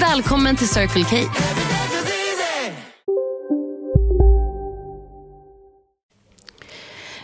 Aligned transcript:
Välkommen 0.00 0.56
till 0.56 0.68
Circle 0.68 1.04
K. 1.04 1.16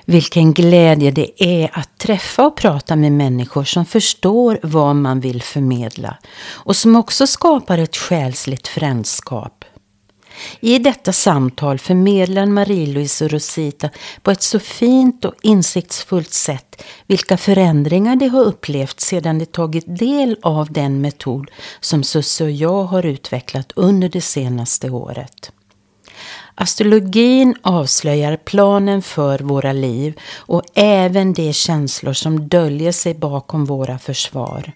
Vilken 0.04 0.52
glädje 0.52 1.10
det 1.10 1.44
är 1.44 1.70
att 1.72 1.98
träffa 1.98 2.46
och 2.46 2.56
prata 2.56 2.96
med 2.96 3.12
människor 3.12 3.64
som 3.64 3.86
förstår 3.86 4.58
vad 4.62 4.96
man 4.96 5.20
vill 5.20 5.42
förmedla 5.42 6.18
och 6.50 6.76
som 6.76 6.96
också 6.96 7.26
skapar 7.26 7.78
ett 7.78 7.96
själsligt 7.96 8.68
frändskap. 8.68 9.61
I 10.60 10.78
detta 10.78 11.12
samtal 11.12 11.78
förmedlar 11.78 12.46
Marie-Louise 12.46 13.24
och 13.24 13.30
Rosita 13.30 13.90
på 14.22 14.30
ett 14.30 14.42
så 14.42 14.58
fint 14.58 15.24
och 15.24 15.34
insiktsfullt 15.42 16.32
sätt 16.32 16.82
vilka 17.06 17.36
förändringar 17.36 18.16
de 18.16 18.28
har 18.28 18.44
upplevt 18.44 19.00
sedan 19.00 19.38
de 19.38 19.46
tagit 19.46 19.98
del 19.98 20.36
av 20.42 20.72
den 20.72 21.00
metod 21.00 21.50
som 21.80 22.02
Susse 22.04 22.44
och 22.44 22.50
jag 22.50 22.84
har 22.84 23.06
utvecklat 23.06 23.72
under 23.76 24.08
det 24.08 24.20
senaste 24.20 24.90
året. 24.90 25.52
Astrologin 26.54 27.54
avslöjar 27.62 28.36
planen 28.36 29.02
för 29.02 29.38
våra 29.38 29.72
liv 29.72 30.20
och 30.36 30.62
även 30.74 31.32
de 31.32 31.52
känslor 31.52 32.12
som 32.12 32.48
döljer 32.48 32.92
sig 32.92 33.14
bakom 33.14 33.64
våra 33.64 33.98
försvar. 33.98 34.72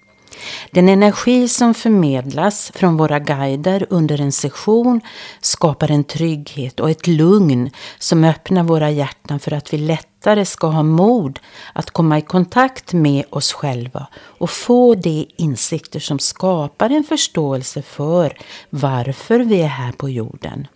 Den 0.71 0.89
energi 0.89 1.49
som 1.49 1.75
förmedlas 1.75 2.73
från 2.75 2.97
våra 2.97 3.19
guider 3.19 3.87
under 3.91 4.21
en 4.21 4.33
session 4.33 5.01
skapar 5.41 5.91
en 5.91 6.05
trygghet 6.05 6.81
och 6.81 6.91
ett 6.91 7.07
lugn 7.07 7.71
som 7.99 8.25
öppnar 8.25 8.63
våra 8.63 8.91
hjärtan 8.91 9.41
för 9.41 9.53
att 9.53 9.73
vi 9.73 9.79
lättare 9.79 10.45
ska 10.45 10.67
ha 10.67 10.83
mod 10.83 11.39
att 11.73 11.91
komma 11.91 12.19
i 12.19 12.23
kontakt 12.23 12.93
med 12.93 13.25
oss 13.31 13.53
själva 13.53 14.07
och 14.15 14.51
få 14.51 14.95
de 14.95 15.29
insikter 15.37 16.01
som 16.01 16.19
skapar 16.19 16.91
en 16.91 17.05
förståelse 17.05 17.83
för 17.83 18.39
varför 18.71 19.39
vi 19.39 19.63
är 19.63 19.69
här 19.69 19.93
på 19.93 20.09
jorden. 20.11 20.67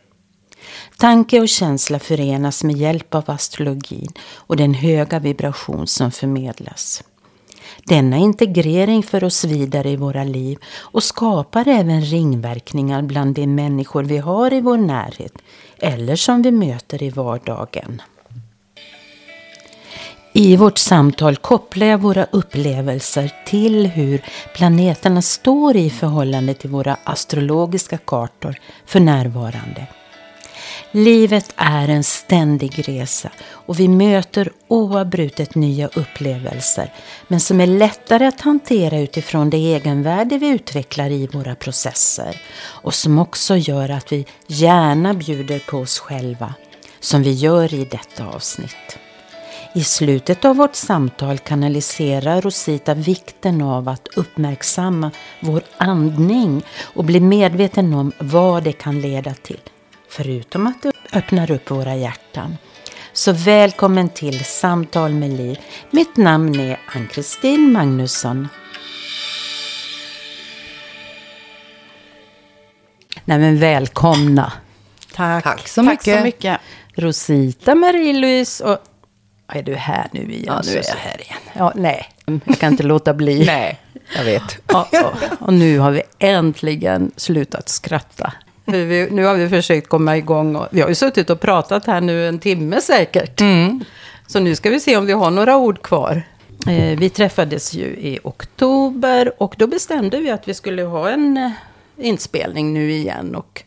Tanke 0.97 1.41
och 1.41 1.48
känsla 1.48 1.98
förenas 1.98 2.64
med 2.64 2.77
hjälp 2.77 3.14
av 3.14 3.25
astrologin 3.27 4.12
och 4.34 4.56
den 4.56 4.75
höga 4.75 5.19
vibration 5.19 5.86
som 5.86 6.11
förmedlas. 6.11 7.03
Denna 7.91 8.16
integrering 8.16 9.02
för 9.02 9.24
oss 9.24 9.44
vidare 9.44 9.91
i 9.91 9.96
våra 9.96 10.24
liv 10.24 10.58
och 10.80 11.02
skapar 11.02 11.69
även 11.69 12.00
ringverkningar 12.00 13.02
bland 13.02 13.34
de 13.34 13.47
människor 13.47 14.03
vi 14.03 14.19
har 14.19 14.53
i 14.53 14.60
vår 14.60 14.76
närhet 14.76 15.32
eller 15.78 16.16
som 16.16 16.42
vi 16.42 16.50
möter 16.50 17.03
i 17.03 17.10
vardagen. 17.10 18.03
I 20.32 20.56
vårt 20.56 20.78
samtal 20.78 21.37
kopplar 21.37 21.87
jag 21.87 21.98
våra 21.98 22.26
upplevelser 22.31 23.32
till 23.47 23.87
hur 23.87 24.25
planeterna 24.54 25.22
står 25.22 25.76
i 25.76 25.91
förhållande 25.91 26.54
till 26.54 26.70
våra 26.70 26.97
astrologiska 27.04 27.98
kartor 27.98 28.54
för 28.87 29.00
närvarande. 29.00 29.87
Livet 30.92 31.52
är 31.56 31.88
en 31.88 32.04
ständig 32.04 32.88
resa 32.88 33.30
och 33.50 33.80
vi 33.80 33.88
möter 33.88 34.52
oavbrutet 34.68 35.54
nya 35.54 35.88
upplevelser 35.88 36.92
men 37.28 37.40
som 37.40 37.60
är 37.60 37.66
lättare 37.66 38.26
att 38.26 38.40
hantera 38.40 38.98
utifrån 38.98 39.50
det 39.50 39.56
egenvärde 39.56 40.38
vi 40.38 40.48
utvecklar 40.48 41.10
i 41.10 41.26
våra 41.26 41.54
processer 41.54 42.36
och 42.60 42.94
som 42.94 43.18
också 43.18 43.56
gör 43.56 43.88
att 43.88 44.12
vi 44.12 44.26
gärna 44.46 45.14
bjuder 45.14 45.58
på 45.58 45.78
oss 45.78 45.98
själva 45.98 46.54
som 47.00 47.22
vi 47.22 47.32
gör 47.32 47.74
i 47.74 47.84
detta 47.84 48.26
avsnitt. 48.26 48.98
I 49.74 49.84
slutet 49.84 50.44
av 50.44 50.56
vårt 50.56 50.74
samtal 50.74 51.38
kanaliserar 51.38 52.40
Rosita 52.40 52.94
vikten 52.94 53.62
av 53.62 53.88
att 53.88 54.08
uppmärksamma 54.16 55.10
vår 55.40 55.62
andning 55.76 56.62
och 56.94 57.04
bli 57.04 57.20
medveten 57.20 57.94
om 57.94 58.12
vad 58.18 58.64
det 58.64 58.72
kan 58.72 59.00
leda 59.00 59.34
till 59.34 59.60
förutom 60.10 60.66
att 60.66 60.82
det 60.82 60.93
öppnar 61.12 61.50
upp 61.50 61.71
våra 61.71 61.97
hjärtan. 61.97 62.56
Så 63.12 63.32
välkommen 63.32 64.09
till 64.09 64.44
Samtal 64.44 65.15
med 65.15 65.31
Liv. 65.31 65.59
Mitt 65.91 66.16
namn 66.16 66.60
är 66.60 66.81
Ann-Kristin 66.94 67.72
Magnusson. 67.72 68.49
Nej 73.25 73.38
men 73.38 73.59
välkomna. 73.59 74.53
Tack. 75.15 75.44
Tack 75.44 75.69
så 75.69 75.82
Tack 75.82 75.91
mycket. 75.91 76.19
så 76.19 76.25
mycket. 76.25 76.60
Rosita 76.94 77.75
Marie-Louise 77.75 78.65
och... 78.65 78.78
Är 79.53 79.62
du 79.62 79.75
här 79.75 80.09
nu 80.12 80.20
igen? 80.32 80.44
Ja, 80.47 80.62
nu 80.65 80.72
är 80.72 80.84
jag 80.88 80.94
här 80.94 81.20
igen. 81.20 81.38
Ja, 81.53 81.72
nej, 81.76 82.09
jag 82.44 82.59
kan 82.59 82.72
inte 82.72 82.82
låta 82.82 83.15
bli. 83.15 83.44
Nej, 83.47 83.81
jag 84.16 84.25
vet. 84.25 84.59
Ja, 84.66 84.88
ja. 84.93 85.12
Och 85.41 85.53
nu 85.53 85.78
har 85.78 85.91
vi 85.91 86.03
äntligen 86.19 87.12
slutat 87.16 87.69
skratta. 87.69 88.32
Vi, 88.72 89.08
nu 89.10 89.25
har 89.25 89.34
vi 89.34 89.48
försökt 89.48 89.88
komma 89.88 90.16
igång. 90.16 90.56
Och, 90.56 90.66
vi 90.70 90.81
har 90.81 90.88
ju 90.88 90.94
suttit 90.94 91.31
och 91.31 91.41
pratat 91.41 91.86
här 91.86 92.00
nu 92.00 92.28
en 92.28 92.38
timme 92.38 92.81
säkert. 92.81 93.41
Så 94.26 94.41
nu 94.41 94.54
ska 94.54 94.70
vi 94.70 94.81
se 94.81 94.97
om 94.97 95.06
vi 95.06 95.12
har 95.12 95.31
några 95.31 95.56
ord 95.56 95.82
kvar. 95.82 96.22
Eh, 96.66 96.98
vi 96.98 97.10
träffades 97.10 97.75
ju 97.75 97.86
i 97.86 98.19
oktober 98.22 99.42
och 99.42 99.54
då 99.58 99.66
bestämde 99.66 100.20
vi 100.20 100.31
att 100.31 100.48
vi 100.48 100.54
skulle 100.54 100.82
ha 100.82 101.10
en 101.10 101.36
eh, 101.36 101.50
inspelning 102.06 102.75
nu 102.75 102.92
igen. 102.92 103.34
Och, 103.34 103.62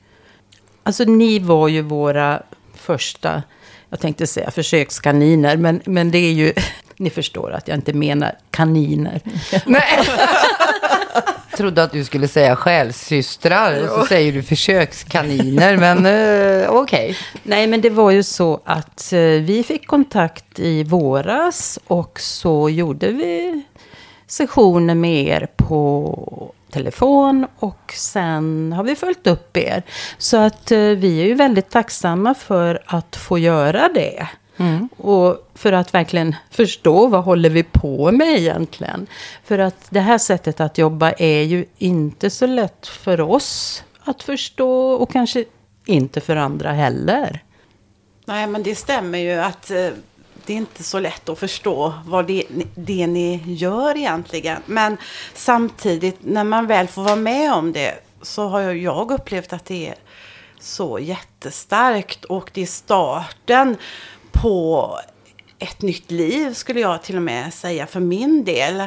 alltså 0.84 1.04
ni 1.04 1.40
var 1.40 1.68
ju 1.68 1.82
våra 1.82 2.44
första, 2.76 3.44
jag 3.90 4.00
tänkte 4.00 4.28
säga 4.28 4.52
försökskaniner, 4.52 5.58
men, 5.58 5.82
men 5.86 6.12
det 6.12 6.18
är 6.18 6.32
ju, 6.32 6.54
ni 6.98 7.10
förstår 7.10 7.52
att 7.52 7.68
jag 7.68 7.78
inte 7.78 7.94
menar 7.94 8.36
kaniner. 8.52 9.22
Nej. 9.66 9.84
trodde 11.58 11.84
att 11.84 11.92
du 11.92 12.04
skulle 12.04 12.28
säga 12.28 12.56
själssystrar, 12.56 13.88
så 13.88 14.06
säger 14.06 14.34
du 14.34 14.44
försökskaniner, 14.44 15.78
men 15.78 16.06
eh, 16.06 16.70
okej. 16.70 17.18
Nej, 17.44 17.68
men 17.68 17.82
det 17.82 17.90
var 17.90 18.12
ju 18.12 18.24
så 18.24 18.62
att 18.66 19.14
eh, 19.14 19.20
vi 19.20 19.64
fick 19.68 19.88
kontakt 19.88 20.60
i 20.60 20.84
våras 20.84 21.80
och 21.88 22.20
så 22.20 22.70
gjorde 22.70 23.08
vi 23.08 23.64
sessioner 24.28 24.96
med 24.96 25.28
er 25.28 25.48
på 25.56 26.54
telefon 26.72 27.48
och 27.60 27.94
sen 27.96 28.74
har 28.74 28.84
vi 28.84 28.96
följt 28.96 29.28
upp 29.28 29.58
er. 29.58 29.84
Så 30.18 30.38
att 30.38 30.72
eh, 30.72 30.80
vi 30.80 31.22
är 31.22 31.26
ju 31.26 31.34
väldigt 31.34 31.70
tacksamma 31.70 32.34
för 32.34 32.84
att 32.86 33.16
få 33.16 33.38
göra 33.38 33.90
det. 33.94 34.28
Och 34.98 35.52
för 35.54 35.72
att 35.72 35.94
verkligen 35.94 36.36
förstå 36.52 37.08
vad 37.08 37.24
håller 37.24 37.50
vi 37.50 37.64
på 37.64 38.12
med 38.12 38.38
egentligen. 38.38 39.08
För 39.44 39.60
att 39.60 39.88
det 39.90 40.00
här 40.00 40.18
sättet 40.18 40.60
att 40.60 40.78
jobba 40.78 41.12
är 41.12 41.42
ju 41.42 41.66
inte 41.78 42.30
så 42.30 42.46
lätt 42.46 42.88
för 42.88 43.22
oss 43.22 43.84
att 44.04 44.24
förstå 44.24 44.92
och 44.92 45.12
kanske 45.12 45.46
inte 45.86 46.22
för 46.22 46.36
andra 46.36 46.72
heller. 46.72 47.44
Nej, 48.26 48.48
men 48.48 48.64
det 48.64 48.76
stämmer 48.76 49.18
ju 49.18 49.34
att 49.34 49.72
eh, 49.72 49.90
det 50.46 50.54
är 50.54 50.58
inte 50.58 50.84
så 50.84 51.00
lätt 51.00 51.30
att 51.30 51.40
förstå 51.40 51.94
vad 52.06 52.28
det, 52.28 52.44
det 52.76 53.08
ni 53.08 53.42
gör 53.46 53.98
egentligen. 53.98 54.62
Men 54.66 54.98
samtidigt, 55.34 56.18
när 56.20 56.44
man 56.44 56.68
väl 56.68 56.88
får 56.88 57.04
vara 57.04 57.16
med 57.16 57.54
om 57.54 57.72
det, 57.72 57.96
så 58.22 58.48
har 58.48 58.62
jag 58.62 59.12
upplevt 59.12 59.54
att 59.54 59.66
det 59.66 59.88
är 59.88 59.96
så 60.60 61.00
jättestarkt. 61.00 62.26
Och 62.26 62.50
det 62.54 62.62
är 62.62 62.66
starten 62.66 63.78
på 64.34 65.00
ett 65.60 65.82
nytt 65.82 66.12
liv, 66.12 66.54
skulle 66.54 66.80
jag 66.80 67.04
till 67.04 67.16
och 67.16 67.22
med 67.22 67.54
säga 67.54 67.88
för 67.88 68.00
min 68.00 68.44
del. 68.44 68.84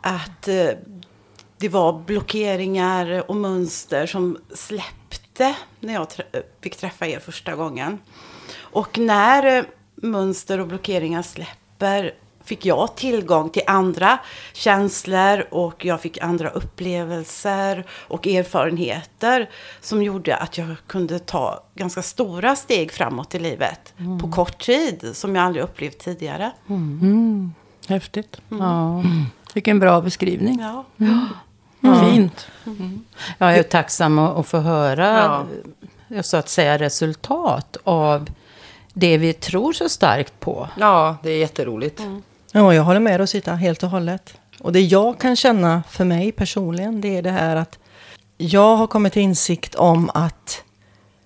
Att 0.00 0.48
eh, 0.48 0.68
det 1.56 1.68
var 1.68 1.92
blockeringar 1.92 3.30
och 3.30 3.36
mönster 3.36 4.06
som 4.06 4.38
släppte 4.54 5.56
när 5.80 5.94
jag 5.94 6.06
fick 6.60 6.76
träffa 6.76 7.06
er 7.06 7.18
första 7.18 7.54
gången. 7.54 7.98
Och 8.56 8.98
när 8.98 9.58
eh, 9.58 9.64
mönster 9.94 10.60
och 10.60 10.66
blockeringar 10.66 11.22
släpper 11.22 12.14
fick 12.44 12.66
jag 12.66 12.96
tillgång 12.96 13.50
till 13.50 13.62
andra 13.66 14.18
känslor 14.52 15.46
och 15.50 15.84
jag 15.84 16.00
fick 16.00 16.18
andra 16.18 16.50
upplevelser 16.50 17.84
och 17.90 18.26
erfarenheter 18.26 19.50
som 19.80 20.02
gjorde 20.02 20.36
att 20.36 20.58
jag 20.58 20.76
kunde 20.86 21.18
ta 21.18 21.64
ganska 21.74 22.02
stora 22.02 22.56
steg 22.56 22.92
framåt 22.92 23.34
i 23.34 23.38
livet 23.38 23.94
på 24.20 24.32
kort 24.32 24.58
tid 24.64 25.10
som 25.12 25.36
jag 25.36 25.44
aldrig 25.44 25.64
upplevt 25.64 25.98
tidigare. 25.98 26.50
Häftigt. 27.88 28.40
Ja. 28.48 29.02
Vilken 29.54 29.78
bra 29.78 30.00
beskrivning. 30.00 30.60
Ja. 30.60 30.84
Fint. 32.10 32.46
Jag 33.38 33.58
är 33.58 33.62
tacksam 33.62 34.18
att 34.18 34.36
att 34.36 34.46
få 34.46 34.58
höra, 34.58 35.46
Ja. 36.08 36.22
så 36.22 36.36
att 36.36 36.48
säga, 36.48 36.78
resultat 36.78 37.76
av 37.84 38.30
det 38.92 39.18
vi 39.18 39.32
tror 39.32 39.72
så 39.72 39.88
starkt 39.88 40.40
på. 40.40 40.68
Ja, 40.78 41.16
det 41.22 41.30
är 41.30 41.38
jätteroligt. 41.38 42.00
Ja, 42.56 42.74
jag 42.74 42.84
håller 42.84 43.00
med 43.00 43.20
Rosita 43.20 43.54
helt 43.54 43.82
och 43.82 43.90
hållet. 43.90 44.34
Och 44.60 44.72
det 44.72 44.80
jag 44.80 45.18
kan 45.20 45.36
känna 45.36 45.82
för 45.88 46.04
mig 46.04 46.32
personligen, 46.32 47.00
det 47.00 47.16
är 47.16 47.22
det 47.22 47.30
här 47.30 47.56
att 47.56 47.78
jag 48.36 48.76
har 48.76 48.86
kommit 48.86 49.12
till 49.12 49.22
insikt 49.22 49.74
om 49.74 50.10
att 50.14 50.62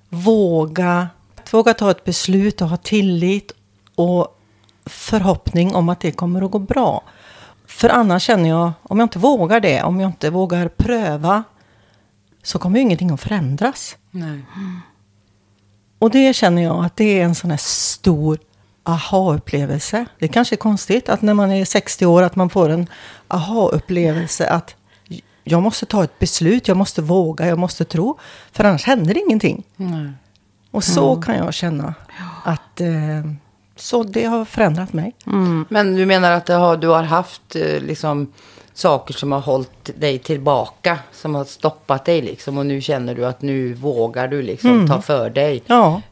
våga, 0.08 1.08
att 1.36 1.54
våga 1.54 1.74
ta 1.74 1.90
ett 1.90 2.04
beslut 2.04 2.62
och 2.62 2.68
ha 2.68 2.76
tillit 2.76 3.52
och 3.94 4.38
förhoppning 4.86 5.74
om 5.74 5.88
att 5.88 6.00
det 6.00 6.12
kommer 6.12 6.42
att 6.42 6.50
gå 6.50 6.58
bra. 6.58 7.02
För 7.66 7.88
annars 7.88 8.22
känner 8.22 8.48
jag, 8.48 8.72
om 8.82 8.98
jag 8.98 9.04
inte 9.04 9.18
vågar 9.18 9.60
det, 9.60 9.82
om 9.82 10.00
jag 10.00 10.08
inte 10.08 10.30
vågar 10.30 10.68
pröva, 10.68 11.44
så 12.42 12.58
kommer 12.58 12.78
ju 12.78 12.82
ingenting 12.82 13.10
att 13.10 13.20
förändras. 13.20 13.96
Nej. 14.10 14.40
Och 15.98 16.10
det 16.10 16.36
känner 16.36 16.62
jag 16.62 16.84
att 16.84 16.96
det 16.96 17.20
är 17.20 17.24
en 17.24 17.34
sån 17.34 17.50
här 17.50 17.58
stor 17.62 18.38
aha-upplevelse. 18.88 20.06
Det 20.18 20.28
kanske 20.28 20.54
är 20.54 20.56
konstigt 20.56 21.08
att 21.08 21.22
när 21.22 21.34
man 21.34 21.50
är 21.50 21.64
60 21.64 22.06
år 22.06 22.22
att 22.22 22.36
man 22.36 22.50
får 22.50 22.68
en 22.68 22.86
aha-upplevelse 23.28 24.48
att 24.50 24.74
jag 25.44 25.62
måste 25.62 25.86
ta 25.86 26.04
ett 26.04 26.18
beslut, 26.18 26.68
jag 26.68 26.76
måste 26.76 27.02
våga, 27.02 27.46
jag 27.46 27.58
måste 27.58 27.84
tro. 27.84 28.18
För 28.52 28.64
annars 28.64 28.84
händer 28.84 29.18
ingenting. 29.26 29.64
Och 30.70 30.84
så 30.84 31.16
kan 31.16 31.36
jag 31.36 31.54
känna 31.54 31.94
att 32.44 32.80
eh, 32.80 33.24
så 33.80 34.02
det 34.02 34.24
har 34.24 34.44
förändrat 34.44 34.92
mig. 34.92 35.14
Men 35.68 35.94
du 35.96 36.06
menar 36.06 36.32
att 36.32 36.48
har, 36.48 36.76
du 36.76 36.88
har 36.88 37.02
haft 37.02 37.56
eh, 37.56 37.80
liksom, 37.80 38.32
saker 38.74 39.14
som 39.14 39.32
har 39.32 39.40
hållit 39.40 39.90
dig 40.00 40.18
tillbaka, 40.18 40.98
som 41.12 41.34
har 41.34 41.44
stoppat 41.44 42.04
dig 42.04 42.22
liksom. 42.22 42.58
Och 42.58 42.66
nu 42.66 42.80
känner 42.80 43.14
du 43.14 43.26
att 43.26 43.42
nu 43.42 43.74
vågar 43.74 44.28
du 44.28 44.42
liksom 44.42 44.88
ta 44.88 45.00
för 45.00 45.30
dig 45.30 45.62
Ja, 45.66 46.02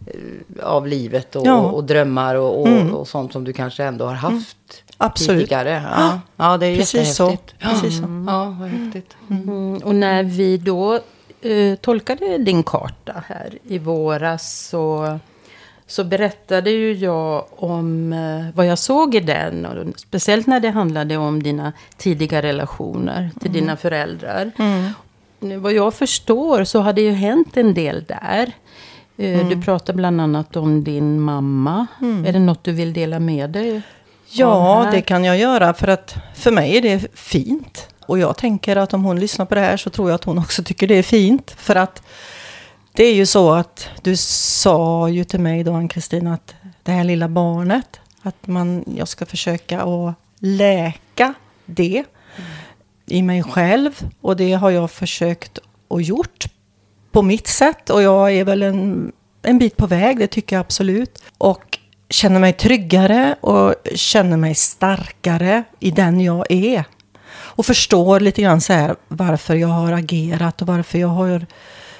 av 0.62 0.86
livet 0.86 1.36
och, 1.36 1.46
Ja. 1.46 1.54
och, 1.56 1.74
och 1.74 1.84
drömmar 1.84 2.34
och, 2.34 2.60
och, 2.60 2.90
och 3.00 3.08
sånt 3.08 3.32
som 3.32 3.44
du 3.44 3.52
kanske 3.52 3.84
ändå 3.84 4.04
har 4.04 4.14
haft 4.14 4.56
Absolut. 4.96 5.40
tidigare. 5.40 5.84
Ja, 5.96 6.20
ja 6.36 6.56
det 6.56 6.66
är 6.66 6.76
precis 6.76 7.16
så. 7.16 7.30
jättehäftigt. 7.30 7.58
Precis 7.82 7.98
så. 7.98 8.24
Ja, 8.26 8.56
vad 8.60 8.68
häftigt. 8.68 9.16
Mm, 9.30 9.76
och 9.78 9.94
när 9.94 10.22
vi 10.22 10.56
då 10.56 10.94
eh, 11.40 11.74
tolkade 11.80 12.38
din 12.38 12.62
karta 12.62 13.24
här 13.26 13.58
i 13.62 13.78
våras 13.78 14.68
så, 14.68 15.18
så 15.86 16.04
berättade 16.04 16.70
ju 16.70 16.92
jag 16.92 17.44
om 17.56 18.12
eh, 18.12 18.54
vad 18.56 18.66
jag 18.66 18.78
såg 18.78 19.14
i 19.14 19.20
den. 19.20 19.66
Och 19.66 20.00
speciellt 20.00 20.46
när 20.46 20.60
det 20.60 20.70
handlade 20.70 21.16
om 21.16 21.42
dina 21.42 21.72
tidiga 21.96 22.42
relationer 22.42 23.30
till 23.40 23.52
dina 23.52 23.76
föräldrar. 23.76 24.50
Nu, 25.40 25.56
Vad 25.56 25.72
jag 25.72 25.94
förstår 25.94 26.64
så 26.64 26.80
har 26.80 26.92
det 26.92 27.00
ju 27.02 27.12
hänt 27.12 27.56
en 27.56 27.74
del 27.74 28.04
där. 28.04 28.52
Eh, 29.16 29.48
Du 29.48 29.62
pratar 29.62 29.94
bland 29.94 30.20
annat 30.20 30.56
om 30.56 30.84
din 30.84 31.20
mamma. 31.20 31.86
Är 32.26 32.32
det 32.32 32.38
något 32.38 32.64
du 32.64 32.72
vill 32.72 32.92
dela 32.92 33.18
med 33.20 33.50
dig? 33.50 33.82
Ja, 34.30 34.88
det 34.92 35.00
kan 35.00 35.24
jag 35.24 35.38
göra 35.38 35.74
för 35.74 35.88
att 35.88 36.14
för 36.34 36.50
mig 36.50 36.76
är 36.76 36.82
det 36.82 37.06
fint. 37.14 37.88
Och 38.06 38.18
jag 38.18 38.36
tänker 38.36 38.76
att 38.76 38.94
om 38.94 39.04
hon 39.04 39.20
lyssnar 39.20 39.46
på 39.46 39.54
det 39.54 39.60
här 39.60 39.76
så 39.76 39.90
tror 39.90 40.08
jag 40.10 40.14
att 40.14 40.24
hon 40.24 40.38
också 40.38 40.62
tycker 40.62 40.86
det 40.88 40.94
är 40.94 41.02
fint. 41.02 41.50
För 41.58 41.74
att 41.76 42.02
det 42.96 43.04
är 43.04 43.14
ju 43.14 43.26
så 43.26 43.52
att 43.52 43.88
du 44.02 44.16
sa 44.16 45.08
ju 45.08 45.24
till 45.24 45.40
mig 45.40 45.64
då, 45.64 45.72
Ann-Kristin, 45.72 46.26
att 46.26 46.54
det 46.82 46.92
här 46.92 47.04
lilla 47.04 47.28
barnet, 47.28 48.00
att 48.22 48.46
man, 48.46 48.84
jag 48.96 49.08
ska 49.08 49.26
försöka 49.26 49.80
att 49.80 50.14
läka 50.38 51.34
det 51.66 52.04
i 53.06 53.22
mig 53.22 53.42
själv. 53.42 54.04
Och 54.20 54.36
det 54.36 54.52
har 54.52 54.70
jag 54.70 54.90
försökt 54.90 55.58
och 55.88 56.02
gjort 56.02 56.46
på 57.12 57.22
mitt 57.22 57.46
sätt. 57.46 57.90
Och 57.90 58.02
jag 58.02 58.32
är 58.32 58.44
väl 58.44 58.62
en, 58.62 59.12
en 59.42 59.58
bit 59.58 59.76
på 59.76 59.86
väg, 59.86 60.18
det 60.18 60.26
tycker 60.26 60.56
jag 60.56 60.60
absolut. 60.60 61.22
Och 61.38 61.78
känner 62.10 62.40
mig 62.40 62.52
tryggare 62.52 63.36
och 63.40 63.74
känner 63.94 64.36
mig 64.36 64.54
starkare 64.54 65.64
i 65.80 65.90
den 65.90 66.20
jag 66.20 66.46
är. 66.48 66.84
Och 67.28 67.66
förstår 67.66 68.20
lite 68.20 68.42
grann 68.42 68.60
så 68.60 68.72
här 68.72 68.96
varför 69.08 69.54
jag 69.54 69.68
har 69.68 69.92
agerat 69.92 70.62
och 70.62 70.68
varför 70.68 70.98
jag 70.98 71.08
har 71.08 71.46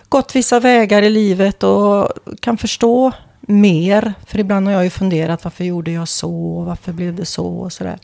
gått 0.09 0.37
vissa 0.37 0.61
vägar 0.61 1.03
i 1.03 1.11
livet 1.11 1.63
och 1.63 2.09
kan 2.41 2.57
förstå 2.57 3.13
mer. 3.41 4.15
För 4.27 4.39
ibland 4.39 4.67
har 4.67 4.73
jag 4.73 4.85
ju 4.85 4.91
funderat 4.91 5.45
varför 5.45 5.65
gjorde 5.65 5.91
jag 5.91 6.09
så 6.09 6.57
och 6.57 6.65
varför 6.65 6.93
blev 6.93 7.15
det 7.15 7.27
så 7.27 7.47
och 7.47 7.73
sådär. 7.73 7.99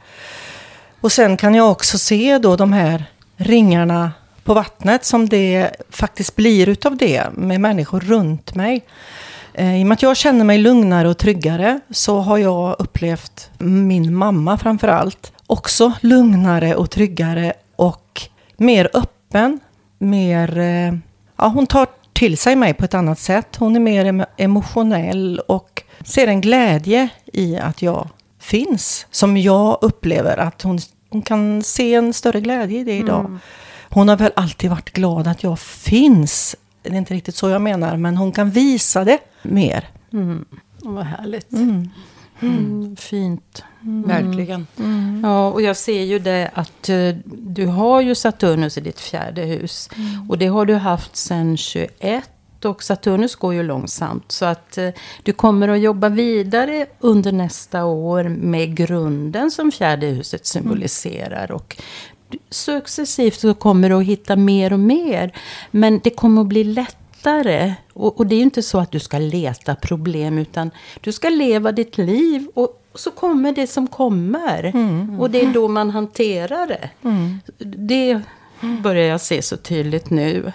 Och 1.01 1.13
sen 1.13 1.37
kan 1.37 1.55
jag 1.55 1.71
också 1.71 1.99
se 1.99 2.39
då 2.39 2.57
de 2.57 2.73
här 2.73 3.05
ringarna 3.37 4.13
på 4.45 4.55
vattnet 4.55 5.05
som 5.05 5.29
det 5.29 5.71
faktiskt 5.91 6.37
blir 6.37 6.69
utav 6.69 6.97
det 6.97 7.25
med 7.33 7.61
människor 7.61 8.01
runt 8.01 8.55
mig. 8.55 8.85
Eh, 9.55 9.81
I 9.81 9.83
och 9.83 9.87
med 9.87 9.95
att 9.95 10.03
jag 10.03 10.17
känner 10.17 10.45
mig 10.45 10.59
lugnare 10.59 11.09
och 11.09 11.19
tryggare 11.19 11.81
så 11.91 12.19
har 12.19 12.39
jag 12.39 12.77
upplevt 12.79 13.51
min 13.59 14.15
mamma 14.15 14.59
framför 14.59 14.89
allt 14.89 15.33
också 15.47 15.93
lugnare 16.01 16.75
och 16.75 16.91
tryggare 16.91 17.53
och 17.77 18.23
mer 18.57 18.91
öppen. 18.95 19.61
Mer, 19.99 20.59
eh, 20.59 20.95
ja, 21.43 21.49
hon 21.49 21.67
tar 21.67 21.87
till 22.13 22.39
sig 22.39 22.57
mig 22.57 22.75
på 22.75 22.85
ett 22.85 22.95
annat 22.95 23.19
sätt. 23.19 23.57
Hon 23.57 23.77
är 23.77 23.81
mer 23.81 24.05
em- 24.05 24.27
emotionell 24.37 25.39
och 25.49 25.83
ser 26.05 26.27
en 26.27 26.41
glädje 26.41 27.09
i 27.33 27.57
att 27.57 27.83
jag 27.83 28.09
finns. 28.41 29.07
Som 29.11 29.37
jag 29.37 29.79
upplever 29.81 30.37
att 30.37 30.63
hon, 30.63 30.79
hon 31.11 31.23
kan 31.23 31.63
se 31.63 31.95
en 31.95 32.13
större 32.13 32.41
glädje 32.41 32.81
i 32.81 32.85
det 32.85 32.97
idag. 32.97 33.39
Hon 33.91 34.09
har 34.09 34.17
väl 34.17 34.33
alltid 34.37 34.71
varit 34.71 34.91
glad 34.93 35.27
att 35.27 35.43
jag 35.43 35.59
finns. 35.59 36.57
Det 36.83 36.89
är 36.89 36.95
inte 36.95 37.15
riktigt 37.15 37.35
så 37.37 37.49
jag 37.49 37.63
menar, 37.63 37.97
men 37.97 38.17
hon 38.17 38.33
kan 38.33 38.51
visa 38.51 39.05
det 39.05 39.19
mer. 39.43 39.89
Vad 40.83 41.05
härligt. 41.05 41.53
Mm, 41.53 41.91
fint. 42.99 43.65
Verkligen. 44.07 44.67
Ja, 45.23 45.51
och 45.51 45.63
jag 45.63 45.77
ser 45.77 46.03
ju 46.03 46.19
det 46.19 46.51
att 46.55 46.89
eh, 46.89 47.09
du 47.25 47.67
har 47.67 48.01
ju 48.01 48.15
Saturnus 48.15 48.79
i 48.79 48.81
ditt 48.81 49.01
fjärde 49.01 49.43
hus. 49.43 49.91
Och 50.29 50.39
det 50.39 50.47
har 50.47 50.67
du 50.67 50.75
haft 50.75 51.17
sedan 51.17 51.57
21. 51.57 52.31
Och 52.65 52.83
Saturnus 52.83 53.35
går 53.37 53.55
ju 53.55 53.63
långsamt. 53.63 54.33
Så 54.33 54.45
att 54.45 54.79
eh, 54.79 54.89
du 55.23 55.33
kommer 55.33 55.69
att 55.69 55.81
jobba 55.81 56.09
vidare 56.09 56.87
under 57.01 57.33
nästa 57.33 57.85
år 57.85 58.25
med 58.25 58.77
grunden 58.77 59.51
som 59.51 59.73
fjärde 59.73 60.07
huset 60.07 60.47
symboliserar. 60.47 61.53
Och 61.53 61.77
du- 62.29 62.39
successivt 62.51 63.41
så 63.41 63.55
kommer 63.55 63.89
du 63.89 63.95
att 63.95 64.05
hitta 64.05 64.37
mer 64.37 64.73
och 64.73 64.81
mer. 64.81 65.33
Men 65.71 66.01
det 66.05 66.11
kommer 66.11 66.41
att 66.43 66.49
bli 66.49 66.65
lättare. 67.23 67.75
Och, 67.93 68.19
och 68.19 68.27
det 68.27 68.35
är 68.35 68.37
ju 68.37 68.43
inte 68.43 68.63
så 68.63 68.79
att 68.79 68.93
du 68.93 68.99
ska 68.99 69.19
leta 69.19 69.75
problem. 69.75 70.39
Utan 70.39 70.71
du 71.01 71.13
ska 71.13 71.29
leva 71.29 71.73
ditt 71.73 71.99
liv. 71.99 72.47
Och 72.55 72.79
så 72.95 73.11
kommer 73.11 73.53
det 73.53 73.67
som 73.67 73.87
kommer. 73.87 74.73
Och 75.21 75.31
det 75.31 75.41
är 75.41 75.53
då 75.53 75.69
man 75.69 75.91
hanterar 75.91 76.67
det. 76.67 76.91
Det 77.61 78.21
börjar 78.83 79.07
jag 79.07 79.21
se 79.21 79.43
så 79.43 79.57
tydligt 79.57 80.11
nu. 80.11 80.53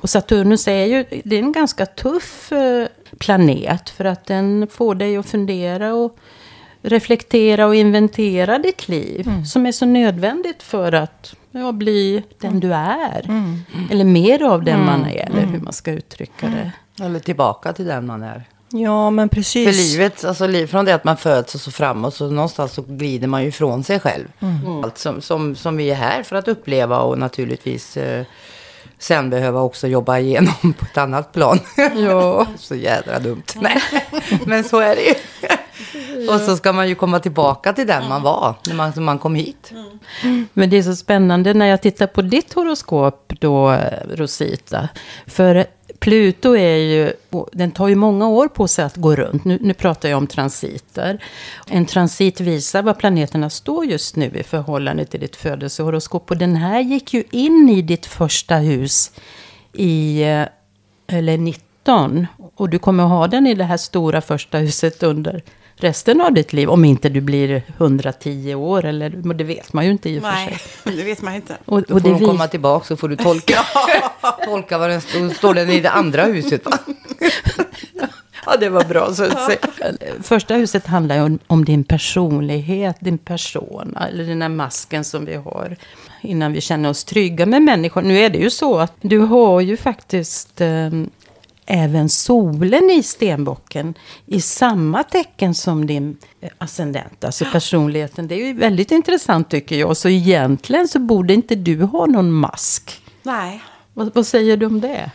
Och 0.00 0.10
Saturnus 0.10 0.68
är 0.68 0.84
ju 0.84 1.04
det 1.24 1.36
är 1.36 1.42
en 1.42 1.52
ganska 1.52 1.86
tuff 1.86 2.52
eh, 2.52 2.86
planet. 3.18 3.90
För 3.90 4.04
att 4.04 4.26
den 4.26 4.66
får 4.70 4.94
dig 4.94 5.16
att 5.16 5.26
fundera 5.26 5.94
och 5.94 6.16
reflektera 6.82 7.66
och 7.66 7.74
inventera 7.74 8.58
ditt 8.58 8.88
liv. 8.88 9.30
Som 9.46 9.66
är 9.66 9.72
så 9.72 9.86
nödvändigt 9.86 10.62
för 10.62 10.92
att 10.92 11.34
ja, 11.50 11.72
bli 11.72 12.22
den 12.38 12.60
du 12.60 12.74
är. 12.74 13.44
Eller 13.90 14.04
mer 14.04 14.42
av 14.42 14.64
den 14.64 14.84
man 14.84 15.04
är. 15.06 15.26
Eller 15.30 15.46
hur 15.46 15.60
man 15.60 15.72
ska 15.72 15.92
uttrycka 15.92 16.46
det. 16.46 16.72
Eller 17.04 17.18
tillbaka 17.18 17.72
till 17.72 17.86
den 17.86 18.06
man 18.06 18.22
är. 18.22 18.44
Ja, 18.72 19.10
men 19.10 19.28
precis. 19.28 19.66
För 19.66 19.72
livet, 19.72 20.24
alltså 20.24 20.46
liv, 20.46 20.66
från 20.66 20.84
det 20.84 20.94
att 20.94 21.04
man 21.04 21.16
föds 21.16 21.54
och 21.54 21.60
så 21.60 21.70
framåt 21.70 22.14
så 22.14 22.30
någonstans 22.30 22.72
så 22.72 22.82
glider 22.82 23.28
man 23.28 23.42
ju 23.42 23.48
ifrån 23.48 23.84
sig 23.84 24.00
själv. 24.00 24.28
Allt 24.84 24.98
som, 24.98 25.20
som, 25.20 25.56
som 25.56 25.76
vi 25.76 25.90
är 25.90 25.94
här 25.94 26.22
för 26.22 26.36
att 26.36 26.48
uppleva 26.48 26.98
och 26.98 27.18
naturligtvis 27.18 27.96
eh, 27.96 28.24
sen 28.98 29.30
behöva 29.30 29.60
också 29.60 29.86
jobba 29.86 30.18
igenom 30.18 30.54
på 30.78 30.84
ett 30.90 30.98
annat 30.98 31.32
plan. 31.32 31.58
Ja. 31.96 32.46
så 32.56 32.74
jädra 32.74 33.18
dumt. 33.18 33.42
Nej, 33.56 33.82
men 34.46 34.64
så 34.64 34.78
är 34.78 34.96
det 34.96 35.02
ju. 35.02 35.14
Och 36.28 36.40
så 36.40 36.56
ska 36.56 36.72
man 36.72 36.88
ju 36.88 36.94
komma 36.94 37.20
tillbaka 37.20 37.72
till 37.72 37.86
den 37.86 38.08
man 38.08 38.22
var 38.22 38.54
när 38.66 38.74
man, 38.74 38.92
när 38.94 39.02
man 39.02 39.18
kom 39.18 39.34
hit. 39.34 39.72
Men 40.52 40.70
det 40.70 40.76
är 40.76 40.82
så 40.82 40.96
spännande 40.96 41.54
när 41.54 41.66
jag 41.66 41.82
tittar 41.82 42.06
på 42.06 42.22
ditt 42.22 42.52
horoskop 42.52 43.32
då, 43.40 43.76
Rosita. 44.14 44.88
För 45.26 45.66
Pluto 46.00 46.56
är 46.56 46.76
ju, 46.76 47.12
den 47.52 47.70
tar 47.70 47.88
ju 47.88 47.94
många 47.94 48.28
år 48.28 48.48
på 48.48 48.68
sig 48.68 48.84
att 48.84 48.96
gå 48.96 49.16
runt. 49.16 49.44
Nu, 49.44 49.58
nu 49.60 49.74
pratar 49.74 50.08
jag 50.08 50.18
om 50.18 50.26
transiter. 50.26 51.24
En 51.66 51.86
transit 51.86 52.40
visar 52.40 52.82
var 52.82 52.94
planeterna 52.94 53.50
står 53.50 53.84
just 53.84 54.16
nu 54.16 54.30
i 54.34 54.42
förhållande 54.42 55.04
till 55.04 55.20
ditt 55.20 55.36
födelsehoroskop. 55.36 56.30
Och 56.30 56.36
den 56.36 56.56
här 56.56 56.80
gick 56.80 57.14
ju 57.14 57.24
in 57.30 57.68
i 57.68 57.82
ditt 57.82 58.06
första 58.06 58.56
hus 58.56 59.12
i, 59.72 60.22
eh, 60.22 60.46
eller 61.06 61.38
19. 61.38 62.26
Och 62.54 62.68
du 62.68 62.78
kommer 62.78 63.04
att 63.04 63.10
ha 63.10 63.26
den 63.26 63.46
i 63.46 63.54
det 63.54 63.64
här 63.64 63.76
stora 63.76 64.20
första 64.20 64.58
huset 64.58 65.02
under 65.02 65.42
resten 65.80 66.20
av 66.20 66.32
ditt 66.32 66.52
liv. 66.52 66.70
Om 66.70 66.84
inte 66.84 67.08
du 67.08 67.20
blir 67.20 67.62
110 67.78 68.54
år, 68.54 68.84
eller 68.84 69.10
det 69.10 69.44
vet 69.44 69.72
man 69.72 69.84
ju 69.84 69.90
inte 69.90 70.10
i 70.10 70.18
och 70.18 70.22
för 70.22 70.32
sig. 70.32 70.60
Nej, 70.84 70.96
det 70.96 71.04
vet 71.04 71.22
man 71.22 71.34
inte. 71.34 71.56
Och, 71.64 71.82
Då 71.82 72.00
får 72.00 72.10
hon 72.10 72.20
komma 72.20 72.48
tillbaka 72.48 72.86
så 72.86 72.96
får 72.96 73.08
du 73.08 73.16
tolka. 73.16 73.64
tolka 74.44 74.78
vad 74.78 74.90
den 74.90 75.00
står. 75.00 75.34
Står 75.34 75.54
den 75.54 75.70
i 75.70 75.80
det 75.80 75.90
andra 75.90 76.24
huset 76.24 76.64
va? 76.64 76.78
ja, 78.46 78.56
det 78.56 78.68
var 78.68 78.84
bra. 78.84 79.14
Så 79.14 79.24
att 79.24 79.46
säga. 79.46 79.58
Första 80.22 80.54
huset 80.54 80.86
handlar 80.86 81.16
ju 81.16 81.22
om, 81.22 81.38
om, 81.46 81.64
din 81.64 81.84
personlighet, 81.84 82.96
din 83.00 83.18
persona, 83.18 84.08
eller 84.08 84.24
den 84.24 84.42
här 84.42 84.48
masken 84.48 85.04
som 85.04 85.24
vi 85.24 85.34
har. 85.34 85.76
Innan 86.22 86.52
vi 86.52 86.60
känner 86.60 86.88
oss 86.88 87.04
trygga 87.04 87.46
med 87.46 87.62
människor. 87.62 88.02
Nu 88.02 88.18
är 88.18 88.30
det 88.30 88.38
ju 88.38 88.50
så 88.50 88.78
att 88.78 88.92
du 89.00 89.18
har 89.18 89.60
ju 89.60 89.76
faktiskt 89.76 90.60
eh, 90.60 90.90
även 91.70 92.08
solen 92.08 92.90
i 92.90 93.02
stenbocken 93.02 93.94
i 94.26 94.40
samma 94.40 95.02
tecken 95.02 95.54
som 95.54 95.86
din 95.86 96.16
eh, 96.40 96.50
ascendent, 96.58 97.24
alltså 97.24 97.44
personligheten. 97.52 98.28
Det 98.28 98.34
är 98.34 98.46
ju 98.46 98.52
väldigt 98.52 98.90
intressant 98.90 99.50
tycker 99.50 99.76
jag. 99.76 99.96
Så 99.96 100.08
egentligen 100.08 100.88
så 100.88 100.98
borde 100.98 101.34
inte 101.34 101.54
du 101.54 101.82
ha 101.82 102.06
någon 102.06 102.32
mask. 102.32 103.02
Nej. 103.22 103.62
Vad, 103.94 104.14
vad 104.14 104.26
säger 104.26 104.56
du 104.56 104.66
om 104.66 104.80
det? 104.80 105.10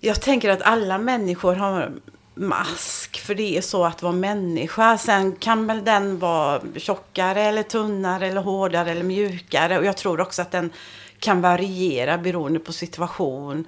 Jag 0.00 0.20
tänker 0.20 0.50
att 0.50 0.62
alla 0.62 0.98
människor 0.98 1.54
har 1.54 1.92
mask, 2.34 3.20
för 3.20 3.34
det 3.34 3.56
är 3.56 3.60
så 3.60 3.84
att 3.84 4.02
vara 4.02 4.12
människa. 4.12 4.98
Sen 4.98 5.32
kan 5.32 5.66
väl 5.66 5.84
den 5.84 6.18
vara 6.18 6.60
tjockare 6.76 7.42
eller 7.42 7.62
tunnare 7.62 8.26
eller 8.26 8.40
hårdare 8.40 8.90
eller 8.90 9.02
mjukare. 9.02 9.78
Och 9.78 9.84
jag 9.84 9.96
tror 9.96 10.20
också 10.20 10.42
att 10.42 10.50
den 10.50 10.70
kan 11.18 11.40
variera 11.40 12.18
beroende 12.18 12.58
på 12.58 12.72
situation 12.72 13.66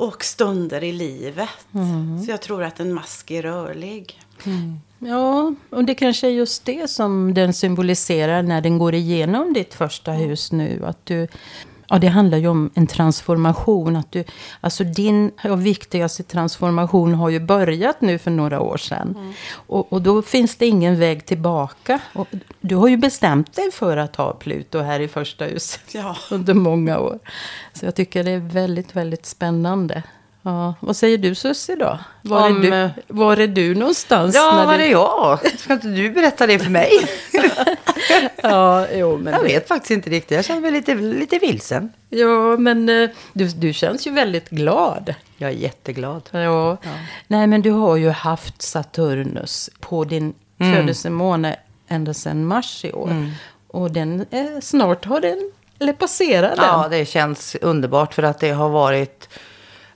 och 0.00 0.24
stunder 0.24 0.84
i 0.84 0.92
livet. 0.92 1.48
Mm. 1.74 2.22
Så 2.24 2.30
jag 2.30 2.40
tror 2.40 2.62
att 2.62 2.80
en 2.80 2.94
mask 2.94 3.30
är 3.30 3.42
rörlig. 3.42 4.20
Mm. 4.44 4.80
Ja, 4.98 5.54
och 5.70 5.84
det 5.84 5.94
kanske 5.94 6.26
är 6.26 6.30
just 6.30 6.64
det 6.64 6.90
som 6.90 7.34
den 7.34 7.52
symboliserar 7.52 8.42
när 8.42 8.60
den 8.60 8.78
går 8.78 8.94
igenom 8.94 9.52
ditt 9.52 9.74
första 9.74 10.12
hus 10.12 10.52
nu. 10.52 10.82
Att 10.84 11.06
du 11.06 11.28
Ja, 11.90 11.98
det 11.98 12.08
handlar 12.08 12.38
ju 12.38 12.48
om 12.48 12.70
en 12.74 12.86
transformation. 12.86 13.96
Att 13.96 14.12
du, 14.12 14.24
alltså 14.60 14.84
din 14.84 15.30
viktigaste 15.58 16.22
transformation 16.22 17.14
har 17.14 17.28
ju 17.28 17.40
börjat 17.40 18.00
nu 18.00 18.18
för 18.18 18.30
några 18.30 18.60
år 18.60 18.76
sedan. 18.76 19.14
Mm. 19.18 19.32
Och, 19.52 19.92
och, 19.92 20.02
då 20.02 20.22
finns 20.22 20.56
det 20.56 20.66
ingen 20.66 20.98
väg 20.98 21.26
tillbaka. 21.26 22.00
Och 22.12 22.28
du 22.60 22.76
har 22.76 22.88
ju 22.88 22.96
bestämt 22.96 23.52
dig 23.52 23.70
för 23.72 23.96
att 23.96 24.16
ha 24.16 24.32
Pluto 24.32 24.78
här 24.78 25.00
i 25.00 25.08
första 25.08 25.44
huset 25.44 25.94
ja. 25.94 26.16
under 26.30 26.54
många 26.54 26.98
år. 26.98 27.18
Så 27.72 27.84
jag 27.84 27.94
tycker 27.94 28.24
det 28.24 28.30
är 28.30 28.38
väldigt, 28.38 28.96
väldigt 28.96 29.26
spännande. 29.26 30.02
Ja, 30.42 30.74
vad 30.80 30.96
säger 30.96 31.18
du 31.18 31.34
Susie 31.34 31.76
då? 31.76 31.98
Var, 32.22 32.50
Om, 32.50 32.64
är 32.64 32.70
du, 32.70 32.90
var 33.06 33.36
är 33.36 33.46
du 33.46 33.74
någonstans? 33.74 34.34
Ja, 34.34 34.64
var 34.66 34.78
du... 34.78 34.84
är 34.84 34.90
jag? 34.90 35.58
Ska 35.58 35.72
inte 35.72 35.88
du 35.88 36.10
berätta 36.10 36.46
det 36.46 36.58
för 36.58 36.70
mig? 36.70 36.90
ja, 38.42 38.86
jo, 38.92 39.18
men 39.18 39.32
jag 39.32 39.42
vet 39.42 39.68
faktiskt 39.68 39.90
inte 39.90 40.10
riktigt. 40.10 40.36
Jag 40.36 40.44
känner 40.44 40.60
mig 40.60 40.70
lite, 40.70 40.94
lite 40.94 41.38
vilsen. 41.38 41.92
Ja, 42.08 42.56
men 42.56 42.88
eh, 42.88 43.10
du, 43.32 43.48
du 43.48 43.72
känns 43.72 44.06
ju 44.06 44.10
väldigt 44.10 44.50
glad. 44.50 45.14
Jag 45.36 45.50
är 45.50 45.54
jätteglad. 45.54 46.22
Ja. 46.30 46.40
ja. 46.40 46.78
Nej, 47.26 47.46
men 47.46 47.62
du 47.62 47.70
har 47.70 47.96
ju 47.96 48.10
haft 48.10 48.62
Saturnus 48.62 49.70
på 49.80 50.04
din 50.04 50.34
mm. 50.58 50.74
födelsemåne 50.74 51.56
ända 51.88 52.14
sedan 52.14 52.46
mars 52.46 52.84
i 52.84 52.92
år. 52.92 53.10
Mm. 53.10 53.30
Och 53.66 53.90
den, 53.90 54.26
eh, 54.30 54.60
snart 54.62 55.04
har 55.04 55.20
den, 55.20 55.52
eller 55.78 55.92
passerar 55.92 56.56
den. 56.56 56.64
Ja, 56.64 56.88
det 56.90 57.04
känns 57.04 57.56
underbart 57.60 58.14
för 58.14 58.22
att 58.22 58.38
det 58.38 58.50
har 58.50 58.68
varit 58.68 59.28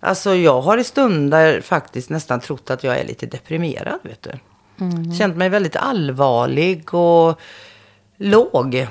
Alltså 0.05 0.35
jag 0.35 0.61
har 0.61 0.79
i 0.79 0.85
stunder 0.85 1.61
faktiskt 1.61 2.11
nästan 2.11 2.41
trott 2.41 2.71
att 2.71 2.85
jag 2.85 2.99
är 2.99 3.05
lite 3.05 3.27
deprimerad. 3.27 3.99
Vet 4.03 4.23
du. 4.23 4.31
Mm. 4.85 5.15
Känt 5.15 5.37
mig 5.37 5.49
väldigt 5.49 5.77
allvarlig 5.77 6.95
och 6.95 7.41
låg. 8.17 8.87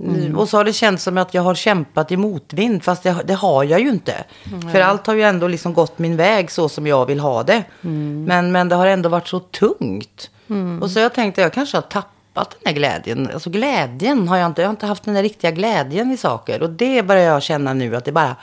Mm. 0.00 0.38
Och 0.38 0.48
så 0.48 0.56
har 0.56 0.64
det 0.64 0.72
känts 0.72 1.04
som 1.04 1.18
att 1.18 1.34
jag 1.34 1.42
har 1.42 1.54
kämpat 1.54 2.12
i 2.12 2.16
motvind. 2.16 2.84
Fast 2.84 3.02
det, 3.02 3.16
det 3.24 3.34
har 3.34 3.64
jag 3.64 3.80
ju 3.80 3.88
inte. 3.88 4.24
Mm. 4.52 4.72
För 4.72 4.80
allt 4.80 5.06
har 5.06 5.14
ju 5.14 5.22
ändå 5.22 5.48
liksom 5.48 5.74
gått 5.74 5.98
min 5.98 6.16
väg 6.16 6.50
så 6.50 6.68
som 6.68 6.86
jag 6.86 7.06
vill 7.06 7.20
ha 7.20 7.42
det. 7.42 7.64
Mm. 7.84 8.24
Men, 8.24 8.52
men 8.52 8.68
det 8.68 8.74
har 8.74 8.86
ändå 8.86 9.08
varit 9.08 9.28
så 9.28 9.40
tungt. 9.40 10.30
Mm. 10.48 10.82
Och 10.82 10.90
så 10.90 10.98
jag 10.98 11.14
tänkte 11.14 11.40
jag 11.40 11.52
kanske 11.52 11.76
har 11.76 11.82
tappat 11.82 12.50
den 12.50 12.60
här 12.64 12.72
glädjen. 12.72 13.30
Alltså 13.34 13.50
glädjen 13.50 14.28
har 14.28 14.36
jag 14.36 14.46
inte. 14.46 14.62
Jag 14.62 14.68
har 14.68 14.72
inte 14.72 14.86
haft 14.86 15.04
den 15.04 15.14
där 15.14 15.22
riktiga 15.22 15.50
glädjen 15.50 16.10
i 16.10 16.16
saker. 16.16 16.62
Och 16.62 16.70
det 16.70 17.02
börjar 17.02 17.24
jag 17.24 17.42
känna 17.42 17.74
nu 17.74 17.96
att 17.96 18.04
det 18.04 18.12
bara 18.12 18.36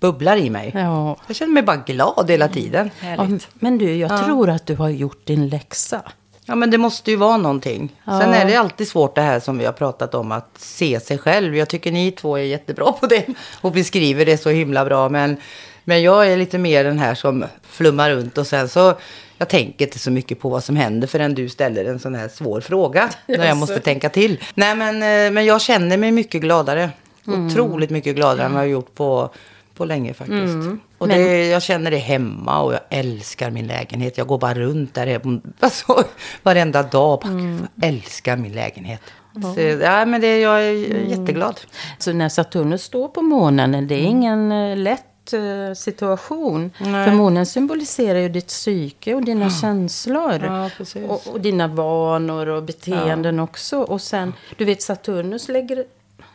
bubblar 0.00 0.36
i 0.36 0.50
mig. 0.50 0.70
Ja. 0.74 1.16
Jag 1.26 1.36
känner 1.36 1.52
mig 1.52 1.62
bara 1.62 1.76
glad 1.76 2.30
hela 2.30 2.48
tiden. 2.48 2.90
Ja, 3.00 3.28
men 3.54 3.78
du, 3.78 3.96
jag 3.96 4.10
ja. 4.10 4.24
tror 4.24 4.50
att 4.50 4.66
du 4.66 4.76
har 4.76 4.88
gjort 4.88 5.26
din 5.26 5.48
läxa. 5.48 6.02
Ja, 6.46 6.54
men 6.54 6.70
det 6.70 6.78
måste 6.78 7.10
ju 7.10 7.16
vara 7.16 7.36
någonting. 7.36 7.96
Ja. 8.04 8.20
Sen 8.20 8.32
är 8.32 8.44
det 8.44 8.56
alltid 8.56 8.88
svårt 8.88 9.14
det 9.14 9.22
här 9.22 9.40
som 9.40 9.58
vi 9.58 9.64
har 9.64 9.72
pratat 9.72 10.14
om, 10.14 10.32
att 10.32 10.48
se 10.56 11.00
sig 11.00 11.18
själv. 11.18 11.56
Jag 11.56 11.68
tycker 11.68 11.92
ni 11.92 12.10
två 12.10 12.38
är 12.38 12.42
jättebra 12.42 12.92
på 12.92 13.06
det 13.06 13.26
och 13.60 13.72
beskriver 13.72 14.26
det 14.26 14.36
så 14.36 14.50
himla 14.50 14.84
bra. 14.84 15.08
Men, 15.08 15.36
men 15.84 16.02
jag 16.02 16.32
är 16.32 16.36
lite 16.36 16.58
mer 16.58 16.84
den 16.84 16.98
här 16.98 17.14
som 17.14 17.44
flummar 17.62 18.10
runt 18.10 18.38
och 18.38 18.46
sen 18.46 18.68
så 18.68 18.94
jag 19.38 19.48
tänker 19.48 19.84
inte 19.84 19.98
så 19.98 20.10
mycket 20.10 20.40
på 20.40 20.48
vad 20.48 20.64
som 20.64 20.76
händer 20.76 21.06
förrän 21.08 21.34
du 21.34 21.48
ställer 21.48 21.84
en 21.84 21.98
sån 21.98 22.14
här 22.14 22.28
svår 22.28 22.60
fråga. 22.60 23.10
När 23.26 23.46
jag 23.46 23.56
måste 23.56 23.80
tänka 23.80 24.08
till. 24.08 24.40
Nej, 24.54 24.74
men, 24.74 24.94
eh, 24.94 25.32
men 25.32 25.44
jag 25.44 25.60
känner 25.60 25.96
mig 25.96 26.12
mycket 26.12 26.40
gladare. 26.40 26.90
Mm. 27.26 27.46
Otroligt 27.46 27.90
mycket 27.90 28.16
gladare 28.16 28.46
än 28.46 28.52
vad 28.52 28.62
jag 28.62 28.68
har 28.68 28.72
gjort 28.72 28.94
på 28.94 29.30
på 29.74 29.84
länge 29.84 30.14
faktiskt. 30.14 30.54
Mm. 30.54 30.80
Och 30.98 31.08
det, 31.08 31.16
Men... 31.16 31.48
jag 31.48 31.62
känner 31.62 31.90
det 31.90 31.96
hemma 31.96 32.62
och 32.62 32.72
jag 32.72 32.80
älskar 32.90 33.50
min 33.50 33.66
lägenhet. 33.66 34.18
Jag 34.18 34.26
går 34.26 34.38
bara 34.38 34.54
runt 34.54 34.94
där 34.94 35.20
alltså, 35.60 36.04
varenda 36.42 36.82
dag. 36.82 37.20
Bara, 37.20 37.32
mm. 37.32 37.66
Älskar 37.82 38.36
min 38.36 38.52
lägenhet. 38.52 39.00
Mm. 39.36 39.54
Så, 39.54 39.60
ja, 39.84 40.04
men 40.04 40.20
det, 40.20 40.40
jag 40.40 40.64
är 40.64 40.90
mm. 40.90 41.10
jätteglad. 41.10 41.60
Så 41.98 42.12
när 42.12 42.28
Saturnus 42.28 42.82
står 42.82 43.08
på 43.08 43.22
månen, 43.22 43.88
det 43.88 43.94
är 43.94 43.98
mm. 43.98 44.10
ingen 44.10 44.52
uh, 44.52 44.76
lätt 44.76 45.34
uh, 45.34 45.74
situation. 45.74 46.70
Nej. 46.78 47.08
För 47.08 47.14
månen 47.14 47.46
symboliserar 47.46 48.18
ju 48.18 48.28
ditt 48.28 48.46
psyke 48.46 49.14
och 49.14 49.24
dina 49.24 49.44
ja. 49.44 49.50
känslor. 49.50 50.44
Ja, 50.44 50.70
och, 51.08 51.26
och, 51.32 51.40
dina 51.40 51.68
vanor 51.68 52.46
och 52.46 52.62
beteenden 52.62 53.36
ja. 53.36 53.42
också. 53.42 53.78
Och 53.78 54.00
sen, 54.00 54.32
du 54.56 54.64
vet 54.64 54.82
Saturnus 54.82 55.48
lägger 55.48 55.84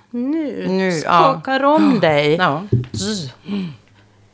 nu, 0.10 0.68
nu 0.68 0.92
skakar 0.92 1.60
ja. 1.60 1.75
om 1.75 2.00
dig. 2.00 2.36
Ja. 2.36 2.63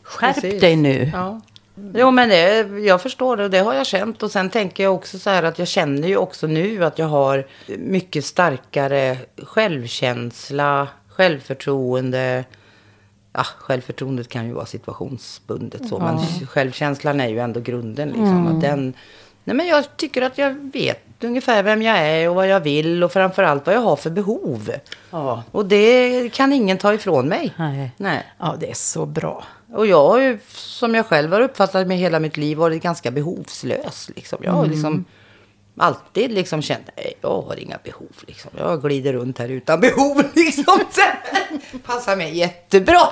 Skärp 0.03 0.35
Precis. 0.35 0.61
dig 0.61 0.75
nu. 0.75 1.11
Ja. 1.13 1.41
Jo, 1.93 2.11
men 2.11 2.29
det, 2.29 2.67
jag 2.79 3.01
förstår 3.01 3.37
det 3.37 3.43
och 3.43 3.49
det 3.49 3.59
har 3.59 3.73
jag 3.73 3.85
känt. 3.85 4.23
Och 4.23 4.31
sen 4.31 4.49
tänker 4.49 4.83
jag 4.83 4.93
också 4.93 5.19
så 5.19 5.29
här 5.29 5.43
att 5.43 5.59
jag 5.59 5.67
känner 5.67 6.07
ju 6.07 6.17
också 6.17 6.47
nu 6.47 6.85
att 6.85 6.99
jag 6.99 7.07
har 7.07 7.47
mycket 7.65 8.25
starkare 8.25 9.17
självkänsla, 9.43 10.87
självförtroende. 11.07 12.45
Ja, 13.33 13.43
självförtroendet 13.43 14.29
kan 14.29 14.47
ju 14.47 14.53
vara 14.53 14.65
situationsbundet 14.65 15.89
så, 15.89 15.95
ja. 15.95 16.05
men 16.05 16.47
självkänslan 16.47 17.21
är 17.21 17.27
ju 17.27 17.39
ändå 17.39 17.59
grunden. 17.59 18.07
Liksom, 18.07 18.37
mm. 18.37 18.55
att 18.55 18.61
den, 18.61 18.93
nej, 19.43 19.55
men 19.55 19.67
jag 19.67 19.97
tycker 19.97 20.21
att 20.21 20.37
jag 20.37 20.71
vet 20.73 21.04
ungefär 21.23 21.63
vem 21.63 21.81
jag 21.81 21.97
är 21.97 22.29
och 22.29 22.35
vad 22.35 22.47
jag 22.47 22.59
vill 22.59 23.03
och 23.03 23.11
framförallt 23.11 23.65
vad 23.65 23.75
jag 23.75 23.81
har 23.81 23.95
för 23.95 24.09
behov. 24.09 24.71
Ja. 25.11 25.43
Och 25.51 25.65
det 25.65 26.29
kan 26.33 26.53
ingen 26.53 26.77
ta 26.77 26.93
ifrån 26.93 27.27
mig. 27.27 27.53
Nej. 27.57 27.91
Nej. 27.97 28.23
Ja, 28.39 28.55
det 28.59 28.69
är 28.69 28.75
så 28.75 29.05
bra. 29.05 29.43
Och 29.73 29.87
jag 29.87 30.07
har 30.07 30.19
ju, 30.19 30.39
som 30.53 30.95
jag 30.95 31.05
själv 31.05 31.31
har 31.31 31.41
uppfattat 31.41 31.87
med 31.87 31.97
hela 31.97 32.19
mitt 32.19 32.37
liv, 32.37 32.57
varit 32.57 32.83
ganska 32.83 33.11
behovslös. 33.11 34.11
Liksom. 34.15 34.39
Jag 34.41 34.51
har 34.51 34.63
mm. 34.63 34.71
liksom 34.71 35.05
alltid 35.77 36.31
liksom 36.31 36.61
känt, 36.61 36.89
jag 37.21 37.41
har 37.41 37.59
inga 37.59 37.77
behov. 37.83 38.11
Liksom. 38.27 38.51
Jag 38.57 38.81
glider 38.81 39.13
runt 39.13 39.39
här 39.39 39.49
utan 39.49 39.79
behov. 39.81 40.23
Liksom. 40.35 40.79
Passar 41.85 42.15
mig 42.15 42.37
jättebra. 42.37 43.01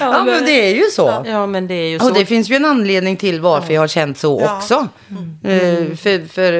Ja, 0.00 0.24
men, 0.24 0.26
men, 0.26 0.44
det 0.44 0.70
är 0.70 0.74
ju 0.74 0.90
så. 0.90 1.24
Ja, 1.26 1.46
men 1.46 1.66
det 1.66 1.74
är 1.74 1.88
ju 1.88 1.98
så. 1.98 2.08
Och 2.08 2.14
det 2.14 2.26
finns 2.26 2.50
ju 2.50 2.56
en 2.56 2.64
anledning 2.64 3.16
till 3.16 3.40
varför 3.40 3.68
ja. 3.68 3.74
jag 3.74 3.80
har 3.80 3.88
känt 3.88 4.18
så 4.18 4.40
ja. 4.44 4.56
också. 4.56 4.88
Mm. 5.10 5.38
Mm. 5.44 5.96
För, 5.96 6.28
för 6.28 6.52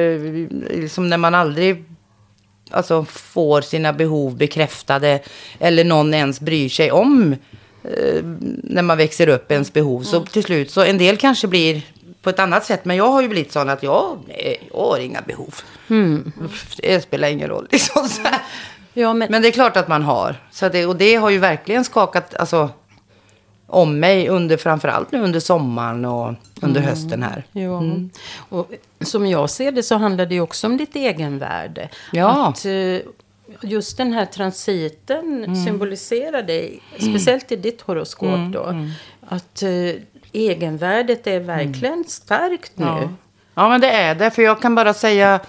liksom 0.77 1.09
när 1.09 1.17
man 1.17 1.35
aldrig 1.35 1.85
alltså, 2.71 3.05
får 3.05 3.61
sina 3.61 3.93
behov 3.93 4.37
bekräftade 4.37 5.19
eller 5.59 5.83
någon 5.83 6.13
ens 6.13 6.39
bryr 6.39 6.69
sig 6.69 6.91
om 6.91 7.35
eh, 7.83 8.23
när 8.63 8.81
man 8.81 8.97
växer 8.97 9.29
upp 9.29 9.51
ens 9.51 9.73
behov. 9.73 10.03
Så 10.03 10.15
mm. 10.15 10.27
till 10.27 10.43
slut, 10.43 10.71
så 10.71 10.83
en 10.83 10.97
del 10.97 11.17
kanske 11.17 11.47
blir 11.47 11.81
på 12.25 12.29
ett 12.29 12.39
annat 12.39 12.65
sätt. 12.65 12.85
Men 12.85 12.95
jag 12.97 13.11
har 13.11 13.21
ju 13.21 13.27
blivit 13.27 13.51
sån 13.51 13.69
att 13.69 13.83
jag, 13.83 14.19
nej, 14.27 14.69
jag 14.73 14.79
har 14.79 14.99
inga 14.99 15.21
behov. 15.21 15.55
Mm. 15.89 16.31
Det 16.77 17.01
spelar 17.01 17.27
ingen 17.27 17.49
roll. 17.49 17.67
Liksom, 17.71 18.07
Ja, 18.93 19.13
men... 19.13 19.31
men 19.31 19.41
det 19.41 19.47
är 19.47 19.51
klart 19.51 19.77
att 19.77 19.87
man 19.87 20.03
har. 20.03 20.35
Så 20.51 20.69
det, 20.69 20.85
och 20.85 20.95
det 20.95 21.15
har 21.15 21.29
ju 21.29 21.37
verkligen 21.37 21.83
skakat, 21.85 22.35
alltså 22.35 22.69
om 23.67 23.99
mig 23.99 24.29
under 24.29 24.57
framförallt 24.57 25.11
nu 25.11 25.21
under 25.23 25.39
sommaren 25.39 26.05
och 26.05 26.33
under 26.61 26.81
Mm. 26.81 26.89
hösten 26.89 27.23
här. 27.23 27.43
Ja. 27.51 27.81
Och 28.49 28.71
som 29.01 29.27
jag 29.27 29.49
ser 29.49 29.71
det 29.71 29.83
så 29.83 29.95
handlar 29.95 30.25
det 30.25 30.35
ju 30.35 30.41
också 30.41 30.67
om 30.67 30.77
ditt 30.77 30.95
egenvärde. 30.95 31.89
Ja. 32.11 32.47
Att 32.47 32.65
eh, 32.65 32.99
just 33.61 33.97
den 33.97 34.13
här 34.13 34.25
transiten 34.25 35.43
Mm. 35.43 35.65
symboliserar 35.65 36.43
dig, 36.43 36.79
speciellt 36.99 37.51
i 37.51 37.55
ditt 37.55 37.81
horoskop 37.81 38.27
Mm, 38.29 38.51
då. 38.51 38.75
Att 39.27 39.63
eh, 39.63 39.69
egenvärdet 40.35 41.27
är 41.27 41.39
verkligen 41.39 42.03
starkt 42.07 42.71
nu. 42.75 42.85
Ja. 42.85 43.09
ja, 43.53 43.69
men 43.69 43.81
det 43.81 43.91
är 43.91 44.15
det. 44.15 44.31
För 44.31 44.41
jag 44.41 44.61
kan 44.61 44.75
bara 44.75 44.93
säga, 44.93 45.39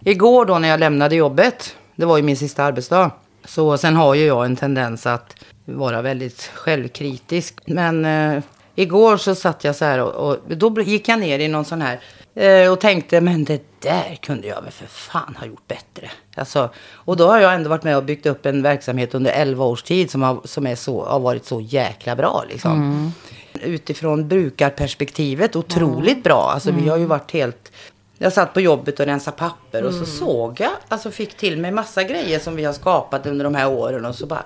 igår 0.00 0.46
då 0.46 0.58
när 0.58 0.68
jag 0.68 0.80
lämnade 0.80 1.16
jobbet, 1.16 1.76
det 1.96 2.06
var 2.06 2.16
ju 2.16 2.22
min 2.22 2.36
sista 2.36 2.64
arbetsdag. 2.64 3.10
Så 3.44 3.78
sen 3.78 3.96
har 3.96 4.14
ju 4.14 4.24
jag 4.24 4.44
en 4.44 4.56
tendens 4.56 5.06
att 5.06 5.36
vara 5.64 6.02
väldigt 6.02 6.50
självkritisk. 6.54 7.60
Men 7.66 8.04
eh, 8.04 8.42
igår 8.74 9.16
så 9.16 9.34
satt 9.34 9.64
jag 9.64 9.76
så 9.76 9.84
här 9.84 10.00
och, 10.00 10.28
och 10.28 10.56
då 10.56 10.80
gick 10.80 11.08
jag 11.08 11.18
ner 11.18 11.38
i 11.38 11.48
någon 11.48 11.64
sån 11.64 11.82
här 11.82 12.00
eh, 12.34 12.72
och 12.72 12.80
tänkte, 12.80 13.20
men 13.20 13.44
det 13.44 13.62
där 13.80 14.18
kunde 14.22 14.46
jag 14.46 14.62
väl 14.62 14.72
för 14.72 14.86
fan 14.86 15.36
ha 15.40 15.46
gjort 15.46 15.68
bättre. 15.68 16.10
Alltså, 16.36 16.70
och 16.92 17.16
då 17.16 17.28
har 17.28 17.38
jag 17.38 17.54
ändå 17.54 17.70
varit 17.70 17.84
med 17.84 17.96
och 17.96 18.04
byggt 18.04 18.26
upp 18.26 18.46
en 18.46 18.62
verksamhet 18.62 19.14
under 19.14 19.30
11 19.30 19.64
års 19.64 19.82
tid 19.82 20.10
som 20.10 20.22
har, 20.22 20.40
som 20.44 20.66
är 20.66 20.76
så, 20.76 21.04
har 21.04 21.20
varit 21.20 21.44
så 21.44 21.60
jäkla 21.60 22.16
bra. 22.16 22.44
Liksom. 22.48 23.12
Utifrån 23.60 24.28
brukarperspektivet 24.28 25.56
otroligt 25.56 26.24
bra. 26.24 26.50
Alltså 26.54 26.70
vi 26.70 26.88
har 26.88 26.96
ju 26.96 27.04
varit 27.04 27.30
helt... 27.32 27.72
Jag 28.18 28.32
satt 28.32 28.54
på 28.54 28.60
jobbet 28.60 29.00
och 29.00 29.06
rensade 29.06 29.36
papper 29.36 29.82
och 29.82 29.94
så 29.94 30.06
såg 30.06 30.60
jag, 30.60 30.70
alltså 30.88 31.10
fick 31.10 31.36
till 31.36 31.58
mig 31.58 31.72
massa 31.72 32.02
grejer 32.02 32.38
som 32.38 32.56
vi 32.56 32.64
har 32.64 32.72
skapat 32.72 33.26
under 33.26 33.44
de 33.44 33.54
här 33.54 33.72
åren 33.72 34.04
och 34.04 34.14
så 34.14 34.26
bara... 34.26 34.44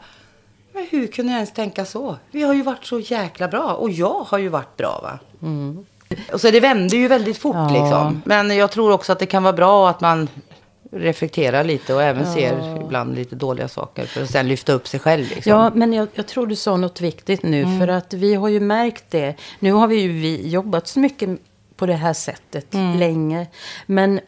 Men 0.72 0.86
hur 0.90 1.06
kunde 1.06 1.32
jag 1.32 1.36
ens 1.36 1.52
tänka 1.52 1.84
så? 1.84 2.16
Vi 2.30 2.42
har 2.42 2.54
ju 2.54 2.62
varit 2.62 2.84
så 2.84 3.00
jäkla 3.00 3.48
bra 3.48 3.72
och 3.72 3.90
jag 3.90 4.24
har 4.28 4.38
ju 4.38 4.48
varit 4.48 4.76
bra 4.76 5.00
va. 5.02 5.18
Och 6.32 6.40
så 6.40 6.50
det 6.50 6.60
vände 6.60 6.96
ju 6.96 7.08
väldigt 7.08 7.38
fort 7.38 7.56
Ja. 7.56 7.68
liksom. 7.68 8.22
Men 8.24 8.56
jag 8.56 8.70
tror 8.70 8.92
också 8.92 9.12
att 9.12 9.18
det 9.18 9.26
kan 9.26 9.42
vara 9.42 9.52
bra 9.52 9.90
att 9.90 10.00
man 10.00 10.28
reflekterar 10.90 11.64
lite 11.64 11.94
och 11.94 12.02
även 12.02 12.26
ser 12.34 12.80
ibland 12.84 13.14
lite 13.14 13.36
dåliga 13.36 13.68
saker 13.68 14.06
för 14.06 14.22
att 14.22 14.30
sen 14.30 14.48
lyfta 14.48 14.72
upp 14.72 14.88
sig 14.88 15.00
själv. 15.00 15.28
Liksom. 15.28 15.52
Ja, 15.52 15.70
men 15.74 15.92
jag, 15.92 16.08
jag 16.14 16.26
tror 16.26 16.46
du 16.46 16.56
sa 16.56 16.76
något 16.76 17.00
viktigt 17.00 17.42
nu. 17.42 17.62
Mm. 17.62 17.80
För 17.80 17.88
att 17.88 18.14
vi 18.14 18.34
har 18.34 18.48
ju 18.48 18.60
märkt 18.60 19.04
det. 19.10 19.34
Nu 19.58 19.72
har 19.72 19.86
vi 19.88 20.00
ju 20.00 20.12
vi 20.12 20.48
jobbat 20.48 20.88
så 20.88 21.00
mycket 21.00 21.30
på 21.76 21.86
det 21.86 21.94
här 21.94 22.12
sättet 22.12 22.74
Mm. 22.74 22.98
länge. 22.98 23.46
Men 23.86 24.20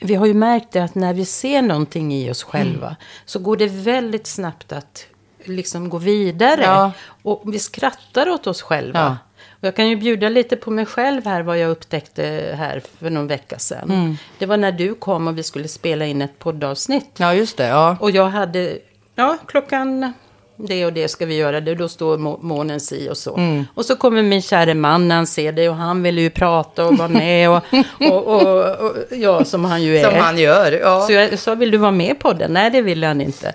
vi 0.00 0.14
har 0.14 0.26
ju 0.26 0.34
märkt 0.34 0.72
det 0.72 0.80
att 0.84 0.94
när 0.94 1.14
vi 1.14 1.24
ser 1.24 1.62
någonting 1.62 2.14
i 2.14 2.30
oss 2.30 2.42
själva. 2.42 2.86
Mm. 2.86 2.96
Så 3.24 3.38
går 3.38 3.56
det 3.56 3.66
väldigt 3.66 4.26
snabbt 4.26 4.72
att 4.72 5.06
liksom 5.44 5.88
gå 5.88 5.98
vidare. 5.98 6.62
Ja. 6.62 6.92
Och 7.22 7.42
vi 7.54 7.58
skrattar 7.58 8.28
åt 8.30 8.46
oss 8.46 8.62
själva. 8.62 8.98
Ja. 8.98 9.16
Jag 9.60 9.76
kan 9.76 9.88
ju 9.88 9.96
bjuda 9.96 10.28
lite 10.28 10.56
på 10.56 10.70
mig 10.70 10.86
själv 10.86 11.24
här 11.24 11.42
vad 11.42 11.58
jag 11.58 11.70
upptäckte 11.70 12.54
här 12.58 12.82
för 13.00 13.10
någon 13.10 13.26
vecka 13.26 13.58
sedan. 13.58 13.90
Mm. 13.90 14.16
Det 14.38 14.46
var 14.46 14.56
när 14.56 14.72
du 14.72 14.94
kom 14.94 15.28
och 15.28 15.38
vi 15.38 15.42
skulle 15.42 15.68
spela 15.68 16.04
in 16.06 16.22
ett 16.22 16.38
poddavsnitt. 16.38 17.10
Ja, 17.16 17.34
just 17.34 17.56
det. 17.56 17.66
Ja. 17.66 17.96
Och 18.00 18.10
jag 18.10 18.26
hade, 18.28 18.78
ja, 19.14 19.38
klockan 19.46 20.12
det 20.56 20.86
och 20.86 20.92
det 20.92 21.08
ska 21.08 21.26
vi 21.26 21.34
göra, 21.36 21.60
det, 21.60 21.74
då 21.74 21.88
står 21.88 22.18
må- 22.18 22.38
månen 22.42 22.80
si 22.80 23.08
och 23.10 23.16
så. 23.16 23.36
Mm. 23.36 23.64
Och 23.74 23.84
så 23.84 23.96
kommer 23.96 24.22
min 24.22 24.42
kära 24.42 24.74
man 24.74 25.08
när 25.08 25.14
han 25.16 25.26
ser 25.26 25.52
det 25.52 25.68
och 25.68 25.76
han 25.76 26.02
vill 26.02 26.18
ju 26.18 26.30
prata 26.30 26.86
och 26.86 26.96
vara 26.98 27.08
med 27.08 27.50
och, 27.50 27.62
och, 28.10 28.26
och, 28.26 28.76
och 28.86 28.96
ja, 29.10 29.44
som 29.44 29.64
han 29.64 29.82
ju 29.82 29.98
är. 29.98 30.04
Som 30.10 30.14
han 30.20 30.38
gör. 30.38 30.72
Ja. 30.72 31.00
Så 31.00 31.12
jag 31.12 31.38
sa, 31.38 31.54
vill 31.54 31.70
du 31.70 31.78
vara 31.78 31.90
med 31.92 32.18
på 32.18 32.32
den? 32.32 32.52
Nej, 32.52 32.70
det 32.70 32.82
ville 32.82 33.06
han 33.06 33.20
inte. 33.20 33.52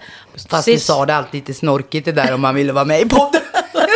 Fast 0.47 0.63
Sist- 0.63 0.85
sa 0.85 1.05
det 1.05 1.15
alltid 1.15 1.33
lite 1.33 1.53
snorkigt 1.53 2.05
det 2.05 2.11
där 2.11 2.33
om 2.33 2.41
man 2.41 2.55
ville 2.55 2.73
vara 2.73 2.85
med 2.85 3.01
i 3.01 3.09
podden. 3.09 3.41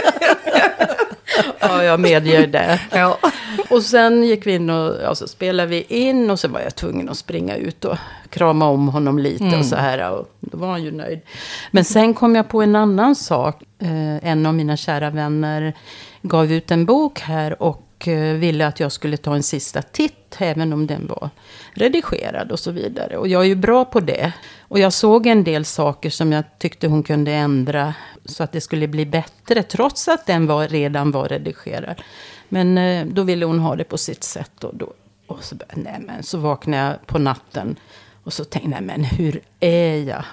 Ja, 1.59 1.83
jag 1.83 1.99
medger 1.99 2.47
det. 2.47 2.79
Ja. 2.91 3.17
Och 3.69 3.83
sen 3.83 4.23
gick 4.23 4.47
vi 4.47 4.55
in 4.55 4.69
och 4.69 4.95
ja, 5.03 5.15
så 5.15 5.27
spelade 5.27 5.69
vi 5.69 5.81
in 5.89 6.29
och 6.31 6.39
så 6.39 6.47
var 6.47 6.59
jag 6.59 6.75
tvungen 6.75 7.09
att 7.09 7.17
springa 7.17 7.55
ut 7.55 7.85
och 7.85 7.97
krama 8.29 8.69
om 8.69 8.87
honom 8.87 9.19
lite 9.19 9.43
Mm. 9.43 9.59
och 9.59 9.65
så 9.65 9.75
här. 9.75 10.11
Och 10.11 10.29
då 10.39 10.57
var 10.57 10.67
han 10.71 10.83
ju 10.83 10.91
nöjd. 10.91 11.19
Men 11.71 11.83
sen 11.85 12.13
kom 12.13 12.35
jag 12.35 12.49
på 12.49 12.61
en 12.61 12.75
annan 12.75 13.15
sak. 13.15 13.61
Eh, 13.81 14.29
en 14.31 14.45
av 14.45 14.53
mina 14.53 14.77
kära 14.77 15.09
vänner 15.09 15.73
gav 16.21 16.51
ut 16.51 16.71
en 16.71 16.85
bok 16.85 17.19
här 17.19 17.61
och 17.63 18.07
eh, 18.07 18.33
ville 18.33 18.67
att 18.67 18.79
jag 18.79 18.91
skulle 18.91 19.17
ta 19.17 19.35
en 19.35 19.43
sista 19.43 19.81
titt, 19.81 20.35
även 20.37 20.73
om 20.73 20.87
den 20.87 21.07
var 21.07 21.29
redigerad 21.73 22.51
och 22.51 22.59
så 22.59 22.71
vidare. 22.71 23.17
Och 23.17 23.27
jag 23.27 23.41
är 23.41 23.47
ju 23.47 23.55
bra 23.55 23.85
på 23.85 23.99
det. 23.99 24.31
Och 24.61 24.79
jag 24.79 24.93
såg 24.93 25.27
en 25.27 25.43
del 25.43 25.65
saker 25.65 26.09
som 26.09 26.31
jag 26.31 26.43
tyckte 26.59 26.87
hon 26.87 27.03
kunde 27.03 27.31
ändra 27.31 27.93
så 28.27 28.43
att 28.43 28.51
det 28.51 28.61
skulle 28.61 28.87
bli 28.87 29.05
bättre, 29.05 29.63
trots 29.63 30.07
att 30.07 30.25
den 30.25 30.47
var, 30.47 30.67
redan 30.67 31.11
var 31.11 31.29
redigerad. 31.29 32.01
Men 32.49 32.77
eh, 32.77 33.05
då 33.05 33.23
ville 33.23 33.45
hon 33.45 33.59
ha 33.59 33.75
det 33.75 33.83
på 33.83 33.97
sitt 33.97 34.23
sätt. 34.23 34.63
Och, 34.63 34.75
då, 34.75 34.93
och 35.27 35.43
så, 35.43 35.55
nej, 35.73 36.03
men, 36.07 36.23
så 36.23 36.37
vaknade 36.37 36.83
jag 36.83 37.05
på 37.05 37.19
natten 37.19 37.75
och 38.23 38.33
så 38.33 38.43
tänkte 38.43 38.71
jag, 38.71 38.83
men 38.83 39.03
hur 39.03 39.41
är 39.59 39.95
jag? 40.03 40.23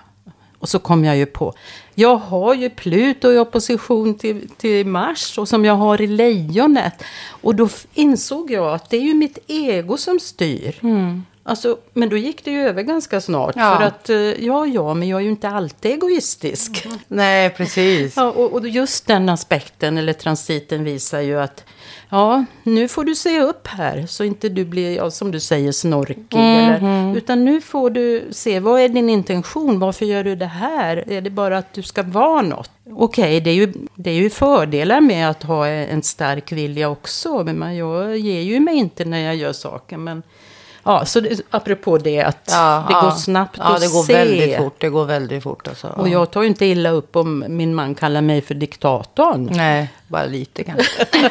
Och 0.59 0.68
så 0.68 0.78
kom 0.78 1.04
jag 1.04 1.16
ju 1.16 1.26
på, 1.26 1.54
jag 1.94 2.16
har 2.16 2.54
ju 2.54 2.70
Pluto 2.70 3.33
i 3.33 3.38
opposition 3.38 4.18
till, 4.18 4.48
till 4.48 4.87
Mars 4.87 5.38
och 5.38 5.48
som 5.48 5.64
jag 5.64 5.74
har 5.74 6.00
i 6.00 6.07
Lejonet. 6.07 7.02
Och 7.28 7.54
då 7.54 7.68
insåg 7.94 8.50
jag 8.50 8.74
att 8.74 8.90
det 8.90 8.96
är 8.96 9.00
ju 9.00 9.14
mitt 9.14 9.38
ego 9.46 9.96
som 9.96 10.20
styr. 10.20 10.78
Mm. 10.83 11.22
Alltså, 11.46 11.78
men 11.92 12.09
då 12.09 12.16
gick 12.16 12.44
det 12.44 12.50
ju 12.50 12.61
över 12.61 12.83
ganska 12.83 13.20
snart. 13.20 13.57
Ja. 13.57 13.76
För 13.76 13.85
att, 13.85 14.11
eh, 14.11 14.16
ja, 14.16 14.66
ja, 14.66 14.94
men 14.94 15.09
jag 15.09 15.20
är 15.20 15.24
ju 15.24 15.30
inte 15.30 15.48
alltid 15.48 15.92
egoistisk. 15.92 16.87
Nej, 17.09 17.50
precis. 17.50 18.16
Ja, 18.16 18.30
och, 18.30 18.52
och 18.52 18.68
just 18.68 19.07
den 19.07 19.28
aspekten, 19.28 19.98
eller 19.98 20.12
transiten, 20.12 20.85
visar 20.85 21.20
ju 21.20 21.40
att 21.40 21.64
ja, 22.09 22.44
nu 22.62 22.88
får 22.88 23.04
du 23.04 23.14
se 23.14 23.40
upp 23.40 23.66
här. 23.66 24.07
Så 24.07 24.24
inte 24.24 24.48
du 24.48 24.64
blir, 24.64 24.96
ja, 24.96 25.11
som 25.11 25.30
du 25.30 25.40
säger, 25.40 25.72
snorkig. 25.72 26.38
Eller, 26.38 27.16
utan 27.16 27.44
nu 27.44 27.61
får 27.61 27.90
du 27.90 28.28
se, 28.30 28.61
vad 28.61 28.80
är 28.80 28.88
din 28.88 29.11
intention? 29.11 29.78
Varför 29.78 30.07
gör 30.07 30.24
du 30.24 30.37
det 30.37 30.46
här? 30.46 31.04
Är 31.07 31.20
det 31.20 31.30
bara 31.30 31.59
att 31.59 31.72
du 31.72 31.83
ska 31.83 32.02
vara 32.02 32.42
något? 32.42 32.70
Okej, 32.90 33.40
det, 33.40 33.50
är 33.50 33.54
ju, 33.54 33.72
det 33.94 34.11
är 34.11 34.14
ju 34.14 34.30
fördelar 34.30 35.00
med 35.00 35.30
att 35.30 35.42
ha 35.42 35.66
en 35.66 36.02
stark 36.02 36.52
vilja 36.52 36.88
också. 36.88 37.44
Men 37.44 37.59
man, 37.59 37.76
jag 37.76 38.18
ger 38.18 38.40
ju 38.40 38.61
mig 38.61 38.74
inte 38.74 39.04
när 39.04 39.18
jag 39.18 39.37
gör 39.37 39.52
saker. 39.52 39.96
Men, 39.96 40.22
ja, 40.84 41.04
så 41.04 41.20
det, 41.20 41.40
apropå 41.50 41.98
det 41.98 42.20
att 42.22 42.38
Ja, 42.50 42.84
det 42.88 42.92
ja. 42.94 43.00
går 43.00 43.10
snabbt 43.10 43.56
Ja, 43.58 43.64
att 43.74 43.80
det 43.80 43.88
går 43.92 44.02
se. 44.02 44.12
väldigt 44.12 44.56
fort. 44.56 44.74
Det 44.80 44.88
går 44.88 45.04
väldigt 45.04 45.42
fort 45.42 45.68
alltså. 45.68 45.86
Och 45.86 46.08
jag 46.08 46.30
tar 46.30 46.42
ju 46.42 46.48
inte 46.48 46.66
illa 46.66 46.90
upp 46.90 47.16
om 47.16 47.44
min 47.48 47.74
man 47.74 47.94
kallar 47.94 48.20
mig 48.20 48.42
för 48.42 48.54
diktatorn. 48.54 49.48
Nej, 49.52 49.88
bara 50.08 50.24
lite 50.24 50.64
kanske. 50.64 51.06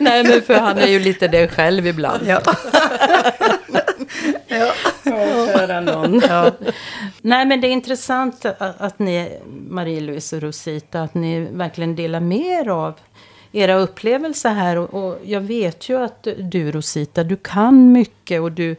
Nej, 0.00 0.24
men 0.24 0.42
för 0.42 0.54
han 0.54 0.78
är 0.78 0.86
ju 0.86 0.98
lite 1.00 1.28
det 1.28 1.48
själv 1.48 1.86
ibland. 1.86 2.26
Ja. 2.26 2.40
Ja, 4.46 4.72
kära 5.46 5.80
någon. 5.80 6.22
Nej, 7.22 7.46
men 7.46 7.60
det 7.60 7.68
är 7.68 7.70
intressant 7.72 8.44
att, 8.44 8.80
att 8.80 8.98
ni, 8.98 9.38
Marie-Louise 9.70 10.36
och 10.36 10.42
Rosita, 10.42 11.02
att 11.02 11.14
ni 11.14 11.40
verkligen 11.40 11.96
delar 11.96 12.20
med 12.20 12.38
er 12.46 12.68
av 12.68 12.94
era 13.54 13.74
upplevelser 13.74 14.50
här. 14.50 14.78
Och, 14.78 14.94
och 14.94 15.18
jag 15.24 15.40
vet 15.40 15.88
ju 15.88 15.98
att 15.98 16.28
du, 16.38 16.72
Rosita, 16.72 17.24
du 17.24 17.36
kan 17.36 17.92
mycket 17.92 18.40
och 18.40 18.52
du 18.52 18.76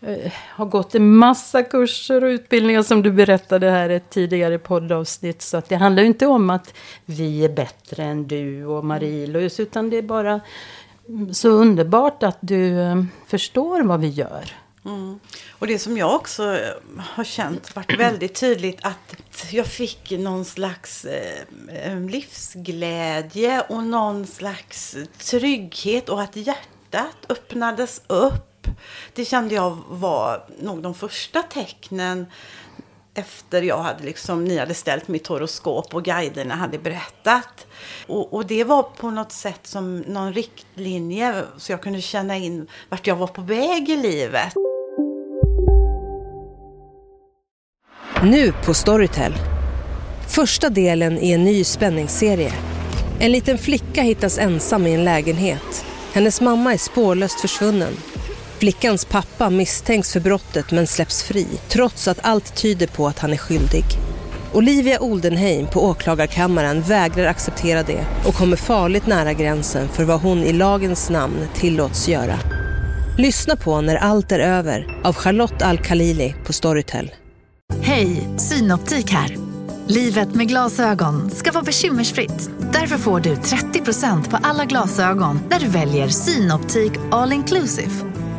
eh, 0.00 0.32
har 0.48 0.66
gått 0.66 0.94
en 0.94 1.16
massa 1.16 1.62
kurser 1.62 2.24
och 2.24 2.28
utbildningar 2.28 2.82
som 2.82 3.02
du 3.02 3.12
berättade 3.12 3.70
här 3.70 3.90
i 3.90 3.94
ett 3.94 4.10
tidigare 4.10 4.58
poddavsnitt. 4.58 5.42
Så 5.42 5.56
att 5.56 5.68
det 5.68 5.76
handlar 5.76 6.02
ju 6.02 6.08
inte 6.08 6.26
om 6.26 6.50
att 6.50 6.74
vi 7.04 7.44
är 7.44 7.48
bättre 7.48 8.04
än 8.04 8.28
du 8.28 8.66
och 8.66 8.84
Marie-Louise, 8.84 9.62
utan 9.62 9.90
det 9.90 9.96
är 9.96 10.02
bara 10.02 10.40
så 11.32 11.48
underbart 11.48 12.22
att 12.22 12.38
du 12.40 12.80
eh, 12.80 13.04
förstår 13.26 13.82
vad 13.82 14.00
vi 14.00 14.08
gör. 14.08 14.61
Mm. 14.84 15.20
Och 15.50 15.66
det 15.66 15.78
som 15.78 15.96
jag 15.96 16.14
också 16.14 16.56
eh, 16.56 16.74
har 16.98 17.24
känt 17.24 17.76
varit 17.76 17.94
väldigt 17.98 18.34
tydligt 18.34 18.78
att 18.82 19.16
jag 19.50 19.66
fick 19.66 20.10
någon 20.10 20.44
slags 20.44 21.04
eh, 21.04 22.00
livsglädje 22.10 23.60
och 23.60 23.84
någon 23.84 24.26
slags 24.26 24.96
trygghet 25.18 26.08
och 26.08 26.22
att 26.22 26.36
hjärtat 26.36 27.16
öppnades 27.28 28.02
upp. 28.06 28.66
Det 29.14 29.24
kände 29.24 29.54
jag 29.54 29.78
var 29.88 30.44
nog 30.58 30.82
de 30.82 30.94
första 30.94 31.42
tecknen 31.42 32.26
efter 33.14 33.62
jag 33.62 33.78
hade 33.78 34.04
liksom, 34.04 34.44
ni 34.44 34.58
hade 34.58 34.74
ställt 34.74 35.08
mitt 35.08 35.26
horoskop 35.26 35.94
och 35.94 36.04
guiderna 36.04 36.54
hade 36.54 36.78
berättat. 36.78 37.66
Och, 38.06 38.34
och 38.34 38.46
det 38.46 38.64
var 38.64 38.82
på 38.82 39.10
något 39.10 39.32
sätt 39.32 39.60
som 39.66 39.98
någon 39.98 40.32
riktlinje 40.32 41.44
så 41.56 41.72
jag 41.72 41.82
kunde 41.82 42.00
känna 42.00 42.36
in 42.36 42.66
vart 42.88 43.06
jag 43.06 43.16
var 43.16 43.26
på 43.26 43.42
väg 43.42 43.88
i 43.88 43.96
livet. 43.96 44.52
Nu 48.22 48.52
på 48.64 48.74
Storytel. 48.74 49.34
Första 50.28 50.68
delen 50.70 51.18
i 51.18 51.32
en 51.32 51.44
ny 51.44 51.64
spänningsserie. 51.64 52.52
En 53.20 53.32
liten 53.32 53.58
flicka 53.58 54.02
hittas 54.02 54.38
ensam 54.38 54.86
i 54.86 54.94
en 54.94 55.04
lägenhet. 55.04 55.84
Hennes 56.12 56.40
mamma 56.40 56.72
är 56.72 56.78
spårlöst 56.78 57.40
försvunnen. 57.40 57.96
Flickans 58.62 59.04
pappa 59.04 59.50
misstänks 59.50 60.12
för 60.12 60.20
brottet 60.20 60.70
men 60.70 60.86
släpps 60.86 61.22
fri 61.22 61.46
trots 61.68 62.08
att 62.08 62.18
allt 62.22 62.56
tyder 62.56 62.86
på 62.86 63.06
att 63.06 63.18
han 63.18 63.32
är 63.32 63.36
skyldig. 63.36 63.84
Olivia 64.52 65.00
Oldenheim 65.00 65.66
på 65.66 65.84
åklagarkammaren 65.84 66.82
vägrar 66.82 67.26
acceptera 67.26 67.82
det 67.82 68.04
och 68.26 68.34
kommer 68.34 68.56
farligt 68.56 69.06
nära 69.06 69.32
gränsen 69.32 69.88
för 69.88 70.04
vad 70.04 70.20
hon 70.20 70.38
i 70.38 70.52
lagens 70.52 71.10
namn 71.10 71.48
tillåts 71.54 72.08
göra. 72.08 72.38
Lyssna 73.18 73.56
på 73.56 73.80
När 73.80 73.96
allt 73.96 74.32
är 74.32 74.38
över 74.38 75.00
av 75.04 75.14
Charlotte 75.14 75.62
Al-Khalili 75.62 76.34
på 76.46 76.52
Storytel. 76.52 77.10
Hej, 77.80 78.28
Synoptik 78.38 79.10
här. 79.10 79.36
Livet 79.86 80.34
med 80.34 80.48
glasögon 80.48 81.30
ska 81.30 81.52
vara 81.52 81.64
bekymmersfritt. 81.64 82.50
Därför 82.72 82.98
får 82.98 83.20
du 83.20 83.34
30% 83.34 84.30
på 84.30 84.38
alla 84.42 84.64
glasögon 84.64 85.40
när 85.50 85.60
du 85.60 85.68
väljer 85.68 86.08
Synoptik 86.08 86.92
All 87.10 87.32
Inclusive. 87.32 88.11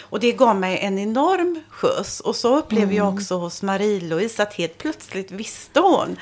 Och 0.00 0.20
det 0.20 0.32
gav 0.32 0.56
mig 0.56 0.78
en 0.78 0.98
enorm 0.98 1.60
skjuts. 1.70 2.20
Och 2.20 2.36
så 2.36 2.58
upplever 2.58 2.94
jag 2.94 3.08
också 3.14 3.38
hos 3.38 3.62
Marie-Louise 3.62 4.42
att 4.42 4.54
helt 4.54 4.78
plötsligt 4.78 5.30
visste 5.30 5.80
hon 5.80 6.16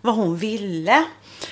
vad 0.00 0.14
hon 0.14 0.36
ville. 0.36 1.04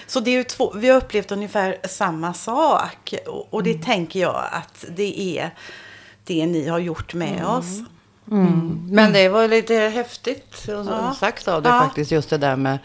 Så 0.06 0.20
det 0.20 0.30
är 0.30 0.36
ju 0.36 0.44
två, 0.44 0.72
vi 0.76 0.88
har 0.88 0.96
upplevt 0.96 1.32
ungefär 1.32 1.76
samma 1.88 2.34
sak. 2.34 3.14
Och, 3.26 3.54
och 3.54 3.62
det 3.62 3.82
tänker 3.82 4.20
jag 4.20 4.44
att 4.52 4.84
det 4.96 5.38
är 5.38 5.50
det 6.24 6.46
ni 6.46 6.68
har 6.68 6.78
gjort 6.78 7.14
med 7.14 7.46
oss. 7.46 7.80
Men 8.90 9.12
det 9.12 9.28
var 9.28 9.48
lite 9.48 9.74
häftigt 9.74 10.64
Ja. 10.68 11.16
sagt 11.20 11.48
av 11.48 11.62
det 11.62 11.68
Ja. 11.68 11.80
faktiskt, 11.80 12.10
just 12.10 12.30
det 12.30 12.38
där 12.38 12.56
med... 12.56 12.78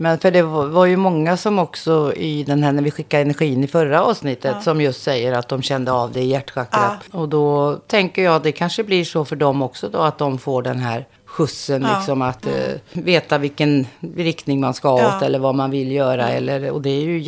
Men 0.00 0.18
för 0.18 0.30
det 0.30 0.42
var, 0.42 0.86
ju 0.86 0.96
många 0.96 1.36
som 1.36 1.58
också 1.58 2.12
i 2.16 2.42
den 2.44 2.62
här, 2.62 2.72
när 2.72 2.82
vi 2.82 2.90
skickade 2.90 3.22
energin 3.22 3.64
i 3.64 3.66
förra 3.66 4.02
avsnittet, 4.04 4.52
Ja. 4.54 4.60
som 4.60 4.80
just 4.80 5.02
säger 5.02 5.32
att 5.32 5.48
de 5.48 5.62
kände 5.62 5.92
av 5.92 6.12
det 6.12 6.20
i 6.20 6.26
hjärtchakrat. 6.26 6.98
Och 7.10 7.28
då 7.28 7.74
tänker 7.86 8.22
jag 8.22 8.34
att 8.34 8.42
det 8.42 8.52
kanske 8.52 8.84
blir 8.84 9.04
så 9.04 9.24
för 9.24 9.36
dem 9.36 9.62
också 9.62 9.88
då, 9.88 9.98
att 9.98 10.18
de 10.18 10.38
får 10.38 10.62
den 10.62 10.78
här 10.78 11.04
skjutsen, 11.26 11.82
Ja. 11.82 11.96
liksom 11.98 12.22
att 12.22 12.46
eh, 12.46 12.52
veta 12.92 13.38
vilken 13.38 13.86
riktning 14.16 14.60
man 14.60 14.74
ska 14.74 14.88
Ja. 15.00 15.16
åt 15.16 15.22
eller 15.22 15.38
vad 15.38 15.54
man 15.54 15.70
vill 15.70 15.92
göra. 15.92 16.28
Eller, 16.28 16.70
och 16.70 16.82
det 16.82 16.90
är 16.90 17.00
ju 17.02 17.18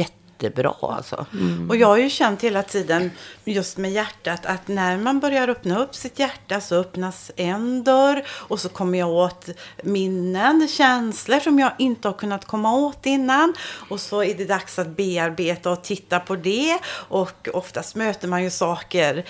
jättebra 0.42 0.74
alltså. 0.80 1.26
Och 1.68 1.76
jag 1.76 1.86
har 1.86 1.96
ju 1.96 2.10
känt 2.10 2.42
hela 2.42 2.62
tiden 2.62 3.10
just 3.44 3.76
med 3.76 3.92
hjärtat 3.92 4.46
att 4.46 4.68
när 4.68 4.96
man 4.96 5.20
börjar 5.20 5.48
öppna 5.48 5.78
upp 5.78 5.94
sitt 5.94 6.18
hjärta 6.18 6.60
så 6.60 6.74
öppnas 6.74 7.30
en 7.36 7.84
dörr 7.84 8.22
och 8.28 8.60
så 8.60 8.68
kommer 8.68 8.98
jag 8.98 9.10
åt 9.10 9.48
minnen, 9.82 10.68
känslor 10.68 11.40
som 11.40 11.58
jag 11.58 11.72
inte 11.78 12.08
har 12.08 12.12
kunnat 12.12 12.44
komma 12.44 12.74
åt 12.74 13.06
innan. 13.06 13.54
Och 13.88 14.00
så 14.00 14.22
är 14.22 14.34
det 14.34 14.44
dags 14.44 14.78
att 14.78 14.96
bearbeta 14.96 15.70
och 15.70 15.82
titta 15.82 16.20
på 16.20 16.36
det. 16.36 16.78
Och 17.08 17.48
oftast 17.52 17.96
möter 17.96 18.28
man 18.28 18.42
ju 18.42 18.50
saker 18.50 19.24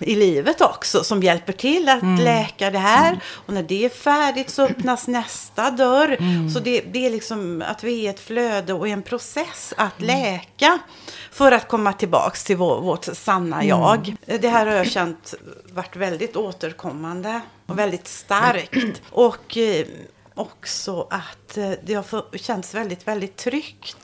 i 0.00 0.16
livet 0.16 0.60
också 0.60 1.04
som 1.04 1.22
hjälper 1.22 1.52
till 1.52 1.88
att 1.88 2.20
läka 2.20 2.70
det 2.70 2.78
här. 2.78 3.20
Och 3.46 3.54
när 3.54 3.62
det 3.62 3.84
är 3.84 3.88
färdigt 3.88 4.50
så 4.50 4.62
öppnas 4.62 5.08
nästa 5.08 5.70
dörr. 5.70 6.16
Så 6.52 6.60
det, 6.60 6.80
det 6.80 7.06
är 7.06 7.10
liksom 7.10 7.62
att 7.66 7.84
vi 7.84 8.06
är 8.06 8.10
ett 8.10 8.20
flöde 8.20 8.72
och 8.72 8.88
en 8.88 9.02
process 9.02 9.74
att 9.76 10.00
läka 10.00 10.78
för 11.30 11.52
att 11.52 11.68
komma 11.68 11.92
tillbaks 11.92 12.44
till 12.44 12.56
vår, 12.56 12.80
vårt 12.80 13.04
sanna 13.04 13.64
jag. 13.64 14.16
Det 14.26 14.48
här 14.48 14.66
har 14.66 14.74
jag 14.74 14.86
känt 14.86 15.34
varit 15.72 15.96
väldigt 15.96 16.36
återkommande 16.36 17.40
och 17.66 17.78
väldigt 17.78 18.08
starkt. 18.08 19.02
Och 19.10 19.56
eh, 19.56 19.86
också 20.34 21.06
att 21.10 21.56
eh, 21.56 21.70
det 21.84 21.94
har 21.94 22.38
känts 22.38 22.74
väldigt, 22.74 23.08
väldigt 23.08 23.36
tryggt. 23.36 23.96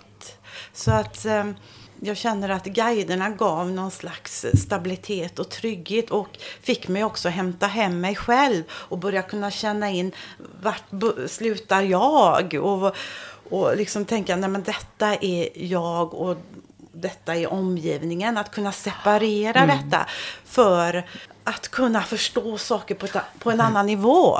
Så 0.73 0.91
att 0.91 1.25
eh, 1.25 1.45
jag 2.01 2.17
känner 2.17 2.49
att 2.49 2.65
guiderna 2.65 3.31
gav 3.31 3.71
någon 3.71 3.91
slags 3.91 4.47
stabilitet 4.55 5.39
och 5.39 5.49
trygghet 5.49 6.11
och 6.11 6.39
fick 6.63 6.89
mig 6.89 7.05
också 7.05 7.29
hämta 7.29 7.67
hem 7.67 8.01
mig 8.01 8.17
själv 8.17 8.63
och 8.71 8.99
börja 8.99 9.23
kunna 9.23 9.51
känna 9.51 9.91
in 9.91 10.13
vart 10.63 10.85
slutar 11.27 11.83
jag 11.83 12.55
och, 12.55 12.97
och 13.51 13.77
liksom 13.77 14.05
tänka 14.05 14.37
nej 14.37 14.51
men 14.51 14.63
detta 14.63 15.15
är 15.15 15.49
jag 15.55 16.15
och 16.15 16.37
detta 16.93 17.37
är 17.37 17.53
omgivningen. 17.53 18.39
Att 18.39 18.51
kunna 18.51 18.73
separera 18.73 19.61
Mm. 19.63 19.79
detta 19.79 20.07
för 20.45 21.07
att 21.45 21.69
kunna 21.69 22.03
förstå 22.03 22.59
saker 22.59 22.95
på, 22.95 23.07
ett, 23.07 23.17
på 23.39 23.51
en 23.51 23.61
annan 23.61 23.87
nivå. 23.87 24.39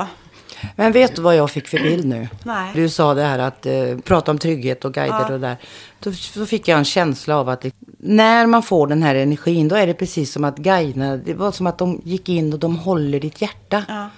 Men 0.77 0.93
vet 0.93 1.17
du 1.17 1.23
vad 1.23 1.37
jag 1.37 1.51
fick 1.51 1.69
för 1.69 1.79
bild 1.79 2.05
nu? 2.07 2.29
Nej. 2.45 2.71
Du 2.75 2.89
sa 2.89 3.15
det 3.15 3.23
här 3.23 3.39
att 3.39 3.67
eh, 3.67 3.73
prata 4.05 4.31
om 4.31 4.39
trygghet 4.39 4.85
och 4.85 4.95
guider 4.95 5.25
Ja. 5.29 5.35
och 5.35 5.41
där. 5.41 5.57
Då, 6.01 6.13
då 6.35 6.47
fick 6.47 6.69
jag 6.69 6.79
en 6.79 6.85
känsla 6.85 7.37
av 7.37 7.49
att 7.49 7.61
det, 7.61 7.75
när 7.99 8.47
man 8.47 8.63
får 8.63 8.87
den 8.87 9.03
här 9.03 9.15
energin, 9.15 9.69
då 9.69 9.77
är 9.77 9.87
det 9.87 9.95
precis 9.95 10.33
som 10.33 10.45
att 10.45 10.57
guiderna, 10.57 11.17
det 11.17 11.35
var 11.35 11.53
som 11.53 11.67
att 11.67 11.79
de 11.79 12.01
gick 12.05 12.29
in 12.29 12.53
och 12.53 12.59
de 12.59 12.77
håller 12.77 13.21
ditt 13.21 13.41
hjärta. 13.43 13.85
Ja. 13.89 14.09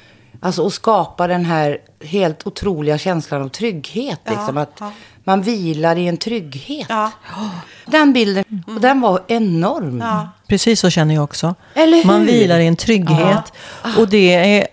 Alltså 0.41 0.63
och 0.63 0.73
skapar 0.73 1.29
den 1.29 1.45
här 1.45 1.79
helt 2.05 2.47
otroliga 2.47 2.99
känslan 2.99 3.43
av 3.43 3.49
trygghet. 3.49 4.21
Ja, 4.25 4.31
Liksom, 4.33 4.57
att 4.57 4.73
ja. 4.81 4.93
man 5.25 5.43
vilar 5.43 5.97
i 5.97 6.09
en 6.09 6.17
trygghet. 6.17 6.87
Ja. 6.89 7.11
Den 7.87 8.13
bilden, 8.13 8.45
och 8.67 8.81
den 8.81 9.01
var 9.01 9.21
enorm. 9.29 9.99
Ja. 10.01 10.29
Precis 10.49 10.81
så 10.81 10.91
känner 10.91 11.15
jag 11.15 11.25
också. 11.25 11.55
Eller 11.75 11.97
hur? 11.97 12.05
Man 12.05 12.27
vilar 12.27 12.59
i 12.59 12.67
en 12.67 12.77
trygghet. 12.77 13.53
Och 13.99 14.09
det, 14.09 14.35
är, 14.35 14.67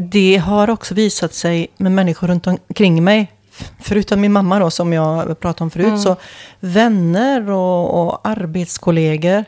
det 0.00 0.36
har 0.36 0.70
också 0.70 0.94
visat 0.94 1.34
sig 1.34 1.68
med 1.76 1.92
människor 1.92 2.28
runt 2.28 2.46
omkring 2.46 3.04
mig. 3.04 3.32
Förutom 3.80 4.20
min 4.20 4.32
mamma 4.32 4.58
då, 4.58 4.70
som 4.70 4.92
jag 4.92 5.40
pratade 5.40 5.64
om 5.64 5.70
förut. 5.70 5.86
Mm. 5.86 5.98
Så 5.98 6.16
vänner 6.60 7.50
och, 7.50 8.06
och 8.06 8.28
arbetskollegor 8.28 9.44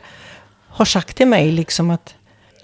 har 0.67 0.85
sagt 0.85 1.17
till 1.17 1.27
mig 1.27 1.51
liksom 1.51 1.89
att 1.89 2.15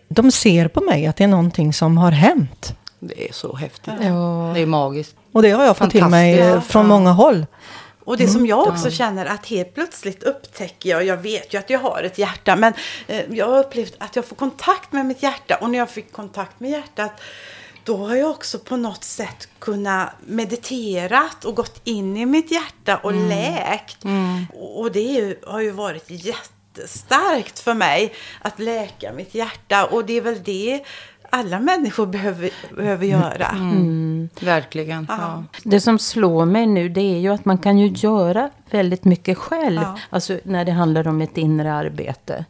de 0.08 0.32
ser 0.32 0.68
på 0.68 0.82
mig 0.82 1.08
att 1.08 1.16
det 1.16 1.24
är 1.24 1.28
någonting 1.28 1.74
som 1.74 1.98
har 1.98 2.12
hänt. 2.12 2.76
Det 3.00 3.30
är 3.30 3.34
så 3.34 3.56
häftigt. 3.56 3.94
Ja. 4.02 4.52
Det 4.54 4.62
är 4.62 4.66
magiskt. 4.66 5.16
Och 5.32 5.42
det 5.42 5.52
har 5.52 5.66
jag 5.66 5.78
fått 5.78 5.92
till 5.92 6.06
mig 6.06 6.62
från 6.62 6.88
många 6.88 7.12
håll. 7.12 7.46
Och 8.10 8.18
det 8.18 8.28
som 8.28 8.46
jag 8.46 8.68
också 8.68 8.92
känner 8.92 9.26
att 9.26 9.46
helt 9.46 9.74
plötsligt 9.74 10.24
upptäcker 10.24 10.90
jag, 10.90 11.06
jag 11.06 11.18
vet 11.18 11.54
ju 11.54 11.58
att 11.58 11.70
jag 11.70 11.80
har 11.80 12.04
ett 12.04 12.18
hjärta, 12.18 12.56
men 12.56 12.74
eh, 13.08 13.22
jag 13.32 13.46
har 13.46 13.60
upplevt 13.60 13.96
att 13.98 14.16
jag 14.16 14.26
får 14.26 14.36
kontakt 14.36 14.92
med 14.92 15.06
mitt 15.06 15.24
hjärta. 15.24 15.56
Och 15.56 15.70
när 15.70 15.80
jag 15.80 15.90
fick 15.90 16.12
kontakt 16.12 16.60
med 16.60 16.72
hjärtat, 16.72 17.22
då 17.84 17.98
har 17.98 18.16
jag 18.16 18.30
också 18.30 18.60
på 18.60 18.78
något 18.78 19.04
sätt 19.04 19.48
kunnat 19.60 20.10
mediterat 20.26 21.46
och 21.46 21.56
gått 21.56 21.82
in 21.84 22.18
i 22.18 22.26
mitt 22.26 22.52
hjärta 22.52 22.98
och 22.98 23.14
läkt. 23.14 24.06
Och 24.54 24.80
och 24.80 24.92
det 24.92 25.02
ju, 25.02 25.36
har 25.48 25.62
ju 25.62 25.72
varit 25.72 26.06
jättestarkt 26.08 27.60
för 27.60 27.74
mig 27.74 28.14
att 28.42 28.60
läka 28.60 29.14
mitt 29.14 29.36
hjärta. 29.36 29.86
Och 29.86 30.06
det 30.06 30.14
är 30.14 30.22
väl 30.22 30.44
det 30.44 30.84
alla 31.30 31.60
människor 31.60 32.06
behöver, 32.06 32.52
behöver 32.76 33.06
göra. 33.06 33.48
Verkligen. 34.42 35.06
Ja. 35.10 35.16
Ja. 35.20 35.44
Det 35.64 35.82
som 35.82 36.00
slår 36.00 36.46
mig 36.46 36.66
nu 36.66 36.90
det 36.90 37.02
är 37.02 37.20
ju 37.20 37.34
att 37.34 37.46
man 37.46 37.58
kan 37.58 37.80
ju 37.80 37.88
göra 37.88 38.50
väldigt 38.72 39.06
mycket 39.06 39.38
själv. 39.38 39.82
Ja. 39.82 40.00
Alltså 40.10 40.40
när 40.44 40.66
det 40.66 40.72
handlar 40.72 41.08
om 41.08 41.22
ett 41.22 41.38
inre 41.38 41.74
arbete. 41.74 42.46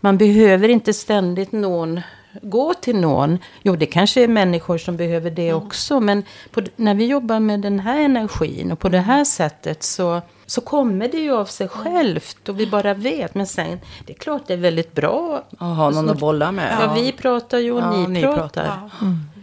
Man 0.00 0.18
behöver 0.18 0.68
inte 0.68 0.92
ständigt 0.92 1.52
någon 1.52 2.00
gå 2.42 2.74
till 2.74 2.96
någon. 2.96 3.38
Jo, 3.62 3.76
det 3.76 3.86
kanske 3.86 4.22
är 4.22 4.28
människor 4.28 4.78
som 4.78 4.96
behöver 4.96 5.30
det 5.30 5.52
också. 5.52 6.00
Men 6.00 6.22
på, 6.50 6.62
när 6.76 6.94
vi 6.94 7.06
jobbar 7.06 7.40
med 7.40 7.60
den 7.60 7.80
här 7.80 8.00
energin 8.00 8.72
och 8.72 8.78
på 8.78 8.88
det 8.88 8.98
här 8.98 9.24
sättet 9.24 9.82
så, 9.82 10.20
så 10.46 10.60
kommer 10.60 11.08
det 11.08 11.18
ju 11.18 11.32
av 11.34 11.44
sig 11.44 11.68
självt. 11.68 12.48
Och 12.48 12.60
vi 12.60 12.66
bara 12.66 12.94
vet. 12.94 13.34
Men 13.34 13.46
sen, 13.46 13.80
det 14.06 14.12
är 14.12 14.18
klart 14.18 14.42
det 14.46 14.52
är 14.52 14.56
väldigt 14.58 14.92
bra. 14.92 15.42
Och 15.58 15.66
ha 15.66 15.90
någon 15.90 16.10
att 16.10 16.18
bolla 16.20 16.52
med. 16.52 16.76
Ja, 16.80 16.94
vi 16.94 17.12
pratar 17.12 17.58
ju 17.58 17.72
och 17.72 17.80
Ja, 17.80 17.90
ni, 17.96 18.06
ni 18.06 18.22
pratar. 18.22 18.38
pratar. 18.38 18.90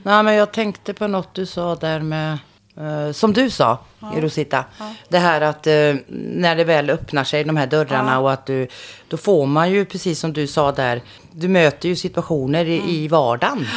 Nej, 0.03 0.23
men 0.23 0.33
jag 0.33 0.51
tänkte 0.51 0.93
på 0.93 1.07
något 1.07 1.33
du 1.33 1.45
sa 1.45 1.75
där 1.75 1.99
med, 1.99 2.37
eh, 2.79 3.11
som 3.11 3.33
du 3.33 3.49
sa, 3.49 3.77
Rosita. 3.99 4.65
Det 5.07 5.17
här 5.17 5.41
att 5.41 5.67
eh, 5.67 5.95
när 6.07 6.55
det 6.55 6.63
väl 6.63 6.89
öppnar 6.89 7.23
sig, 7.23 7.43
de 7.43 7.57
här 7.57 7.67
dörrarna 7.67 8.19
och 8.19 8.31
att 8.31 8.45
du, 8.45 8.67
då 9.07 9.17
får 9.17 9.45
man 9.45 9.71
ju, 9.71 9.85
precis 9.85 10.19
som 10.19 10.33
du 10.33 10.47
sa 10.47 10.71
där, 10.71 11.01
du 11.31 11.47
möter 11.47 11.89
ju 11.89 11.95
situationer 11.95 12.65
i, 12.65 12.95
i 12.95 13.07
vardagen. 13.07 13.67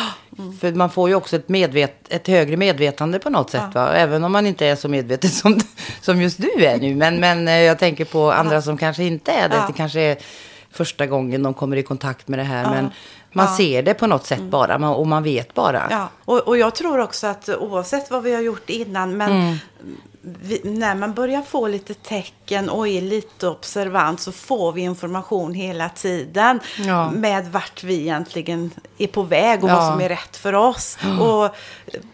För 0.61 0.73
man 0.73 0.91
får 0.91 1.09
ju 1.09 1.15
också 1.15 1.37
ett, 1.37 1.49
medvet, 1.49 1.95
ett 2.09 2.29
högre 2.29 2.57
medvetande 2.57 3.19
på 3.19 3.31
något 3.31 3.51
sätt, 3.51 3.75
va? 3.75 3.93
även 3.93 4.25
om 4.25 4.33
man 4.33 4.47
inte 4.47 4.67
är 4.67 4.77
så 4.77 4.89
medveten 4.89 5.31
som, 5.43 5.61
som 6.01 6.23
just 6.23 6.39
du 6.39 6.65
är 6.65 6.79
nu. 6.79 6.95
Men, 6.95 7.21
men 7.21 7.49
eh, 7.49 7.61
jag 7.61 7.79
tänker 7.79 8.05
på 8.05 8.33
andra 8.33 8.63
som 8.63 8.79
kanske 8.79 9.05
inte 9.05 9.33
är 9.33 9.49
det. 9.49 9.57
Ja. 9.57 9.67
Det 9.67 9.73
kanske 9.73 10.01
är 10.01 10.17
första 10.71 11.07
gången 11.07 11.43
de 11.43 11.55
kommer 11.55 11.77
i 11.77 11.83
kontakt 11.83 12.29
med 12.29 12.39
det 12.39 12.43
här. 12.43 12.71
Men 12.71 12.91
Man 13.33 13.47
Ja. 13.47 13.57
ser 13.57 13.83
det 13.83 13.95
på 13.95 14.07
något 14.07 14.27
sätt 14.27 14.43
bara 14.43 14.79
man, 14.79 14.95
och 14.95 15.07
man 15.07 15.23
vet 15.23 15.55
bara. 15.55 15.83
Ja, 15.91 16.09
och, 16.25 16.39
och 16.39 16.57
jag 16.59 16.75
tror 16.75 16.99
också 16.99 17.27
att 17.27 17.49
oavsett 17.49 18.11
vad 18.11 18.23
vi 18.23 18.35
har 18.35 18.41
gjort 18.43 18.71
innan, 18.71 19.17
men 19.17 19.31
Mm. 19.33 19.57
Vi, 20.25 20.61
när 20.65 20.95
man 20.95 21.15
börjar 21.15 21.43
få 21.43 21.69
lite 21.69 21.95
tecken 21.95 22.69
och 22.71 22.89
är 22.89 23.01
lite 23.01 23.49
observant 23.49 24.21
så 24.21 24.33
får 24.33 24.73
vi 24.73 24.81
information 24.81 25.55
hela 25.55 25.89
tiden 25.89 26.61
Ja. 26.87 27.11
med 27.11 27.47
vart 27.53 27.85
vi 27.85 28.01
egentligen 28.01 28.71
är 28.99 29.07
på 29.07 29.23
väg 29.23 29.65
och 29.65 29.71
Ja. 29.71 29.75
vad 29.77 29.93
som 29.93 30.01
är 30.01 30.09
rätt 30.09 30.37
för 30.37 30.53
oss. 30.53 30.99
Ja. 31.03 31.45
Och 31.45 31.55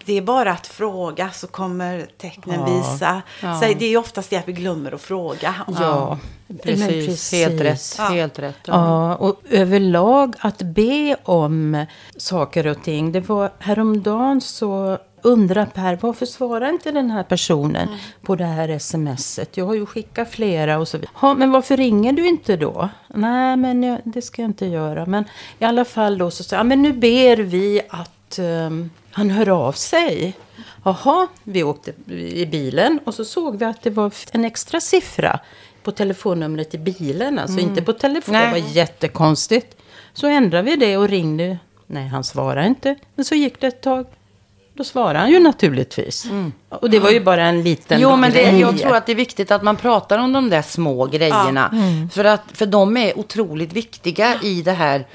det 0.04 0.12
är 0.18 0.22
bara 0.22 0.52
att 0.52 0.66
fråga 0.66 1.30
så 1.30 1.46
kommer 1.46 2.06
tecknen 2.18 2.60
Ja. 2.60 2.66
visa 2.76 3.22
Ja. 3.42 3.60
sig. 3.60 3.74
Det 3.74 3.84
är 3.84 3.90
ju 3.90 3.96
oftast 3.96 4.30
det 4.30 4.36
att 4.36 4.48
vi 4.48 4.52
glömmer 4.52 4.92
att 4.94 5.00
fråga. 5.02 5.54
Ja, 5.80 6.18
Precis, 6.62 7.06
precis. 7.06 7.32
helt 7.32 7.60
rätt. 7.60 7.94
Ja. 7.98 8.04
Helt 8.04 8.38
rätt. 8.38 8.56
Ja, 8.64 9.14
och 9.16 9.40
överlag 9.50 10.34
att 10.38 10.62
be 10.62 11.16
om 11.24 11.86
saker 12.16 12.66
och 12.66 12.82
ting. 12.82 13.12
Det 13.12 13.20
var 13.20 13.50
häromdagen 13.58 14.40
så 14.40 14.98
undrar 15.22 15.66
Per, 15.66 15.98
varför 16.00 16.26
svarar 16.26 16.68
inte 16.68 16.90
den 16.92 17.10
här 17.10 17.22
personen 17.22 17.88
på 18.22 18.36
det 18.36 18.44
här 18.44 18.78
smset? 18.78 19.56
Jag 19.56 19.66
har 19.66 19.74
ju 19.74 19.86
skickat 19.86 20.30
flera 20.30 20.78
och 20.78 20.88
så 20.88 20.98
vidare. 20.98 21.12
Ja, 21.22 21.34
men 21.34 21.50
varför 21.50 21.76
ringer 21.76 22.12
du 22.12 22.28
inte 22.28 22.56
då? 22.56 22.88
Nej, 23.14 23.56
men 23.56 23.82
jag, 23.82 23.98
det 24.04 24.22
ska 24.22 24.42
jag 24.42 24.48
inte 24.48 24.66
göra. 24.66 25.06
Men 25.06 25.24
i 25.58 25.64
alla 25.64 25.84
fall 25.84 26.18
då 26.18 26.30
så 26.30 26.44
sa 26.44 26.56
jag, 26.56 26.66
men 26.66 26.82
nu 26.82 26.92
ber 26.92 27.36
vi 27.36 27.80
att 27.88 28.38
ehm, 28.38 28.90
han 29.10 29.30
hör 29.30 29.48
av 29.48 29.72
sig. 29.72 30.36
Jaha, 30.84 31.26
vi 31.44 31.62
åkte 31.62 31.92
i 32.12 32.46
bilen 32.46 33.00
och 33.04 33.14
så 33.14 33.24
såg 33.24 33.58
vi 33.58 33.64
att 33.64 33.82
det 33.82 33.90
var 33.90 34.12
en 34.32 34.44
extra 34.44 34.80
siffra 34.80 35.40
på 35.82 35.90
telefonnumret 35.92 36.74
i 36.74 36.78
bilen. 36.78 37.38
Alltså 37.38 37.58
Mm. 37.58 37.70
inte 37.70 37.82
på 37.82 37.92
telefon. 37.92 38.32
Nej. 38.32 38.46
Det 38.46 38.60
var 38.60 38.68
jättekonstigt. 38.68 39.76
Så 40.12 40.26
ändrade 40.26 40.62
vi 40.70 40.76
det 40.76 40.96
och 40.96 41.08
ringde. 41.08 41.58
Nej, 41.86 42.08
han 42.08 42.24
svarade 42.24 42.66
inte. 42.66 42.96
Men 43.14 43.24
så 43.24 43.34
gick 43.34 43.60
det 43.60 43.66
ett 43.66 43.80
tag. 43.82 44.06
Då 44.78 44.84
svarade 44.84 45.18
han 45.18 45.30
ju 45.30 45.38
naturligtvis. 45.38 46.26
Och 46.68 46.90
det 46.90 46.98
var 46.98 47.10
ju 47.10 47.20
bara 47.20 47.44
en 47.44 47.62
liten 47.62 47.96
Mm. 47.98 48.10
Jo, 48.10 48.16
men 48.16 48.32
det, 48.32 48.58
jag 48.58 48.78
tror 48.78 48.96
att 48.96 49.06
det 49.06 49.12
är 49.12 49.16
viktigt 49.16 49.50
att 49.50 49.62
man 49.62 49.76
pratar 49.76 50.18
om 50.18 50.32
de 50.32 50.50
där 50.50 50.62
små 50.62 51.06
grejerna. 51.06 51.68
Ja. 51.72 51.78
Mm. 51.78 52.10
För, 52.10 52.24
att, 52.24 52.42
för 52.52 52.66
de 52.66 52.96
är 52.96 53.18
otroligt 53.18 53.72
viktiga 53.72 54.34
i 54.42 54.62
det 54.62 54.72
här 54.72 55.06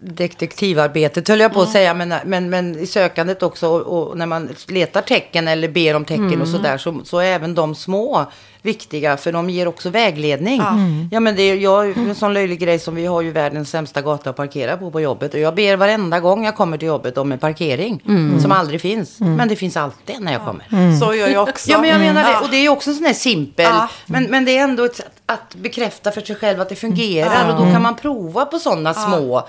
detektivarbetet, 0.00 1.28
höll 1.28 1.40
jag 1.40 1.54
på 1.54 1.62
att 1.62 1.70
säga. 1.70 1.94
Men, 1.94 2.14
men, 2.24 2.50
men 2.50 2.78
i 2.78 2.86
sökandet 2.86 3.42
också, 3.42 3.68
och, 3.68 4.08
och 4.08 4.18
när 4.18 4.26
man 4.26 4.48
letar 4.68 5.02
tecken 5.02 5.48
eller 5.48 5.68
ber 5.68 5.94
om 5.94 6.04
tecken 6.04 6.24
Mm. 6.24 6.42
och 6.42 6.48
sådär, 6.48 6.78
så, 6.78 7.00
så 7.04 7.18
är 7.18 7.24
även 7.26 7.54
de 7.54 7.74
små 7.74 8.26
viktiga, 8.62 9.16
för 9.16 9.32
de 9.32 9.50
ger 9.50 9.68
också 9.68 9.90
vägledning. 9.90 10.56
Ja. 10.56 10.68
Mm. 10.68 11.08
Ja, 11.12 11.20
men 11.20 11.36
det 11.36 11.42
är 11.42 11.56
jag, 11.56 11.96
en 11.98 12.14
sån 12.14 12.34
löjlig 12.34 12.58
grej 12.58 12.78
som 12.78 12.94
vi 12.94 13.06
har 13.06 13.22
ju 13.22 13.30
världens 13.30 13.70
sämsta 13.70 14.02
gata 14.02 14.30
att 14.30 14.36
parkera 14.36 14.76
på 14.76 14.90
på 14.90 15.00
jobbet. 15.00 15.34
Och 15.34 15.40
jag 15.40 15.54
ber 15.54 15.76
varenda 15.76 16.20
gång 16.20 16.44
jag 16.44 16.56
kommer 16.56 16.78
till 16.78 16.88
jobbet 16.88 17.18
om 17.18 17.32
en 17.32 17.38
parkering 17.38 18.02
Mm. 18.08 18.40
som 18.40 18.52
aldrig 18.52 18.80
finns. 18.80 19.20
Mm. 19.20 19.34
Men 19.34 19.48
det 19.48 19.56
finns 19.56 19.76
alltid 19.76 20.16
när 20.20 20.32
jag 20.32 20.44
kommer. 20.44 20.98
Så 21.00 21.14
gör 21.14 21.28
jag 21.28 21.48
också. 21.48 21.70
Ja, 21.70 21.80
men 21.80 21.90
jag 21.90 22.00
menar 22.00 22.22
det. 22.22 22.38
Och 22.44 22.50
det 22.50 22.56
är 22.56 22.62
ju 22.62 22.68
också 22.68 22.90
en 22.90 22.96
sån 22.96 23.06
här 23.06 23.12
simpel. 23.14 23.72
Men, 24.06 24.24
men 24.24 24.44
det 24.44 24.58
är 24.58 24.64
ändå 24.64 24.84
ett 24.84 24.96
sätt 24.96 25.12
att 25.26 25.54
bekräfta 25.54 26.10
för 26.10 26.20
sig 26.20 26.36
själv 26.36 26.60
att 26.60 26.68
det 26.68 26.76
fungerar. 26.76 27.52
Och 27.52 27.66
då 27.66 27.72
kan 27.72 27.82
man 27.82 27.96
prova 27.96 28.44
på 28.44 28.58
sådana 28.58 28.94
små 28.94 29.48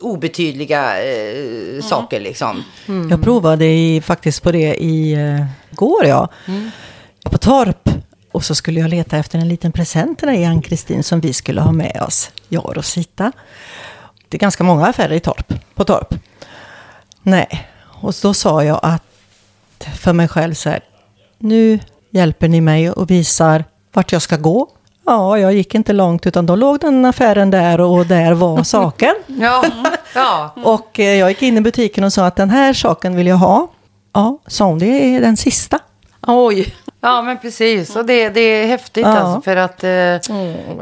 obetydliga 0.00 1.02
eh, 1.02 1.82
saker 1.82 2.20
liksom. 2.20 2.64
Jag 3.10 3.22
provade 3.22 3.64
i, 3.66 4.00
faktiskt 4.00 4.42
på 4.42 4.52
det 4.52 4.74
i 4.84 5.16
uh, 5.16 5.44
går, 5.70 6.06
ja. 6.06 6.28
Mm. 6.48 6.70
På 7.30 7.38
Torp. 7.38 7.88
Och 8.32 8.44
så 8.44 8.54
skulle 8.54 8.80
jag 8.80 8.90
leta 8.90 9.16
efter 9.16 9.38
en 9.38 9.48
liten 9.48 9.72
present 9.72 10.18
till 10.18 10.28
dig, 10.28 10.44
Ann-Kristin, 10.44 11.02
som 11.02 11.20
vi 11.20 11.32
skulle 11.32 11.60
ha 11.60 11.72
med 11.72 12.02
oss. 12.06 12.30
Jag 12.48 12.66
och 12.66 12.76
Rosita. 12.76 13.32
Det 14.28 14.36
är 14.36 14.38
ganska 14.38 14.64
många 14.64 14.86
affärer 14.86 15.12
i 15.14 15.20
Torp, 15.20 15.52
på 15.74 15.84
Torp. 15.84 16.14
Nej, 17.22 17.68
och 18.02 18.14
då 18.22 18.34
sa 18.34 18.64
jag 18.64 18.80
att 18.82 19.02
för 19.96 20.12
mig 20.12 20.28
själv 20.28 20.54
så 20.54 20.70
här. 20.70 20.80
Nu 21.38 21.78
hjälper 22.10 22.48
ni 22.48 22.60
mig 22.60 22.90
och 22.90 23.10
visar 23.10 23.64
vart 23.92 24.12
jag 24.12 24.22
ska 24.22 24.36
gå. 24.36 24.68
Ja, 25.06 25.38
jag 25.38 25.54
gick 25.54 25.74
inte 25.74 25.92
långt 25.92 26.26
utan 26.26 26.46
då 26.46 26.56
låg 26.56 26.80
den 26.80 27.04
affären 27.04 27.50
där 27.50 27.80
och 27.80 28.06
där 28.06 28.32
var 28.32 28.62
saken. 28.64 29.14
Ja, 29.26 29.64
ja. 30.14 30.54
Och 30.64 31.00
eh, 31.00 31.14
jag 31.18 31.28
gick 31.28 31.42
in 31.42 31.56
i 31.56 31.60
butiken 31.60 32.04
och 32.04 32.12
sa 32.12 32.26
att 32.26 32.36
den 32.36 32.50
här 32.50 32.72
saken 32.72 33.16
vill 33.16 33.26
jag 33.26 33.36
ha. 33.36 33.68
Ja, 34.12 34.38
sa 34.46 34.64
hon, 34.64 34.78
det 34.78 34.86
är 34.86 35.20
den 35.20 35.36
sista. 35.36 35.78
Oj. 36.26 36.74
Ja, 37.02 37.22
men 37.22 37.38
precis. 37.38 37.96
Och 37.96 38.04
det, 38.04 38.28
det 38.28 38.40
är 38.40 38.66
häftigt 38.66 39.02
Ja. 39.06 39.18
alltså. 39.18 39.40
För 39.42 39.56
att... 39.56 39.84
Eh, 39.84 39.90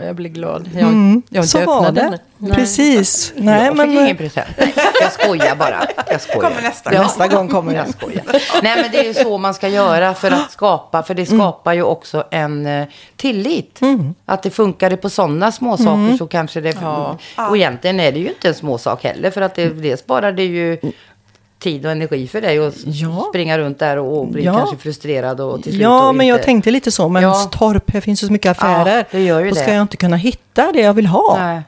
jag 0.07 0.15
blir 0.17 0.29
glad. 0.31 0.71
Jag, 0.75 0.83
Mm, 0.83 1.23
jag 1.29 1.43
inte 1.43 1.49
så 1.49 1.65
var 1.65 1.85
det. 1.93 2.01
den. 2.01 2.19
Nej. 2.39 2.55
Precis. 2.55 3.33
Nej, 3.37 3.65
jag 3.67 3.77
men, 3.77 3.91
fick 3.91 3.99
ingen 4.01 4.17
present. 4.17 4.47
Nej, 4.59 4.75
jag 5.01 5.13
skojar 5.13 5.57
bara. 5.57 5.87
Jag 6.11 6.21
skojar. 6.21 6.49
Kommer 6.49 6.63
nästa 6.63 6.93
Ja. 6.93 6.99
gång. 6.99 7.07
Nästa 7.07 7.29
gång 7.29 7.49
kommer 7.49 7.75
Jag 7.75 7.89
skojar. 7.89 8.23
Nej, 8.63 8.83
men 8.83 8.91
det 8.93 8.99
är 8.99 9.05
ju 9.05 9.15
så 9.15 9.39
man 9.39 9.55
ska 9.55 9.69
göra 9.69 10.15
för 10.15 10.31
att 10.31 10.51
skapa. 10.51 11.03
För 11.03 11.15
det 11.15 11.27
skapar 11.27 11.73
ju 11.73 11.83
också 11.83 12.25
en 12.31 12.67
eh, 12.67 12.87
tillit. 13.17 13.81
Att 14.27 14.43
det 14.43 14.51
funkar 14.51 14.97
på 14.97 15.11
sådana 15.11 15.53
små 15.53 15.77
saker 15.77 16.17
så 16.19 16.27
kanske 16.27 16.61
det... 16.61 16.77
Och 17.51 17.57
egentligen 17.57 18.01
är 18.01 18.13
det 18.13 18.19
ju 18.19 18.29
inte 18.29 18.49
en 18.49 18.55
små 18.55 18.79
sak 18.79 19.05
heller. 19.05 19.31
För 19.31 19.41
att 19.41 19.55
det, 19.55 19.69
det 19.69 19.97
sparar 19.97 20.33
det 20.33 20.45
ju 20.45 20.79
tid 21.59 21.87
och 21.87 21.93
energi 21.93 22.29
för 22.29 22.41
dig 22.41 22.59
att 22.67 22.75
Ja. 22.85 23.27
springa 23.31 23.59
runt 23.59 23.79
där 23.79 23.97
och, 23.97 24.19
och 24.19 24.27
bli 24.29 24.45
Ja. 24.45 24.55
kanske 24.59 24.77
frustrerad 24.77 25.41
och 25.41 25.63
till 25.63 25.73
slut 25.73 25.83
Ja, 25.83 26.09
och 26.09 26.15
men 26.15 26.27
inte... 26.27 26.37
jag 26.39 26.43
tänkte 26.43 26.71
lite 26.71 26.91
så. 26.91 27.09
Men 27.09 27.23
Ja. 27.23 27.49
Torp, 27.53 27.91
här 27.91 28.01
finns 28.01 28.23
ju 28.23 28.27
så 28.27 28.33
mycket 28.33 28.51
affärer. 28.51 28.97
Ja, 28.99 29.05
det 29.11 29.25
gör 29.25 29.41
ju 29.41 29.49
Då 29.49 29.55
ska 29.55 29.65
det. 29.67 29.75
jag 29.75 29.83
inte 29.83 29.97
kunna 29.97 30.17
hitta 30.17 30.73
det 30.73 30.81
jag 30.81 30.95
vill 30.95 31.07
ha. 31.07 31.37
Nej, 31.39 31.63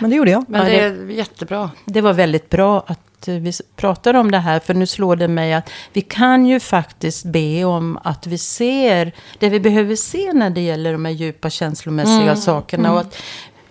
Men 0.00 0.10
det 0.10 0.16
gjorde 0.16 0.30
jag. 0.30 0.44
men 0.48 0.64
det 0.66 0.80
är 0.80 1.10
jättebra. 1.10 1.70
Det 1.84 2.00
var 2.00 2.12
väldigt 2.12 2.50
bra 2.50 2.84
att 2.86 3.28
eh, 3.28 3.34
vi 3.34 3.52
pratar 3.76 4.14
om 4.14 4.30
det 4.30 4.38
här. 4.38 4.60
För 4.60 4.74
nu 4.74 4.86
slår 4.86 5.16
det 5.16 5.28
mig 5.28 5.54
att 5.54 5.70
vi 5.92 6.00
kan 6.00 6.46
ju 6.46 6.60
faktiskt 6.60 7.24
be 7.24 7.64
om 7.64 7.98
att 8.04 8.26
vi 8.26 8.38
ser 8.38 9.12
det 9.38 9.48
vi 9.48 9.60
behöver 9.60 9.96
se 9.96 10.32
när 10.32 10.50
det 10.50 10.60
gäller 10.60 10.92
de 10.92 11.04
här 11.04 11.12
djupa 11.12 11.50
känslomässiga 11.50 12.22
Mm. 12.22 12.36
sakerna. 12.36 12.92
Och 12.92 13.00
att 13.00 13.16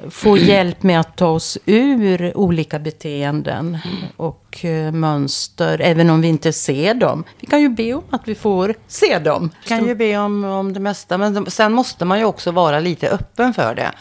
få 0.10 0.38
hjälp 0.38 0.84
med 0.84 1.00
att 1.00 1.16
ta 1.16 1.28
oss 1.28 1.58
ur 1.66 2.38
olika 2.38 2.80
beteenden 2.80 3.78
och 4.18 4.66
eh, 4.66 4.92
mönster. 4.92 5.82
Även 5.84 6.10
om 6.10 6.22
vi 6.22 6.28
inte 6.28 6.54
ser 6.54 6.94
dem. 6.94 7.24
Vi 7.40 7.48
kan 7.48 7.62
ju 7.62 7.70
be 7.70 7.94
om 7.94 8.04
att 8.10 8.22
vi 8.28 8.36
får 8.36 8.74
se 8.88 9.20
dem. 9.20 9.50
kan 9.68 9.86
ju 9.88 9.96
be 9.96 10.18
om, 10.18 10.44
om 10.46 10.74
det 10.74 10.80
mesta. 10.80 11.18
Men 11.18 11.34
de- 11.34 11.46
sen 11.52 11.74
måste 11.74 12.06
man 12.06 12.20
ju 12.20 12.26
också 12.26 12.52
vara 12.52 12.80
lite 12.80 13.10
öppen 13.10 13.54
för 13.54 13.76
det. 13.76 13.92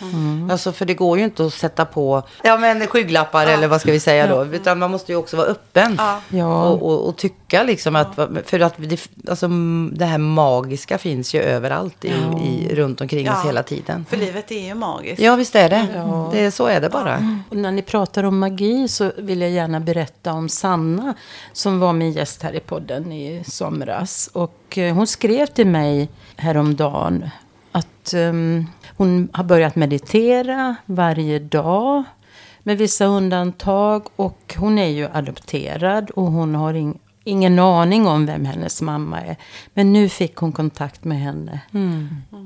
Alltså, 0.53 0.73
för 0.73 0.85
det 0.85 0.95
går 0.95 1.19
ju 1.19 1.25
inte 1.25 1.47
att 1.47 1.55
sätta 1.55 1.85
på 1.85 2.23
ja, 2.45 2.59
men 2.59 2.87
skygglappar 2.87 3.47
eller 3.47 3.69
vad 3.69 3.81
ska 3.81 3.93
vi 3.93 4.01
säga 4.01 4.27
då. 4.27 4.45
Utan 4.45 4.79
man 4.79 4.91
måste 4.91 5.13
ju 5.13 5.19
också 5.19 5.37
vara 5.37 5.47
öppen. 5.47 5.95
Ja. 5.99 6.21
Ja. 6.29 6.65
Och, 6.69 6.83
och, 6.93 7.09
och 7.09 7.17
tycka 7.17 7.37
liksom 7.53 7.97
att, 7.97 8.15
för 8.45 8.61
att 8.61 8.75
det, 8.79 9.09
alltså, 9.29 9.49
det 9.93 10.05
här 10.05 10.19
magiska 10.19 10.99
finns 10.99 11.35
ju 11.35 11.41
överallt 11.41 12.05
i, 12.05 12.13
i, 12.45 12.75
runt 12.75 13.01
omkring 13.01 13.31
oss 13.31 13.45
hela 13.47 13.63
tiden. 13.63 14.05
För 14.09 14.17
livet 14.17 14.51
är 14.51 14.67
ju 14.67 14.75
magiskt. 14.75 15.23
Ja, 15.23 15.37
visst 15.37 15.55
är 15.55 15.69
det. 15.69 15.87
det 16.33 16.41
är, 16.41 16.51
så 16.51 16.67
är 16.67 16.81
det 16.81 16.89
bara. 16.89 17.41
Och 17.49 17.57
när 17.57 17.73
ni 17.73 17.83
pratar 17.83 18.25
om 18.25 18.39
magi 18.39 18.89
så 18.89 19.13
vill 19.19 19.41
jag 19.41 19.51
gärna 19.51 19.81
berätta 19.81 20.33
om 20.33 20.49
Sanna 20.49 21.15
som 21.53 21.81
var 21.81 21.93
min 21.93 22.13
gäst 22.13 22.43
här 22.43 22.53
i 22.53 22.61
podden 22.61 23.13
i 23.13 23.45
somras. 23.47 24.31
Och 24.33 24.79
eh, 24.79 24.95
hon 24.95 25.07
skrev 25.07 25.47
till 25.47 25.67
mig 25.67 26.09
häromdagen 26.37 27.31
att 27.73 28.13
ehm, 28.15 28.67
hon 28.97 29.29
har 29.33 29.45
börjat 29.45 29.77
meditera 29.77 30.77
varje 30.87 31.39
dag 31.39 32.05
med 32.63 32.79
vissa 32.79 33.05
undantag. 33.05 34.07
Och 34.17 34.55
hon 34.59 34.79
är 34.79 34.89
ju 34.89 35.09
adopterad 35.13 36.11
och 36.11 36.27
hon 36.33 36.55
har 36.55 36.75
ing- 36.75 36.99
ingen 37.27 37.59
aning 37.59 38.07
om 38.07 38.27
vem 38.27 38.45
hennes 38.45 38.83
mamma 38.83 39.21
är. 39.21 39.37
Men 39.75 39.93
nu 39.93 40.09
fick 40.09 40.37
hon 40.37 40.53
kontakt 40.53 41.05
med 41.05 41.19
henne. 41.21 41.61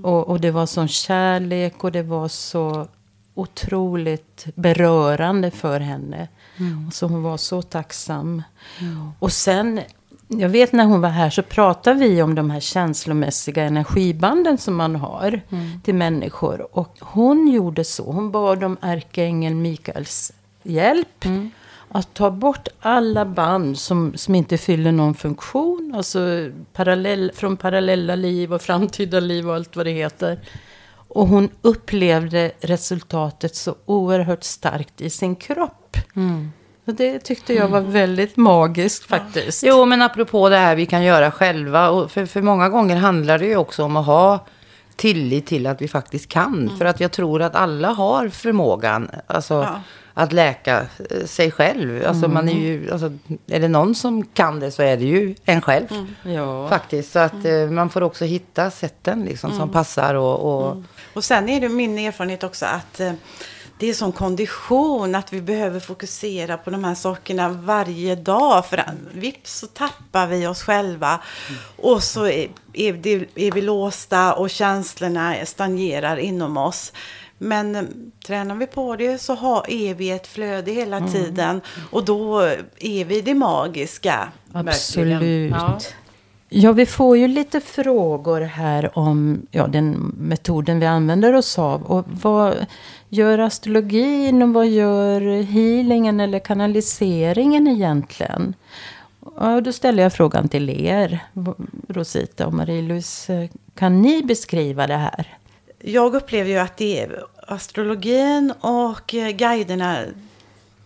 Och, 0.02 0.28
och 0.28 0.40
det 0.40 0.50
var 0.50 0.66
sån 0.66 0.88
kärlek 0.88 1.84
och 1.84 1.92
det 1.92 2.02
var 2.02 2.28
så 2.28 2.86
otroligt 3.34 4.46
berörande 4.54 5.50
för 5.50 5.80
henne. 5.80 6.28
Och 6.88 6.94
så 6.94 7.06
hon 7.06 7.22
var 7.22 7.36
så 7.36 7.62
tacksam. 7.62 8.42
Och 9.18 9.32
sen, 9.32 9.80
jag 10.28 10.48
vet 10.48 10.72
när 10.72 10.84
hon 10.84 11.00
var 11.00 11.08
här 11.08 11.30
så 11.30 11.42
pratade 11.42 11.98
vi 12.00 12.22
om 12.22 12.34
de 12.34 12.50
här 12.50 12.60
känslomässiga 12.60 13.62
energibanden 13.64 14.58
som 14.58 14.76
man 14.76 14.96
har 14.96 15.40
till 15.84 15.94
människor. 15.94 16.76
Och 16.76 16.96
hon 17.00 17.48
gjorde 17.48 17.84
så, 17.84 18.12
hon 18.12 18.30
bad 18.30 18.64
om 18.64 18.76
ärkeängeln 18.80 19.62
Mikaels 19.62 20.32
hjälp. 20.62 21.24
Att 21.92 22.14
ta 22.14 22.30
bort 22.30 22.68
alla 22.80 23.24
band 23.24 23.78
som, 23.78 24.12
som 24.16 24.34
inte 24.34 24.58
fyller 24.58 24.92
någon 24.92 25.14
funktion. 25.14 25.92
Alltså 25.96 26.50
parallell, 26.72 27.32
från 27.34 27.56
parallella 27.56 28.14
liv 28.14 28.54
och 28.54 28.62
framtida 28.62 29.20
liv 29.20 29.48
och 29.48 29.54
allt 29.54 29.76
vad 29.76 29.86
det 29.86 29.90
heter. 29.92 30.40
Och 31.08 31.26
hon 31.28 31.48
upplevde 31.62 32.52
resultatet 32.60 33.56
så 33.56 33.74
oerhört 33.86 34.44
starkt 34.44 35.00
i 35.00 35.10
sin 35.10 35.36
kropp. 35.36 35.96
Och 36.84 36.94
det 36.94 37.18
tyckte 37.18 37.54
jag 37.54 37.68
var 37.68 37.80
väldigt 37.80 38.36
magiskt 38.36 39.04
faktiskt. 39.04 39.62
Jo, 39.66 39.84
men 39.84 40.02
apropå 40.02 40.48
det 40.48 40.56
här 40.56 40.76
vi 40.76 40.86
kan 40.86 41.02
göra 41.04 41.30
själva. 41.30 41.90
Och 41.90 42.10
för, 42.10 42.26
för 42.26 42.42
många 42.42 42.68
gånger 42.68 42.96
handlar 42.96 43.38
det 43.38 43.46
ju 43.46 43.56
också 43.56 43.84
om 43.84 43.96
att 43.96 44.06
ha 44.06 44.46
tillit 44.96 45.46
till 45.46 45.66
att 45.66 45.82
vi 45.82 45.88
faktiskt 45.88 46.28
kan. 46.28 46.70
För 46.78 46.84
att 46.84 47.00
jag 47.00 47.12
tror 47.12 47.42
att 47.42 47.54
alla 47.54 47.88
har 47.88 48.28
förmågan 48.28 49.10
alltså, 49.26 49.54
Ja. 49.54 49.80
Att 50.20 50.32
läka 50.32 50.86
eh, 51.10 51.26
sig 51.26 51.50
själv. 51.50 52.06
Alltså, 52.06 52.28
man 52.28 52.48
är, 52.48 52.58
ju, 52.58 52.90
alltså, 52.92 53.12
är 53.46 53.60
det 53.60 53.68
någon 53.68 53.94
som 53.94 54.26
kan 54.26 54.60
det 54.60 54.70
så 54.70 54.82
är 54.82 54.96
det 54.96 55.04
ju 55.04 55.34
en 55.44 55.60
själv. 55.60 55.86
Ja. 56.22 56.68
Faktiskt. 56.68 57.12
Så 57.12 57.18
att 57.18 57.44
eh, 57.44 57.66
man 57.70 57.90
får 57.90 58.02
också 58.02 58.24
hitta 58.24 58.70
sätten 58.70 59.24
liksom, 59.24 59.52
som 59.52 59.72
passar. 59.72 60.14
Och, 60.14 60.38
och, 60.40 60.82
Och 61.14 61.24
sen 61.24 61.48
är 61.48 61.60
det 61.60 61.68
min 61.68 61.98
erfarenhet 61.98 62.44
också 62.44 62.66
att 62.66 63.00
eh, 63.00 63.12
det 63.78 63.88
är 63.88 63.94
sån 63.94 64.12
kondition 64.12 65.14
att 65.14 65.32
vi 65.32 65.40
behöver 65.40 65.80
fokusera 65.80 66.56
på 66.56 66.70
de 66.70 66.84
här 66.84 66.94
sakerna 66.94 67.48
varje 67.48 68.14
dag. 68.14 68.66
För 68.66 68.84
vips 69.12 69.58
så 69.58 69.66
tappar 69.66 70.26
vi 70.26 70.46
oss 70.46 70.62
själva. 70.62 71.20
Och 71.76 72.02
så 72.02 72.26
är, 72.26 72.48
är, 72.72 73.06
är 73.34 73.52
vi 73.52 73.60
låsta 73.62 74.34
och 74.34 74.50
känslorna 74.50 75.34
stagnerar 75.44 76.16
inom 76.16 76.56
oss. 76.56 76.92
Men 77.42 77.76
eh, 77.76 77.82
tränar 78.26 78.54
vi 78.54 78.66
på 78.66 78.96
det 78.96 79.18
så 79.18 79.34
har, 79.34 79.70
är 79.70 79.94
vi 79.94 80.10
ett 80.10 80.26
flöde 80.26 80.70
hela 80.70 81.08
tiden. 81.08 81.60
Och 81.90 82.04
då 82.04 82.40
är 82.78 83.04
vi 83.04 83.20
det 83.20 83.34
magiska. 83.34 84.28
Absolut. 84.52 85.50
Ja. 85.50 85.78
Ja, 86.52 86.72
vi 86.72 86.86
får 86.86 87.16
ju 87.16 87.28
lite 87.28 87.60
frågor 87.60 88.40
här 88.40 88.98
om 88.98 89.46
ja, 89.50 89.66
den 89.66 90.14
metoden 90.18 90.80
vi 90.80 90.86
använder 90.86 91.32
oss 91.32 91.58
av. 91.58 91.82
Och 91.82 92.04
vad 92.22 92.66
gör 93.08 93.38
astrologin 93.38 94.42
och 94.42 94.48
vad 94.48 94.68
gör 94.68 95.42
healingen 95.42 96.20
eller 96.20 96.38
kanaliseringen 96.38 97.66
egentligen? 97.66 98.54
Ja, 99.40 99.60
då 99.60 99.72
ställer 99.72 100.02
jag 100.02 100.12
frågan 100.12 100.48
till 100.48 100.70
er, 100.70 101.18
Rosita 101.88 102.46
och 102.46 102.52
Marie-Louise. 102.52 103.48
Kan 103.74 104.02
ni 104.02 104.22
beskriva 104.22 104.86
det 104.86 104.96
här? 104.96 105.39
Jag 105.82 106.14
upplever 106.14 106.50
ju 106.50 106.58
att 106.58 106.76
det 106.76 107.00
är 107.00 107.24
astrologin 107.46 108.52
och 108.60 109.14
eh, 109.14 109.30
guiderna 109.30 110.04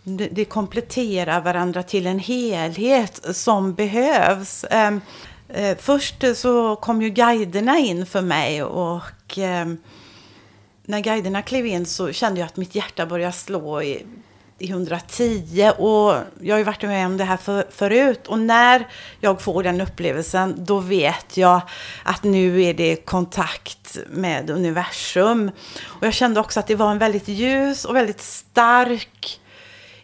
det, 0.03 0.27
det 0.31 0.45
kompletterar 0.45 1.41
varandra 1.41 1.83
till 1.83 2.07
en 2.07 2.19
helhet 2.19 3.35
som 3.35 3.73
behövs. 3.73 4.65
Ehm, 4.69 5.01
eh, 5.49 5.77
först 5.77 6.23
så 6.35 6.75
kom 6.75 7.01
ju 7.01 7.09
guiderna 7.09 7.77
in 7.77 8.05
för 8.05 8.21
mig 8.21 8.63
och 8.63 9.37
ehm, 9.37 9.77
när 10.83 10.99
guiderna 10.99 11.41
klev 11.41 11.65
in 11.65 11.85
så 11.85 12.11
kände 12.11 12.39
jag 12.39 12.47
att 12.47 12.57
mitt 12.57 12.75
hjärta 12.75 13.05
började 13.05 13.33
slå 13.33 13.81
i, 13.81 14.05
i 14.59 14.69
110 14.69 15.71
och 15.77 16.15
jag 16.41 16.53
har 16.53 16.57
ju 16.57 16.63
varit 16.63 16.81
med 16.81 17.05
om 17.05 17.17
det 17.17 17.23
här 17.23 17.37
för, 17.37 17.65
förut 17.69 18.27
och 18.27 18.39
när 18.39 18.87
jag 19.19 19.41
får 19.41 19.63
den 19.63 19.81
upplevelsen 19.81 20.65
då 20.65 20.79
vet 20.79 21.37
jag 21.37 21.61
att 22.03 22.23
nu 22.23 22.63
är 22.63 22.73
det 22.73 22.95
kontakt 22.95 23.97
med 24.09 24.49
universum. 24.49 25.51
Och 25.83 26.07
jag 26.07 26.13
kände 26.13 26.39
också 26.39 26.59
att 26.59 26.67
det 26.67 26.75
var 26.75 26.91
en 26.91 26.97
väldigt 26.97 27.27
ljus 27.27 27.85
och 27.85 27.95
väldigt 27.95 28.21
stark 28.21 29.41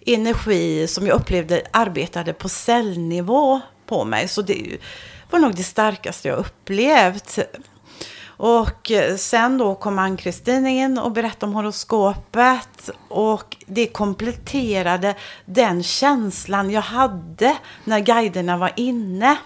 energi 0.06 0.88
som 0.88 1.08
jag 1.08 1.16
upplevde 1.16 1.62
arbetade 1.72 2.34
på 2.34 2.50
cellnivå 2.50 3.62
på 3.86 4.06
mig. 4.06 4.28
Så 4.28 4.42
det 4.42 4.78
var 5.30 5.40
nog 5.40 5.56
det 5.56 5.64
starkaste 5.64 6.28
jag 6.28 6.38
upplevt. 6.38 7.40
Och 8.44 8.92
eh, 8.92 9.16
sen 9.16 9.58
då 9.58 9.76
kom 9.76 10.00
Ann-Kristin 10.00 10.68
in 10.68 10.98
och 10.98 11.12
berättade 11.12 11.46
om 11.46 11.54
horoskopet. 11.54 12.90
Och 13.08 13.58
det 13.66 13.88
kompletterade 13.88 15.16
den 15.46 15.84
känslan 15.84 16.72
jag 16.72 16.82
hade 16.82 17.58
när 17.84 18.00
guiderna 18.00 18.58
var 18.58 18.72
inne. 18.76 19.38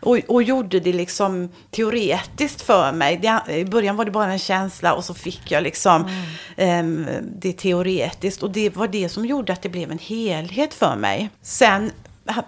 Och, 0.00 0.18
och 0.28 0.42
gjorde 0.42 0.80
det 0.80 0.92
liksom 0.92 1.48
teoretiskt 1.70 2.62
för 2.62 2.92
mig. 2.92 3.16
Det, 3.16 3.54
I 3.54 3.64
början 3.64 3.96
var 3.96 4.04
det 4.04 4.10
bara 4.10 4.32
en 4.32 4.38
känsla 4.38 4.94
och 4.94 5.04
så 5.04 5.14
fick 5.14 5.50
jag 5.50 5.62
liksom 5.62 6.10
ehm, 6.56 7.06
det 7.22 7.52
teoretiskt. 7.52 8.42
Och 8.42 8.50
det 8.50 8.76
var 8.76 8.88
det 8.88 9.08
som 9.08 9.26
gjorde 9.26 9.52
att 9.52 9.62
det 9.62 9.68
blev 9.68 9.90
en 9.90 9.98
helhet 9.98 10.74
för 10.74 10.96
mig. 10.96 11.30
Sen 11.42 11.90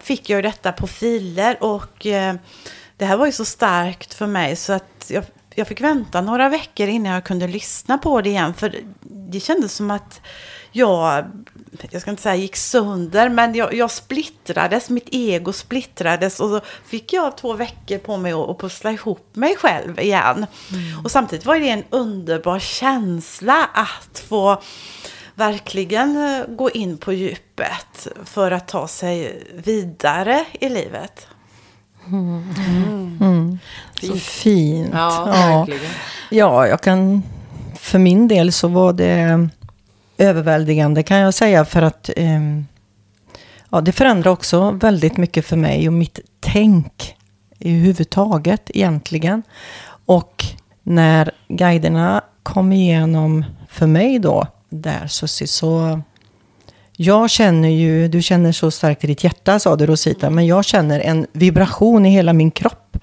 fick 0.01 0.29
jag 0.29 0.37
ju 0.37 0.41
detta 0.41 0.71
på 0.71 0.87
filer 0.87 1.63
och 1.63 2.05
eh, 2.05 2.35
det 2.97 3.05
här 3.05 3.17
var 3.17 3.25
ju 3.25 3.31
så 3.31 3.45
starkt 3.45 4.13
för 4.13 4.27
mig 4.27 4.55
så 4.55 4.73
att 4.73 5.05
jag, 5.07 5.23
jag 5.59 5.67
fick 5.67 5.81
vänta 5.81 6.21
några 6.21 6.49
veckor 6.49 6.87
innan 6.87 7.13
jag 7.13 7.23
kunde 7.23 7.47
lyssna 7.47 7.97
på 7.97 8.21
det 8.21 8.29
igen. 8.29 8.53
För 8.53 8.75
det 9.01 9.39
kändes 9.39 9.73
som 9.73 9.91
att 9.91 10.21
jag, 10.71 11.25
jag 11.91 12.01
ska 12.01 12.11
inte 12.11 12.23
säga 12.23 12.35
gick 12.35 12.55
sönder, 12.55 13.29
men 13.29 13.55
jag, 13.55 13.73
jag 13.73 13.91
splittrades, 13.91 14.89
mitt 14.89 15.07
ego 15.11 15.53
splittrades 15.53 16.39
och 16.39 16.49
så 16.49 16.61
fick 16.85 17.13
jag 17.13 17.37
två 17.37 17.53
veckor 17.53 17.97
på 17.97 18.17
mig 18.17 18.31
att, 18.31 18.49
att 18.49 18.59
pussla 18.59 18.91
ihop 18.91 19.35
mig 19.35 19.55
själv 19.55 19.99
igen. 19.99 20.45
Och 21.03 21.11
samtidigt 21.11 21.45
var 21.45 21.59
det 21.59 21.69
en 21.69 21.83
underbar 21.89 22.59
känsla 22.59 23.69
att 23.73 24.19
få 24.29 24.61
verkligen 25.35 26.17
eh, 26.17 26.45
gå 26.47 26.69
in 26.69 26.97
på 26.97 27.13
djupet 27.13 28.07
för 28.23 28.51
att 28.51 28.67
ta 28.67 28.87
sig 28.87 29.43
vidare 29.65 30.45
i 30.59 30.69
livet. 30.69 31.27
Mm. 32.07 33.59
Så 34.01 34.15
fint. 34.15 34.89
Ja, 34.93 35.25
verkligen. 35.25 35.91
Ja, 36.29 36.67
jag 36.67 36.81
kan... 36.81 37.23
För 37.75 37.99
min 37.99 38.27
del 38.27 38.51
så 38.51 38.67
var 38.67 38.93
det 38.93 39.49
överväldigande 40.17 41.03
kan 41.03 41.17
jag 41.17 41.33
säga. 41.33 41.65
För 41.65 41.81
att 41.81 42.09
ehm, 42.15 42.65
ja, 43.69 43.81
det 43.81 43.91
förändrar 43.91 44.31
också 44.31 44.71
väldigt 44.71 45.17
mycket 45.17 45.45
för 45.45 45.57
mig 45.57 45.87
och 45.87 45.93
mitt 45.93 46.19
tänk 46.39 47.15
i 47.59 47.69
huvudtaget 47.71 48.71
egentligen. 48.73 49.43
Och 50.05 50.45
när 50.83 51.31
guiderna 51.47 52.21
kom 52.43 52.71
igenom 52.73 53.45
för 53.69 53.87
mig 53.87 54.19
då, 54.19 54.47
där 54.69 55.07
så, 55.07 55.27
så 55.27 56.01
jag 57.01 57.29
känner 57.29 57.69
ju, 57.69 58.07
du 58.07 58.21
känner 58.21 58.51
så 58.51 58.71
starkt 58.71 59.03
i 59.03 59.07
ditt 59.07 59.23
hjärta 59.23 59.59
sa 59.59 59.75
du 59.75 59.85
Rosita, 59.85 60.29
men 60.29 60.45
jag 60.47 60.65
känner 60.65 60.99
en 60.99 61.27
vibration 61.31 62.05
i 62.05 62.09
hela 62.09 62.33
min 62.33 62.51
kropp. 62.51 62.97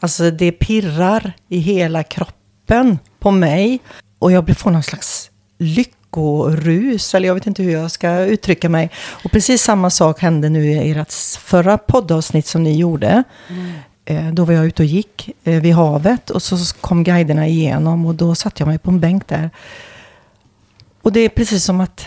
Alltså 0.00 0.30
det 0.30 0.52
pirrar 0.52 1.32
i 1.48 1.58
hela 1.58 2.02
kroppen 2.02 2.98
på 3.20 3.30
mig. 3.30 3.78
Och 4.18 4.32
jag 4.32 4.56
får 4.58 4.70
någon 4.70 4.82
slags 4.82 5.30
lyckorus, 5.58 7.14
eller 7.14 7.26
jag 7.26 7.34
vet 7.34 7.46
inte 7.46 7.62
hur 7.62 7.72
jag 7.72 7.90
ska 7.90 8.18
uttrycka 8.18 8.68
mig. 8.68 8.90
Och 9.24 9.30
precis 9.30 9.62
samma 9.62 9.90
sak 9.90 10.20
hände 10.20 10.48
nu 10.48 10.66
i 10.66 10.90
ert 10.90 11.12
förra 11.38 11.78
poddavsnitt 11.78 12.46
som 12.46 12.62
ni 12.62 12.76
gjorde. 12.76 13.24
Eh, 14.04 14.26
Då 14.32 14.44
var 14.44 14.54
jag 14.54 14.66
ute 14.66 14.82
och 14.82 14.86
gick 14.86 15.30
eh, 15.44 15.60
vid 15.60 15.74
havet 15.74 16.30
och 16.30 16.42
så 16.42 16.56
kom 16.80 17.04
guiderna 17.04 17.46
igenom 17.46 18.06
och 18.06 18.14
då 18.14 18.34
satte 18.34 18.62
jag 18.62 18.68
mig 18.68 18.78
på 18.78 18.90
en 18.90 19.00
bänk 19.00 19.28
där. 19.28 19.50
Och 21.02 21.12
det 21.12 21.20
är 21.20 21.28
precis 21.28 21.64
som 21.64 21.80
att 21.80 22.06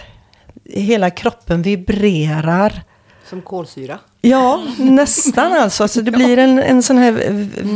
hela 0.82 1.10
kroppen 1.10 1.62
vibrerar. 1.62 2.82
Som 3.30 3.42
kolsyra. 3.42 4.00
Ja, 4.22 4.64
nästan 4.78 5.54
alltså. 5.54 5.84
alltså 5.84 6.02
det 6.02 6.12
blir 6.12 6.38
en, 6.38 6.60
en 6.60 6.84
sån 6.84 6.98
här 6.98 7.12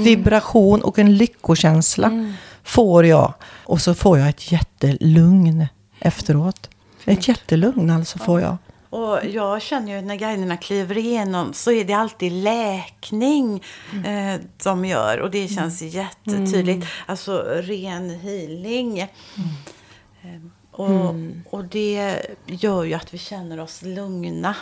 vibration 0.04 0.82
och 0.82 1.00
en 1.00 1.16
lyckokänsla 1.18 2.34
får 2.64 3.06
jag. 3.06 3.34
Och 3.64 3.82
så 3.82 3.96
får 3.96 4.20
jag 4.20 4.30
ett 4.30 4.52
jättelugn 4.52 5.66
efteråt. 6.00 6.70
Ett 7.06 7.28
jättelugn 7.28 7.90
alltså 7.90 8.20
får 8.20 8.42
jag. 8.42 8.58
Och 8.90 9.20
jag 9.26 9.62
känner 9.62 9.96
ju 9.96 10.02
när 10.02 10.16
guiderna 10.16 10.58
kliver 10.58 10.98
igenom 10.98 11.54
så 11.54 11.72
är 11.72 11.86
det 11.86 11.94
alltid 11.94 12.32
läkning 12.32 13.64
eh, 14.06 14.42
de 14.64 14.86
gör. 14.86 15.20
Och 15.20 15.32
det 15.32 15.48
känns 15.48 15.82
jättetydligt. 15.82 16.88
Alltså 17.06 17.38
ren 17.62 18.10
healing. 18.10 19.00
Eh, 19.00 19.10
och, 20.80 21.16
och 21.50 21.64
det 21.64 22.22
gör 22.46 22.84
ju 22.84 22.94
att 22.94 23.14
vi 23.14 23.18
känner 23.18 23.60
oss 23.60 23.82
lugna. 23.82 24.56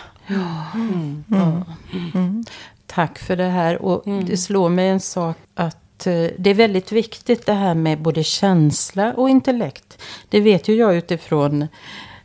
Mm. 0.73 2.43
Tack 2.85 3.19
för 3.19 3.35
det 3.35 3.49
här. 3.49 3.81
Och 3.81 4.03
det 4.25 4.37
slår 4.37 4.69
mig 4.69 4.89
en 4.89 4.99
sak 4.99 5.37
att 5.55 6.07
eh, 6.07 6.27
det 6.37 6.49
är 6.49 6.53
väldigt 6.53 6.91
viktigt 6.91 7.45
det 7.45 7.53
här 7.53 7.73
med 7.73 8.01
både 8.01 8.23
känsla 8.23 9.13
och 9.13 9.29
intellekt. 9.29 10.01
Det 10.29 10.39
vet 10.39 10.67
ju 10.67 10.75
jag 10.75 10.95
utifrån 10.95 11.61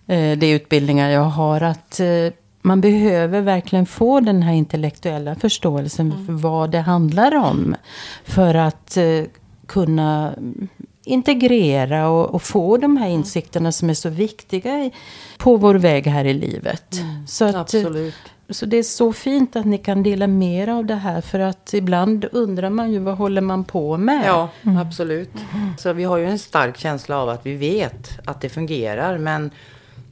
eh, 0.06 0.38
de 0.38 0.52
utbildningar 0.52 1.10
jag 1.10 1.24
har. 1.24 1.60
Att 1.60 2.00
eh, 2.00 2.32
man 2.62 2.80
behöver 2.80 3.40
verkligen 3.40 3.86
få 3.86 4.20
den 4.20 4.42
här 4.42 4.52
intellektuella 4.52 5.34
förståelsen 5.34 6.26
för 6.26 6.32
vad 6.32 6.70
det 6.70 6.80
handlar 6.80 7.34
om. 7.36 7.76
För 8.24 8.54
att 8.54 8.98
kunna 9.66 10.34
integrera 11.10 12.08
och, 12.08 12.34
och 12.34 12.42
få 12.42 12.76
de 12.76 12.96
här 12.96 13.08
insikterna 13.08 13.72
som 13.72 13.90
är 13.90 13.94
så 13.94 14.08
viktiga 14.08 14.84
i, 14.84 14.92
på 15.38 15.56
vår 15.56 15.74
väg 15.74 16.06
här 16.06 16.24
i 16.24 16.34
livet. 16.34 16.96
Så 17.26 17.44
att, 17.44 17.54
eh, 17.54 17.60
Absolut. 17.60 18.14
så 18.50 18.66
det 18.66 18.76
är 18.76 18.82
så 18.82 19.12
fint 19.12 19.56
att 19.56 19.66
ni 19.66 19.78
kan 19.78 20.02
dela 20.02 20.26
mer 20.26 20.68
av 20.68 20.84
det 20.84 20.94
här. 20.94 21.20
För 21.20 21.40
att 21.40 21.74
ibland 21.74 22.26
undrar 22.32 22.70
man 22.70 22.92
ju 22.92 22.98
vad 22.98 23.16
håller 23.16 23.40
man 23.40 23.64
på 23.64 23.96
med? 23.96 24.22
Ja, 24.26 24.48
absolut. 24.80 25.32
Så 25.78 25.92
vi 25.92 26.04
har 26.04 26.16
ju 26.16 26.26
en 26.26 26.38
stark 26.38 26.78
känsla 26.78 27.18
av 27.18 27.28
att 27.28 27.46
vi 27.46 27.54
vet 27.54 28.18
att 28.24 28.40
det 28.40 28.48
fungerar. 28.48 29.18
Men, 29.18 29.50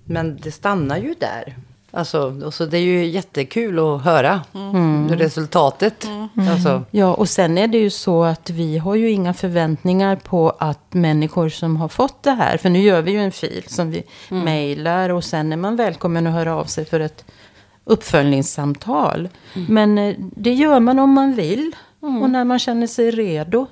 men 0.05 0.37
det 0.37 0.51
stannar 0.51 0.97
ju 0.97 1.14
där. 1.20 1.57
Alltså, 1.99 2.42
och 2.44 2.55
så 2.55 2.66
det 2.66 2.78
är 2.78 2.82
ju 2.82 3.05
jättekul 3.07 3.78
att 3.78 4.03
höra 4.05 4.40
Mm. 4.55 5.09
resultatet. 5.09 6.07
Alltså, 6.51 6.82
Ja, 6.90 7.14
och 7.14 7.28
sen 7.28 7.59
är 7.59 7.66
det 7.68 7.78
ju 7.78 7.90
så 7.90 8.24
att 8.24 8.51
vi 8.51 8.78
har 8.78 8.94
ju 8.94 9.11
inga 9.11 9.34
förväntningar 9.34 10.16
på 10.16 10.51
att 10.59 10.94
människor 10.94 11.49
som 11.49 11.76
har 11.76 11.88
fått 11.88 12.22
det 12.22 12.30
här, 12.30 12.57
för 12.57 12.70
nu 12.70 12.78
gör 12.82 13.03
vi 13.03 13.11
ju 13.11 13.18
en 13.18 13.32
fil 13.32 13.64
som 13.66 13.90
vi 13.90 14.03
Mm. 14.30 14.44
mejlar 14.44 15.11
och 15.11 15.24
sen 15.24 15.53
är 15.53 15.57
man 15.57 15.76
välkommen 15.76 16.26
att 16.26 16.32
höra 16.32 16.57
av 16.57 16.64
sig 16.64 16.84
för 16.84 17.01
ett 17.01 17.24
uppföljningssamtal. 17.84 19.28
Mm. 19.55 19.66
Men 19.74 19.99
eh, 19.99 20.14
det 20.18 20.53
gör 20.55 20.80
man 20.80 20.99
om 20.99 21.11
man 21.12 21.34
vill 21.34 21.76
och 22.01 22.30
när 22.30 22.44
man 22.44 22.59
känner 22.59 22.86
sig 22.86 23.11
redo. 23.11 23.66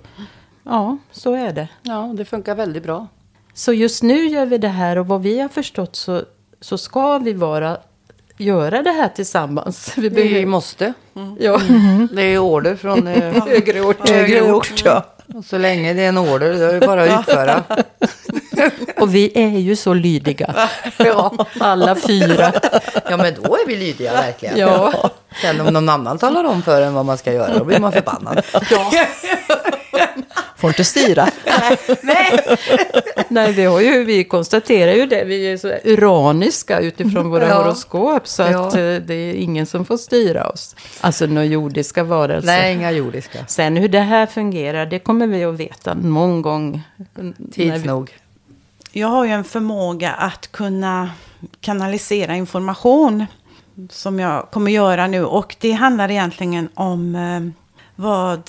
Ja, 0.62 0.96
så 1.12 1.34
är 1.34 1.52
det. 1.52 1.68
ja, 1.82 2.12
det 2.16 2.24
funkar 2.24 2.54
väldigt 2.54 2.82
bra. 2.82 3.06
Så 3.54 3.72
just 3.72 4.02
nu 4.02 4.26
gör 4.26 4.46
vi 4.46 4.58
det 4.58 4.68
här 4.68 4.98
och 4.98 5.06
vad 5.06 5.22
vi 5.22 5.40
har 5.40 5.48
förstått 5.48 5.96
så, 5.96 6.22
så 6.60 6.78
ska 6.78 7.18
vi 7.18 7.32
vara, 7.32 7.76
göra 8.38 8.82
det 8.82 8.90
här 8.90 9.08
tillsammans. 9.08 9.92
Vi 9.96 10.02
Vi 10.08 10.10
behöver, 10.10 10.46
måste. 10.46 10.92
ja. 11.38 11.60
Det 12.12 12.22
är 12.22 12.38
order 12.38 12.76
från 12.76 13.06
eh, 13.06 13.44
högre 13.46 13.80
ort. 13.80 14.08
högre 14.08 14.52
ort. 14.52 14.82
Ja. 14.84 15.06
Och 15.34 15.44
så 15.44 15.58
länge 15.58 15.94
det 15.94 16.02
är 16.02 16.08
en 16.08 16.18
order, 16.18 16.52
då 16.58 16.64
är 16.64 16.80
det 16.80 16.86
bara 16.86 17.02
att 17.04 17.20
utföra. 17.20 17.62
Och 19.00 19.14
vi 19.14 19.32
är 19.34 19.58
ju 19.58 19.76
så 19.76 19.94
lydiga. 19.94 20.68
Ja. 20.96 21.46
Alla 21.60 21.94
fyra. 21.94 22.52
ja, 23.10 23.16
men 23.16 23.34
då 23.42 23.54
är 23.56 23.66
vi 23.66 23.76
lydiga 23.76 24.12
verkligen. 24.12 24.58
Ja. 24.58 25.10
Sen 25.42 25.60
om 25.60 25.72
någon 25.72 25.88
annan 25.88 26.18
talar 26.18 26.44
om 26.44 26.62
för 26.62 26.82
en 26.82 26.94
vad 26.94 27.04
man 27.06 27.18
ska 27.18 27.32
göra, 27.32 27.58
då 27.58 27.64
blir 27.64 27.78
man 27.80 27.92
förbannad. 27.92 28.42
Får 30.56 30.70
inte 30.70 30.84
styra. 30.84 31.28
Nej, 33.28 33.52
vi, 33.52 33.64
har 33.64 33.80
ju, 33.80 34.04
vi 34.04 34.24
konstaterar 34.24 34.92
ju 34.92 35.06
det. 35.06 35.24
Vi 35.24 35.52
är 35.52 35.56
så 35.56 35.68
uraniska 35.84 36.80
utifrån 36.80 37.30
våra 37.30 37.48
Ja. 37.48 37.54
horoskop. 37.62 38.26
Så 38.28 38.42
Ja. 38.42 38.66
att 38.68 38.74
eh, 38.74 38.80
det 38.80 39.14
är 39.14 39.34
ingen 39.34 39.66
som 39.66 39.84
får 39.84 39.96
styra 39.96 40.48
oss. 40.48 40.76
Alltså 41.00 41.26
några 41.26 41.44
jordiska 41.44 42.04
varelser. 42.04 42.46
Nej, 42.46 42.74
inga 42.74 42.90
jordiska. 42.90 43.38
Sen 43.46 43.76
hur 43.76 43.88
det 43.88 44.00
här 44.00 44.26
fungerar, 44.26 44.86
det 44.86 44.98
kommer 44.98 45.26
vi 45.26 45.44
att 45.44 45.54
veta 45.54 45.94
någon 45.94 46.42
gång. 46.42 46.82
Tids 47.52 47.84
vi- 47.84 47.86
nog. 47.88 48.10
Jag 48.92 49.08
har 49.08 49.24
ju 49.24 49.30
en 49.30 49.44
förmåga 49.44 50.12
att 50.12 50.52
kunna 50.52 51.10
kanalisera 51.60 52.34
information. 52.36 53.26
Som 53.90 54.20
jag 54.20 54.50
kommer 54.50 54.70
göra 54.70 55.06
nu. 55.06 55.24
Och 55.24 55.56
det 55.60 55.72
handlar 55.72 56.10
egentligen 56.10 56.68
om 56.74 57.14
eh, 57.14 57.62
vad 57.96 58.42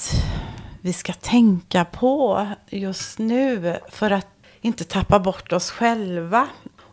vi 0.87 0.93
ska 0.93 1.13
tänka 1.13 1.85
på 1.85 2.47
just 2.69 3.19
nu. 3.19 3.77
För 3.89 4.11
att 4.11 4.27
inte 4.61 4.83
tappa 4.83 5.19
bort 5.19 5.53
oss 5.53 5.71
själva. 5.71 6.47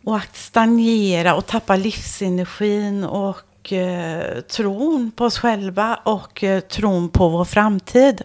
Och 0.05 0.17
att 0.17 0.37
stagnera 0.37 1.35
och 1.35 1.47
tappa 1.47 1.77
livsenergin 1.77 3.05
och 3.05 3.73
eh, 3.73 4.41
tron 4.41 5.11
på 5.17 5.25
oss 5.25 5.39
själva. 5.39 5.95
Och 5.95 6.45
eh, 6.45 6.61
tron 6.61 7.09
på 7.09 7.29
vår 7.29 7.45
framtid. 7.45 8.23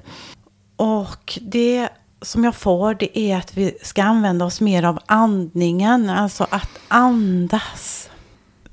Och 0.75 1.39
det 1.41 1.89
som 2.21 2.43
jag 2.43 2.55
får 2.55 2.93
det 2.93 3.19
är 3.19 3.37
att 3.37 3.57
vi 3.57 3.77
ska 3.81 4.03
använda 4.03 4.45
oss 4.45 4.61
mer 4.61 4.83
av 4.83 4.99
andningen. 5.05 6.09
Alltså 6.09 6.47
att 6.49 6.79
andas. 6.87 8.09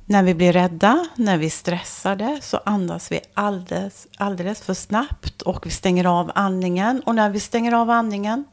När 0.09 0.23
vi 0.23 0.35
blir 0.35 0.53
rädda, 0.53 1.07
när 1.15 1.39
vi 1.39 1.47
är 1.47 1.51
stressade 1.51 2.39
så 2.43 2.61
andas 2.65 3.13
vi 3.13 3.21
alldeles, 3.35 4.07
alldeles 4.17 4.61
för 4.61 4.75
snabbt 4.75 5.43
och 5.43 5.67
vi 5.67 5.71
stänger 5.71 6.05
av 6.05 6.33
andningen. 6.35 7.03
Och 7.07 7.15
när 7.15 7.31
vi 7.31 7.41
stänger 7.41 7.73
av 7.73 7.91
andningen 7.91 8.45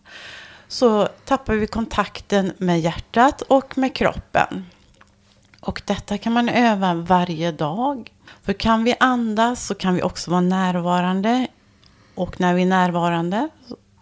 så 0.67 1.07
tappar 1.25 1.53
vi 1.53 1.67
kontakten 1.67 2.53
med 2.57 2.79
hjärtat 2.79 3.41
och 3.41 3.77
med 3.77 3.95
kroppen. 3.95 4.65
Och 5.59 5.81
detta 5.85 6.17
kan 6.17 6.33
man 6.33 6.49
öva 6.49 6.93
varje 6.93 7.51
dag. 7.51 8.11
För 8.43 8.53
kan 8.53 8.83
vi 8.83 8.95
andas 8.99 9.65
så 9.65 9.75
kan 9.75 9.95
vi 9.95 10.01
också 10.01 10.31
vara 10.31 10.41
närvarande. 10.41 11.47
Och 12.15 12.39
när 12.39 12.53
vi 12.53 12.61
är 12.61 12.65
närvarande 12.65 13.49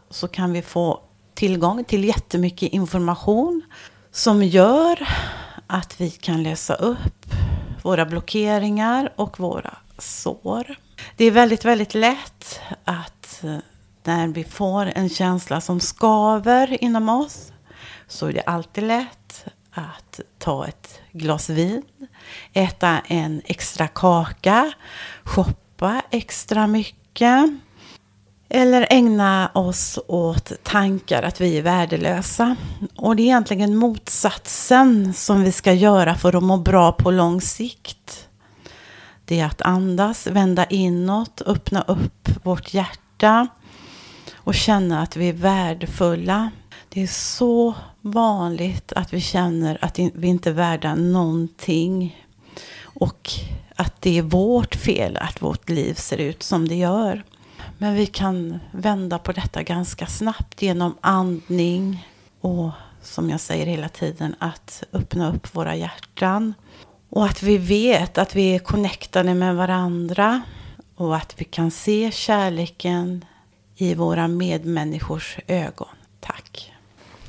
så 0.10 0.28
kan 0.28 0.54
vi 0.54 0.62
få 0.62 1.00
tillgång 1.34 1.84
till 1.84 2.06
jättemycket 2.06 2.74
information 2.74 3.62
som 4.12 4.44
gör 4.44 5.08
att 5.72 6.02
vi 6.02 6.10
kan 6.10 6.44
lösa 6.44 6.76
upp 6.76 7.26
våra 7.82 8.06
blockeringar 8.06 9.14
och 9.16 9.40
våra 9.40 9.78
sår. 9.98 10.76
Det 11.18 11.26
är 11.26 11.32
väldigt, 11.32 11.66
väldigt 11.66 11.94
lätt 11.94 12.60
att 12.84 13.44
eh, 13.44 13.58
när 14.04 14.28
vi 14.28 14.44
får 14.44 14.86
en 14.96 15.10
känsla 15.10 15.62
som 15.62 15.80
skaver 15.80 16.84
inom 16.84 17.10
oss 17.10 17.52
så 18.08 18.28
är 18.28 18.34
det 18.34 18.42
alltid 18.42 18.84
lätt 18.84 19.46
att 19.72 20.20
ta 20.38 20.68
ett 20.68 21.00
glas 21.12 21.50
vin, 21.50 21.84
äta 22.54 23.00
en 23.08 23.42
extra 23.46 23.88
kaka, 23.88 24.72
shoppa 25.24 26.02
extra 26.10 26.68
mycket 26.68 27.50
eller 28.54 28.88
ägna 28.90 29.52
oss 29.54 30.00
åt 30.08 30.52
tankar 30.64 31.24
att 31.24 31.42
vi 31.42 31.58
är 31.58 31.62
värdelösa. 31.62 32.56
Och 32.96 33.16
det 33.16 33.22
är 33.22 33.26
egentligen 33.26 33.76
motsatsen 33.76 35.14
som 35.14 35.44
vi 35.44 35.52
ska 35.52 35.74
göra 35.74 36.16
för 36.16 36.36
att 36.36 36.44
må 36.44 36.58
bra 36.58 36.92
på 36.92 37.12
lång 37.12 37.42
sikt. 37.42 38.28
Det 39.26 39.40
är 39.40 39.46
att 39.46 39.62
andas, 39.62 40.28
vända 40.28 40.66
inåt, 40.66 41.42
öppna 41.46 41.82
upp 41.82 42.30
vårt 42.44 42.74
hjärta 42.74 43.48
och 44.36 44.56
känna 44.56 45.02
att 45.02 45.16
vi 45.16 45.30
är 45.30 45.34
värdefulla. 45.34 46.52
Det 46.90 47.04
är 47.04 47.08
så 47.08 47.74
vanligt 48.02 48.94
att 48.94 49.14
vi 49.14 49.22
känner 49.22 49.78
att 49.82 50.00
vi 50.00 50.28
inte 50.28 50.50
är 50.50 50.54
värda 50.54 50.96
någonting. 50.96 52.26
Och 52.84 53.30
att 53.76 54.02
det 54.02 54.18
är 54.18 54.22
vårt 54.22 54.76
fel 54.76 55.18
att 55.18 55.42
vårt 55.42 55.70
liv 55.70 55.94
ser 55.94 56.18
ut 56.18 56.44
som 56.44 56.68
det 56.68 56.76
gör. 56.76 57.24
Men 57.82 57.96
vi 57.96 58.06
kan 58.06 58.60
vända 58.72 59.20
på 59.20 59.32
detta 59.32 59.64
ganska 59.64 60.06
snabbt 60.06 60.62
genom 60.62 60.98
andning 61.02 62.08
och 62.42 62.70
som 63.02 63.30
jag 63.30 63.40
säger 63.40 63.66
hela 63.66 63.90
tiden 63.90 64.36
att 64.40 64.84
öppna 64.94 65.34
upp 65.34 65.56
våra 65.56 65.76
hjärtan. 65.76 66.54
Och 67.10 67.26
att 67.26 67.44
vi 67.44 67.58
vet 67.58 68.18
att 68.18 68.36
vi 68.36 68.56
är 68.56 68.60
connectade 68.60 69.34
med 69.34 69.56
varandra 69.56 70.42
och 70.96 71.16
att 71.16 71.34
vi 71.38 71.46
kan 71.46 71.72
se 71.72 72.12
kärleken 72.14 73.26
i 73.76 73.96
våra 73.96 74.28
medmänniskors 74.28 75.38
ögon. 75.48 75.96
Tack. 76.20 76.74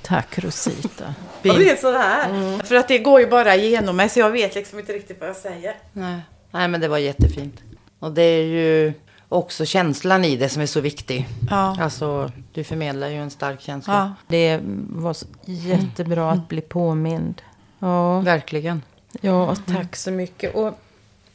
Tack 0.03 0.39
Rosita. 0.39 1.15
Jag 1.43 1.57
blir 1.57 1.77
så 1.77 1.93
här. 1.93 2.59
För 2.63 2.75
att 2.75 2.89
det 2.89 2.99
går 2.99 3.21
ju 3.21 3.27
bara 3.27 3.57
igenom 3.57 3.97
mig 3.97 4.09
så 4.09 4.21
jag 4.21 4.31
vet 4.31 4.55
liksom 4.55 4.79
inte 4.79 4.93
riktigt 4.93 5.21
vad 5.21 5.29
jag 5.29 5.37
säger. 5.37 5.77
Nej. 5.93 6.21
Nej, 6.51 6.69
men 6.69 6.81
det 6.81 6.89
var 6.89 6.99
jättefint. 6.99 7.63
Och 7.99 8.13
det 8.13 8.23
är 8.23 8.45
ju 8.45 8.93
också 9.33 9.65
känslan 9.65 10.25
i 10.25 10.37
det 10.37 10.49
som 10.49 10.63
är 10.63 10.67
så 10.67 10.81
viktig. 10.81 11.27
Ja. 11.51 11.77
Alltså, 11.81 12.31
du 12.53 12.65
förmedlar 12.65 13.09
ju 13.09 13.17
en 13.17 13.31
stark 13.31 13.61
känsla. 13.61 13.95
Ja. 13.95 14.13
Det 14.29 14.61
var 14.89 15.17
jättebra 15.45 16.31
att 16.31 16.49
bli 16.49 16.61
påmind. 16.61 17.43
Ja, 17.79 18.21
Verkligen. 18.21 18.83
ja 19.21 19.57
tack 19.67 19.97
så 19.97 20.11
mycket. 20.11 20.55
Och 20.55 20.79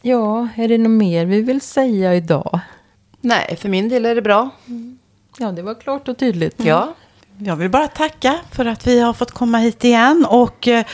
ja, 0.01 0.47
är 0.55 0.67
det 0.67 0.77
något 0.77 0.91
mer 0.91 1.25
vi 1.25 1.41
vill 1.41 1.61
säga 1.61 2.15
idag? 2.15 2.59
Nej, 3.21 3.57
för 3.61 3.69
min 3.69 3.89
del 3.89 4.05
är 4.05 4.15
det 4.15 4.21
bra. 4.21 4.49
Ja, 5.37 5.51
det 5.51 5.61
var 5.61 5.73
klart 5.75 6.07
och 6.07 6.17
tydligt. 6.17 6.55
Ja. 6.65 6.93
Jag 7.37 7.55
vill 7.55 7.69
bara 7.69 7.87
tacka 7.87 8.39
för 8.51 8.65
att 8.65 8.87
vi 8.87 8.99
har 8.99 9.13
fått 9.13 9.31
komma 9.31 9.57
hit 9.57 9.83
igen 9.83 10.25
och 10.29 10.67
eh, 10.67 10.85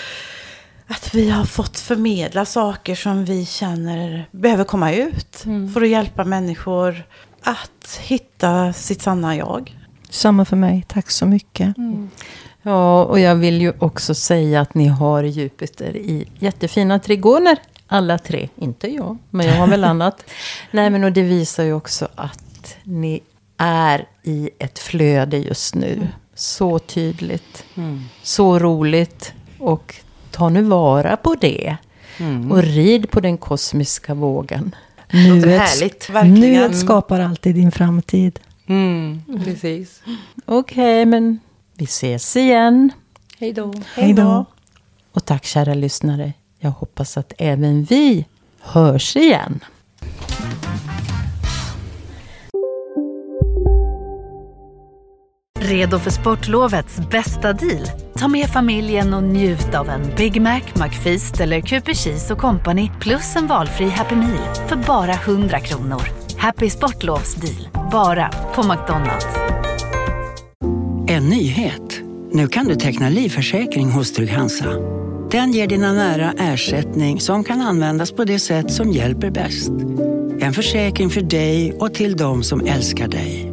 att 0.87 1.15
vi 1.15 1.29
har 1.29 1.45
fått 1.45 1.79
förmedla 1.79 2.45
saker 2.45 2.95
som 2.95 3.25
vi 3.25 3.45
känner 3.45 4.25
behöver 4.31 4.63
komma 4.63 4.93
ut 4.93 5.45
för 5.73 5.81
att 5.81 5.89
hjälpa 5.89 6.23
människor 6.23 7.03
att 7.41 7.99
hitta 8.01 8.73
sitt 8.73 9.01
sanna 9.01 9.35
jag. 9.35 9.77
Samma 10.09 10.45
för 10.45 10.55
mig. 10.55 10.85
Tack 10.87 11.11
så 11.11 11.25
mycket. 11.25 11.75
Ja, 12.61 13.03
och 13.03 13.19
jag 13.19 13.35
vill 13.35 13.61
ju 13.61 13.73
också 13.79 14.15
säga 14.15 14.61
att 14.61 14.73
ni 14.73 14.87
har 14.87 15.23
Jupiter 15.23 15.95
i 15.95 16.27
jättefina 16.39 16.99
trigoner. 16.99 17.57
Alla 17.87 18.17
tre. 18.17 18.49
Inte 18.55 18.87
jag, 18.87 19.17
men 19.29 19.45
jag 19.47 19.55
har 19.55 19.67
väl 19.67 19.83
annat. 19.93 20.23
Nej, 20.71 20.89
men 20.89 21.03
och 21.03 21.11
det 21.11 21.21
visar 21.21 21.63
ju 21.63 21.73
också 21.73 22.07
att 22.15 22.75
ni 22.83 23.21
är 23.57 24.07
i 24.23 24.49
ett 24.59 24.79
flöde 24.79 25.37
just 25.37 25.75
nu. 25.75 26.07
Så 26.35 26.79
tydligt. 26.79 27.65
Så 28.23 28.59
roligt. 28.59 29.33
Och 29.59 29.95
ta 30.33 30.49
nu 30.49 30.61
vara 30.61 31.17
på 31.17 31.35
det. 31.35 31.77
Och 32.51 32.63
rid 32.63 33.11
på 33.11 33.19
den 33.19 33.37
kosmiska 33.37 34.13
vågen. 34.13 34.75
Låter 35.09 35.47
Nuet, 35.47 35.61
härligt. 35.61 36.09
Verkligen. 36.09 36.39
nuet 36.39 36.77
skapar 36.77 37.19
alltid 37.19 37.55
din 37.55 37.71
framtid. 37.71 38.39
Mm, 38.67 39.21
precis. 39.45 40.01
Okej, 40.45 41.05
men 41.05 41.39
vi 41.77 41.83
ses 41.83 42.35
igen. 42.35 42.91
Hej 43.39 43.53
då. 43.53 43.73
Hej 43.95 44.13
då. 44.13 44.45
Och 45.11 45.25
tack 45.25 45.45
kära 45.45 45.73
lyssnare. 45.73 46.33
Jag 46.59 46.71
hoppas 46.71 47.17
att 47.17 47.33
även 47.37 47.83
vi 47.83 48.25
hörs 48.61 49.15
igen. 49.15 49.59
Redo 55.73 55.99
för 55.99 56.11
sportlovets 56.11 56.99
bästa 57.11 57.53
deal? 57.53 57.87
Ta 58.17 58.27
med 58.27 58.49
familjen 58.49 59.13
och 59.13 59.23
njut 59.23 59.75
av 59.75 59.89
en 59.89 60.01
Big 60.17 60.41
Mac, 60.41 60.61
McFeast 60.73 61.39
eller 61.39 61.61
Cooper 61.61 61.93
Cheese 61.93 62.33
och 62.33 62.39
Company 62.39 62.91
plus 62.99 63.35
en 63.35 63.47
valfri 63.47 63.89
Happy 63.89 64.15
Meal 64.15 64.55
för 64.67 64.75
bara 64.75 65.13
100 65.13 65.59
kronor. 65.59 66.01
Happy 66.37 66.69
Sportlovs 66.69 67.35
deal, 67.35 67.89
bara 67.91 68.29
på 68.55 68.63
McDonalds. 68.63 69.27
En 71.07 71.29
nyhet. 71.29 72.01
Nu 72.31 72.47
kan 72.47 72.65
du 72.65 72.75
teckna 72.75 73.09
livförsäkring 73.09 73.91
hos 73.91 74.13
Trygg-Hansa. 74.13 74.69
Den 75.31 75.51
ger 75.51 75.67
dina 75.67 75.93
nära 75.93 76.33
ersättning 76.39 77.19
som 77.19 77.43
kan 77.43 77.61
användas 77.61 78.11
på 78.11 78.25
det 78.25 78.39
sätt 78.39 78.71
som 78.71 78.91
hjälper 78.91 79.31
bäst. 79.31 79.71
En 80.39 80.53
försäkring 80.53 81.09
för 81.09 81.21
dig 81.21 81.73
och 81.79 81.93
till 81.93 82.17
de 82.17 82.43
som 82.43 82.65
älskar 82.65 83.07
dig. 83.07 83.52